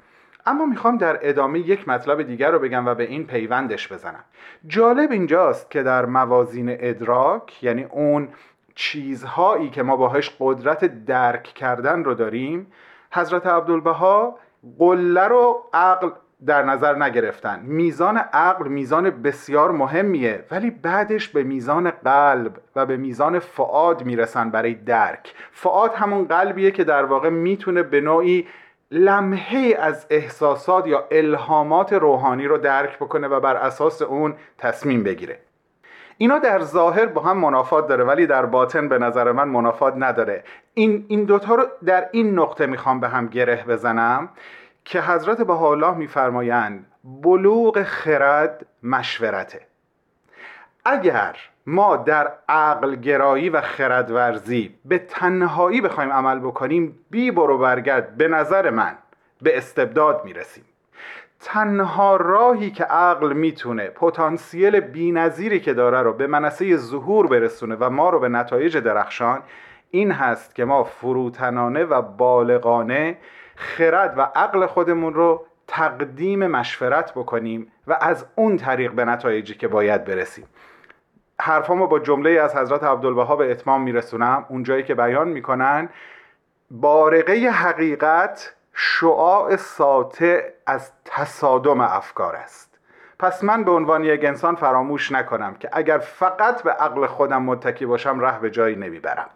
اما 0.47 0.67
می‌خوام 0.67 0.97
در 0.97 1.19
ادامه 1.23 1.59
یک 1.59 1.89
مطلب 1.89 2.23
دیگر 2.23 2.51
رو 2.51 2.59
بگم 2.59 2.87
و 2.87 2.95
به 2.95 3.05
این 3.05 3.27
پیوندش 3.27 3.93
بزنم. 3.93 4.25
جالب 4.67 5.11
اینجاست 5.11 5.71
که 5.71 5.83
در 5.83 6.07
موازین 6.07 6.77
ادراک 6.81 7.65
یعنی 7.65 7.85
اون 7.85 8.29
چیزهایی 8.75 9.71
که 9.71 9.83
ما 9.83 9.97
باهاش 9.97 10.37
قدرت 10.41 11.05
درک 11.05 11.43
کردن 11.43 12.05
رو 12.05 12.15
داریم 12.15 12.73
حضرت 13.13 13.47
عبدالبها 13.47 14.39
قله 14.79 15.29
رو 15.29 15.65
عقل 15.73 16.11
در 16.47 16.63
نظر 16.63 17.03
نگرفتن. 17.03 17.61
میزان 17.63 18.17
عقل 18.17 18.69
میزان 18.69 19.11
بسیار 19.11 19.71
مهمیه 19.71 20.45
ولی 20.51 20.71
بعدش 20.71 21.29
به 21.29 21.43
میزان 21.43 21.91
قلب 21.91 22.61
و 22.77 22.87
به 22.87 22.97
میزان 22.97 23.39
فعاد 23.39 24.05
می‌رسن 24.05 24.51
برای 24.51 24.75
درک. 24.75 25.35
فعاد 25.53 25.95
همون 25.95 26.25
قلبیه 26.25 26.71
که 26.71 26.85
در 26.85 27.05
واقع 27.05 27.29
می‌تونه 27.29 27.83
به 27.83 28.01
نوعی 28.01 28.47
لمحه 28.91 29.77
از 29.81 30.07
احساسات 30.11 30.87
یا 30.87 31.05
الهامات 31.11 31.93
روحانی 31.93 32.47
رو 32.47 32.59
درک 32.59 32.97
بکنه 32.97 33.29
و 33.29 33.41
بر 33.41 33.57
اساس 33.57 34.03
اون 34.03 34.35
تصمیم 34.59 35.03
بگیره. 35.03 35.39
اینا 36.19 36.39
در 36.39 36.61
ظاهر 36.61 37.07
با 37.07 37.23
هم 37.23 37.39
منافات 37.39 37.89
داره 37.89 38.05
ولی 38.05 38.27
در 38.27 38.47
باطن 38.47 38.89
به 38.89 38.99
نظر 38.99 39.33
من 39.33 39.49
منافات 39.49 39.95
نداره. 39.97 40.45
این 40.75 41.05
این 41.09 41.25
دوتا 41.25 41.55
رو 41.55 41.67
در 41.85 42.09
این 42.13 42.39
نقطه 42.39 42.67
می‌خوام 42.67 43.01
به 43.01 43.09
هم 43.09 43.27
گره 43.27 43.65
بزنم. 43.69 44.29
که 44.85 45.01
حضرت 45.01 45.43
بهاءالله 45.43 45.95
میفرمایند 45.95 46.87
بلوغ 47.05 47.83
خرد 47.83 48.67
مشورته. 48.83 49.61
اگر 50.85 51.37
ما 51.67 51.97
در 51.97 52.33
عقل 52.49 52.97
گرایی 52.97 53.51
و 53.51 53.61
خردورزی 53.61 54.75
به 54.85 54.99
تنهایی 54.99 55.81
بخوایم 55.81 56.13
عمل 56.13 56.39
بکنیم 56.39 56.99
بی 57.11 57.31
برو 57.31 57.59
برگرد 57.59 58.17
به 58.17 58.29
نظر 58.29 58.71
من 58.71 58.99
به 59.43 59.59
استبداد 59.59 60.25
می‌رسیم. 60.25 60.65
تنها 61.41 62.17
راهی 62.17 62.71
که 62.71 62.85
عقل 62.85 63.33
می‌تونه 63.33 63.89
پتانسیل 63.89 64.81
بینظیری 64.81 65.61
که 65.61 65.75
داره 65.75 66.03
رو 66.03 66.13
به 66.13 66.27
منصه 66.27 66.77
ظهور 66.77 67.27
برسونه 67.27 67.77
و 67.81 67.91
ما 67.91 68.11
رو 68.11 68.21
به 68.21 68.29
نتایج 68.29 68.77
درخشان 68.77 69.43
این 69.91 70.13
هست 70.13 70.55
که 70.55 70.65
ما 70.65 70.85
فروتنانه 70.85 71.85
و 71.85 72.03
بالغانه 72.03 73.17
خرد 73.57 74.19
و 74.19 74.21
عقل 74.35 74.67
خودمون 74.67 75.15
رو 75.15 75.47
تقدیم 75.67 76.47
مشورت 76.47 77.13
بکنیم 77.13 77.73
و 77.87 77.99
از 78.01 78.27
اون 78.35 78.57
طریق 78.57 78.93
به 78.93 79.05
نتایجی 79.05 79.55
که 79.55 79.69
باید 79.69 80.05
برسیم. 80.05 80.47
حرفامو 81.41 81.87
با 81.87 81.99
جمله 81.99 82.31
از 82.31 82.57
حضرت 82.57 82.85
عبدالبها 82.85 83.37
به 83.37 83.51
اتمام 83.51 83.83
میرسونم. 83.83 84.47
اونجایی 84.49 84.83
که 84.83 84.95
بیان 84.95 85.29
می‌کنن 85.29 85.89
بارقه 86.71 87.35
حقیقت 87.35 88.55
شعاع 88.73 89.57
ساطع 89.57 90.43
از 90.67 90.93
تصادم 91.05 91.81
افکار 91.81 92.37
است. 92.37 92.79
پس 93.19 93.45
من 93.45 93.65
به 93.65 93.71
عنوان 93.71 94.05
یک 94.05 94.25
انسان 94.25 94.55
فراموش 94.55 95.13
نکنم 95.13 95.55
که 95.55 95.69
اگر 95.73 95.99
فقط 95.99 96.63
به 96.63 96.71
عقل 96.71 97.07
خودم 97.07 97.43
متکی 97.43 97.87
باشم 97.87 98.21
ره 98.21 98.39
به 98.39 98.51
جایی 98.51 98.77
نمی‌برم. 98.77 99.31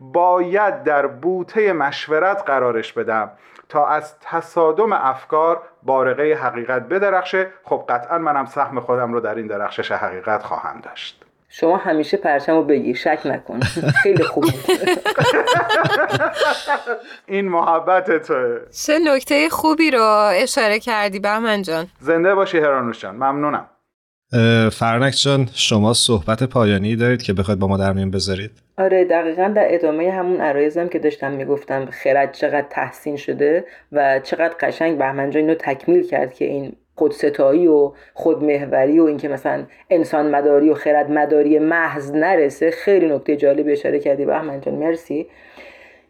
باید 0.00 0.82
در 0.82 1.06
بوته 1.06 1.72
مشورت 1.72 2.42
قرارش 2.46 2.92
بدم 2.92 3.30
تا 3.68 3.86
از 3.86 4.14
تصادم 4.20 4.92
افکار 4.92 5.62
بارقه 5.82 6.38
حقیقت 6.42 6.82
بدرخشه. 6.82 7.50
خب 7.64 7.84
قطعا 7.88 8.18
منم 8.18 8.46
سهم 8.46 8.80
خودم 8.80 9.12
رو 9.12 9.20
در 9.20 9.34
این 9.34 9.46
درخشش 9.46 9.92
حقیقت 9.92 10.42
خواهم 10.42 10.80
داشت. 10.80 11.24
شما 11.48 11.76
همیشه 11.76 12.16
پرچم 12.16 12.52
رو 12.52 12.62
بگی 12.62 12.94
شک 12.94 13.20
نکن. 13.24 13.60
خیلی 14.02 14.24
خوب. 14.24 14.44
این 17.26 17.48
محبت 17.48 18.26
توه 18.26 18.60
چه 18.86 18.98
نکته 18.98 19.48
خوبی 19.48 19.90
رو 19.90 20.30
اشاره 20.32 20.78
کردی 20.78 21.18
بهمن 21.20 21.62
جان. 21.62 21.86
زنده 22.00 22.34
باشی 22.34 22.58
هرانوش 22.58 23.00
جان. 23.00 23.14
ممنونم. 23.14 23.66
فرنک 24.72 25.14
جان 25.16 25.48
شما 25.54 25.92
صحبت 25.94 26.42
پایانی 26.42 26.96
دارید 26.96 27.22
که 27.22 27.32
بخواید 27.32 27.60
با 27.60 27.66
ما 27.66 27.76
در 27.76 27.92
میون 27.92 28.10
بذارید. 28.10 28.50
آره 28.78 29.04
دقیقا 29.04 29.52
در 29.56 29.66
ادامه 29.74 30.10
همون 30.10 30.40
عرایزم 30.40 30.88
که 30.88 30.98
داشتم 30.98 31.32
می‌گفتم 31.32 31.86
خرد 31.90 32.32
چقدر 32.32 32.66
تحسین 32.70 33.16
شده 33.16 33.64
و 33.92 34.20
چقدر 34.20 34.54
قشنگ 34.60 34.98
بهمن 34.98 35.30
جان 35.30 35.42
اینو 35.42 35.54
تکمیل 35.54 36.06
کرد 36.06 36.34
که 36.34 36.44
این 36.44 36.72
خودستایی 36.94 37.66
و 37.66 37.92
خودمهوری 38.14 39.00
و 39.00 39.04
اینکه 39.04 39.28
مثلا 39.28 39.64
انسان 39.90 40.30
مداری 40.30 40.70
و 40.70 40.74
خرد 40.74 41.10
مداری 41.10 41.58
محض 41.58 42.12
نرسه. 42.12 42.70
خیلی 42.70 43.06
نکته 43.06 43.36
جالب 43.36 43.66
اشاره 43.68 43.98
کردی 43.98 44.24
بهمن 44.24 44.60
جان 44.60 44.74
مرسی. 44.74 45.26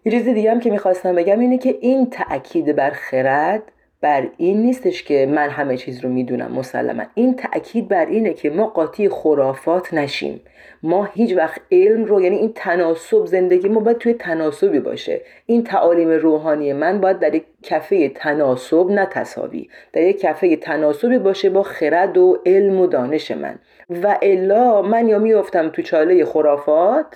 یه 0.05 0.13
چیز 0.13 0.25
دیگه 0.25 0.51
هم 0.51 0.61
که 0.61 0.71
می‌خواستم 0.71 1.15
بگم 1.15 1.41
اینه 1.41 1.59
که 1.59 1.77
این 1.81 2.11
تأکید 2.11 2.77
بر 2.77 2.91
خرد 2.91 3.72
بر 4.03 4.29
این 4.37 4.63
نیستش 4.63 5.03
که 5.03 5.27
من 5.27 5.49
همه 5.49 5.77
چیز 5.77 6.01
رو 6.01 6.11
می‌دونم 6.11 6.53
مسلما. 6.53 7.03
این 7.15 7.37
تأکید 7.37 7.89
بر 7.89 8.07
اینه 8.07 8.35
که 8.35 8.51
ما 8.51 8.67
قاطی 8.67 9.09
خرافات 9.09 9.95
نشیم. 9.95 10.41
ما 10.83 11.05
هیچ 11.05 11.37
وقت 11.37 11.61
علم 11.73 12.05
رو 12.05 12.21
یعنی 12.21 12.37
این 12.37 12.53
تناسب 12.55 13.27
زندگی 13.27 13.69
ما 13.69 13.81
باید 13.81 13.99
توی 13.99 14.15
تناسبی 14.15 14.81
باشه. 14.81 15.21
این 15.47 15.65
تعالیم 15.65 16.11
روحانی 16.11 16.73
من 16.73 17.01
باید 17.01 17.19
در 17.19 17.35
یک 17.35 17.45
کفه 17.63 18.09
تناسب 18.09 18.91
نه 18.91 19.07
تصاوی 19.07 19.69
در 19.93 20.03
یک 20.03 20.21
کفه 20.21 20.57
تناسبی 20.57 21.19
باشه 21.19 21.51
با 21.51 21.63
خرد 21.63 22.19
و 22.19 22.39
علم 22.47 22.81
و 22.81 22.87
دانش 22.87 23.31
من. 23.31 23.59
و 24.03 24.19
الا 24.23 24.83
من 24.83 25.09
یا 25.09 25.19
میافتم 25.19 25.69
تو 25.69 25.83
چاله 25.83 26.25
خرافات 26.25 27.07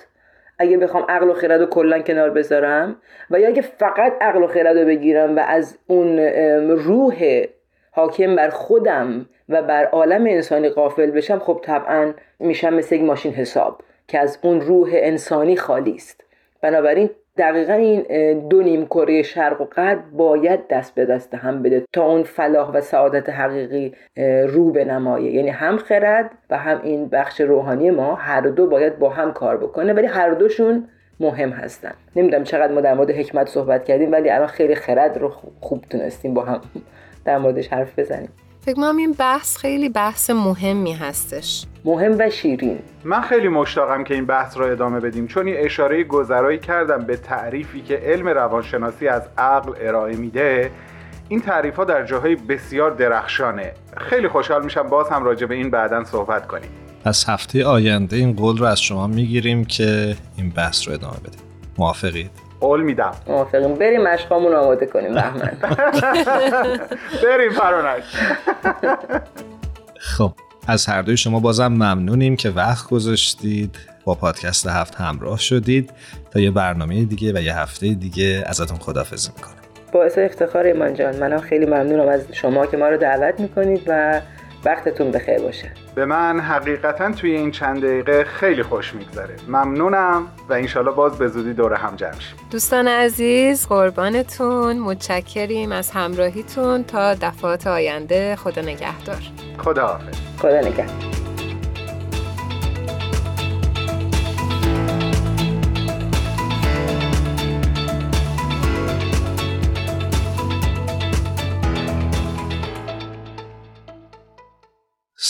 اگه 0.59 0.77
بخوام 0.77 1.05
عقل 1.09 1.29
و 1.29 1.33
خرد 1.33 1.61
رو 1.61 1.65
کلا 1.65 1.99
کنار 1.99 2.29
بذارم 2.29 2.95
و 3.31 3.39
یا 3.39 3.47
اگه 3.47 3.61
فقط 3.61 4.13
عقل 4.21 4.43
و 4.43 4.47
خرد 4.47 4.77
رو 4.77 4.85
بگیرم 4.85 5.35
و 5.35 5.39
از 5.39 5.77
اون 5.87 6.19
روح 6.69 7.45
حاکم 7.91 8.35
بر 8.35 8.49
خودم 8.49 9.29
و 9.49 9.61
بر 9.61 9.85
عالم 9.85 10.25
انسانی 10.25 10.69
قافل 10.69 11.11
بشم 11.11 11.39
خب 11.39 11.59
طبعا 11.63 12.13
میشم 12.39 12.73
مثل 12.73 12.95
یک 12.95 13.01
ماشین 13.01 13.33
حساب 13.33 13.81
که 14.07 14.19
از 14.19 14.39
اون 14.41 14.61
روح 14.61 14.89
انسانی 14.93 15.57
خالی 15.57 15.95
است. 15.95 16.23
بنابراین 16.61 17.09
دقیقا 17.37 17.73
این 17.73 18.03
دو 18.47 18.61
نیم 18.61 18.85
کره 18.85 19.21
شرق 19.21 19.61
و 19.61 19.65
غرب 19.65 20.11
باید 20.11 20.67
دست 20.67 20.95
به 20.95 21.05
دست 21.05 21.35
هم 21.35 21.63
بده 21.63 21.83
تا 21.93 22.05
اون 22.05 22.23
فلاح 22.23 22.71
و 22.71 22.81
سعادت 22.81 23.29
حقیقی 23.29 23.93
رو 24.47 24.71
به 24.71 24.85
نمایه. 24.85 25.31
یعنی 25.31 25.49
هم 25.49 25.77
خرد 25.77 26.31
و 26.49 26.57
هم 26.57 26.81
این 26.83 27.09
بخش 27.09 27.41
روحانی 27.41 27.91
ما 27.91 28.15
هر 28.15 28.41
دو 28.41 28.67
باید 28.67 28.99
با 28.99 29.09
هم 29.09 29.33
کار 29.33 29.57
بکنه 29.57 29.93
ولی 29.93 30.07
هر 30.07 30.29
دوشون 30.29 30.87
مهم 31.19 31.49
هستن. 31.49 31.93
نمی‌دونم 32.15 32.43
چقدر 32.43 32.73
ما 32.73 32.81
در 32.81 32.93
مورد 32.93 33.11
حکمت 33.11 33.49
صحبت 33.49 33.85
کردیم 33.85 34.11
ولی 34.11 34.29
الان 34.29 34.47
خیلی 34.47 34.75
خرد 34.75 35.17
رو 35.17 35.29
خوب 35.61 35.81
تونستیم 35.89 36.33
با 36.33 36.41
هم 36.41 36.61
در 37.25 37.37
موردش 37.37 37.67
حرف 37.67 37.99
بزنیم. 37.99 38.29
فکر 38.67 38.75
کنم 38.75 38.97
این 38.97 39.11
بحث 39.11 39.57
خیلی 39.57 39.89
بحث 39.89 40.29
مهمی 40.29 40.93
هستش. 40.93 41.65
مهم 41.85 42.15
و 42.19 42.29
شیرین. 42.29 42.79
من 43.03 43.21
خیلی 43.21 43.47
مشتاقم 43.47 44.03
که 44.03 44.13
این 44.13 44.25
بحث 44.25 44.57
رو 44.57 44.65
ادامه 44.65 44.99
بدیم 44.99 45.27
چون 45.27 45.47
این 45.47 45.55
اشاره 45.57 46.03
گذرایی 46.03 46.59
کردم 46.59 46.97
به 46.97 47.17
تعریفی 47.17 47.81
که 47.81 47.95
علم 47.95 48.27
روانشناسی 48.27 49.07
از 49.07 49.21
عقل 49.37 49.73
ارائه 49.81 50.15
میده. 50.15 50.71
این 51.29 51.41
تعریف 51.41 51.75
ها 51.75 51.83
در 51.83 52.05
جاهای 52.05 52.35
بسیار 52.35 52.91
درخشانه. 52.91 53.73
خیلی 53.97 54.27
خوشحال 54.27 54.63
میشم 54.63 54.83
باز 54.83 55.09
هم 55.09 55.23
راجع 55.23 55.45
به 55.45 55.55
این 55.55 55.69
بعدا 55.69 56.03
صحبت 56.03 56.47
کنیم. 56.47 56.69
پس 57.05 57.29
هفته 57.29 57.65
آینده 57.65 58.15
این 58.15 58.33
قول 58.33 58.57
رو 58.57 58.65
از 58.65 58.81
شما 58.81 59.07
می‌گیریم 59.07 59.65
که 59.65 60.15
این 60.37 60.49
بحث 60.49 60.87
رو 60.87 60.93
ادامه 60.93 61.17
بدیم. 61.17 61.41
موافقید؟ 61.77 62.46
قول 62.59 62.81
میدم. 62.81 63.11
موافقیم. 63.27 63.75
بریم 63.75 64.03
مشقامون 64.03 64.53
آماده 64.53 64.85
کنیم. 64.85 65.13
بهمن. 65.13 65.57
بریم 67.23 67.51
فرانک. 67.51 68.03
خب 70.17 70.31
از 70.67 70.85
هر 70.85 71.01
دوی 71.01 71.17
شما 71.17 71.39
بازم 71.39 71.67
ممنونیم 71.67 72.35
که 72.35 72.49
وقت 72.49 72.89
گذاشتید 72.89 73.75
با 74.05 74.13
پادکست 74.13 74.67
هفت 74.67 74.95
همراه 74.95 75.39
شدید. 75.39 75.93
تا 76.31 76.39
یه 76.39 76.51
برنامه 76.51 77.05
دیگه 77.05 77.33
و 77.33 77.41
یه 77.41 77.57
هفته 77.57 77.93
دیگه 77.93 78.43
ازتون 78.45 78.77
خدافزی 78.77 79.29
می‌کنم. 79.35 79.53
باعث 79.91 80.17
افتخار 80.17 80.63
ایمان 80.63 80.93
جان. 80.93 81.15
منم 81.15 81.41
خیلی 81.41 81.65
ممنونم 81.65 82.07
از 82.07 82.25
شما 82.31 82.65
که 82.65 82.77
ما 82.77 82.89
رو 82.89 82.97
دعوت 82.97 83.39
می‌کنید 83.39 83.83
و 83.87 84.21
وقتتون 84.67 85.11
بخیر 85.11 85.39
باشه. 85.39 85.71
به 85.95 86.05
من 86.05 86.39
حقیقتا 86.39 87.11
توی 87.11 87.31
این 87.31 87.51
چند 87.51 87.81
دقیقه 87.81 88.23
خیلی 88.23 88.63
خوش 88.63 88.93
میگذره. 88.93 89.35
ممنونم 89.47 90.27
و 90.49 90.53
انشالله 90.53 90.91
باز 90.91 91.17
به 91.17 91.27
زودی 91.27 91.53
دور 91.53 91.73
هم 91.73 91.95
جمع 91.95 92.19
شیم. 92.19 92.37
دوستان 92.51 92.87
عزیز 92.87 93.67
قربانتون. 93.67 94.79
متشکریم 94.79 95.71
از 95.71 95.91
همراهیتون 95.91 96.83
تا 96.83 97.13
دفعات 97.13 97.67
آینده. 97.67 98.35
خدا 98.35 98.61
نگهدار. 98.61 99.21
خدا 99.57 99.87
حافظ 99.87 100.15
خدا 100.37 100.59
نگهدار. 100.59 101.16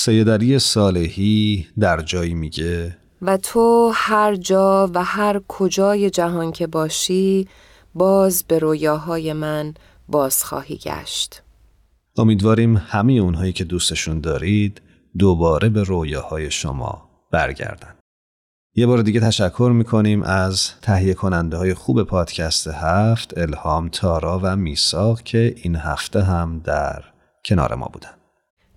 سیدعلی 0.07 0.59
صالحی 0.59 1.67
در 1.79 2.01
جایی 2.01 2.33
میگه 2.33 2.97
و 3.21 3.37
تو 3.37 3.91
هر 3.93 4.35
جا 4.35 4.91
و 4.93 5.03
هر 5.03 5.41
کجای 5.47 6.09
جهان 6.09 6.51
که 6.51 6.67
باشی 6.67 7.47
باز 7.93 8.43
به 8.47 8.59
رویاهای 8.59 9.33
من 9.33 9.73
باز 10.07 10.43
خواهی 10.43 10.77
گشت 10.77 11.43
امیدواریم 12.17 12.77
همه 12.77 13.13
اونهایی 13.13 13.53
که 13.53 13.63
دوستشون 13.63 14.19
دارید 14.19 14.81
دوباره 15.17 15.69
به 15.69 15.83
رویاهای 15.83 16.51
شما 16.51 17.09
برگردن. 17.31 17.95
یه 18.75 18.87
بار 18.87 19.01
دیگه 19.01 19.19
تشکر 19.19 19.71
می‌کنیم 19.73 20.23
از 20.23 20.71
تهیه 20.81 21.13
کننده 21.13 21.57
های 21.57 21.73
خوب 21.73 22.03
پادکست 22.03 22.67
هفت 22.67 23.37
الهام 23.37 23.89
تارا 23.89 24.39
و 24.43 24.55
میساق 24.55 25.21
که 25.21 25.55
این 25.57 25.75
هفته 25.75 26.23
هم 26.23 26.61
در 26.63 27.03
کنار 27.45 27.75
ما 27.75 27.89
بودن 27.93 28.16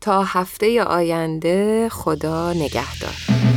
تا 0.00 0.22
هفته 0.24 0.82
آینده 0.82 1.88
خدا 1.88 2.52
نگهدار. 2.52 3.49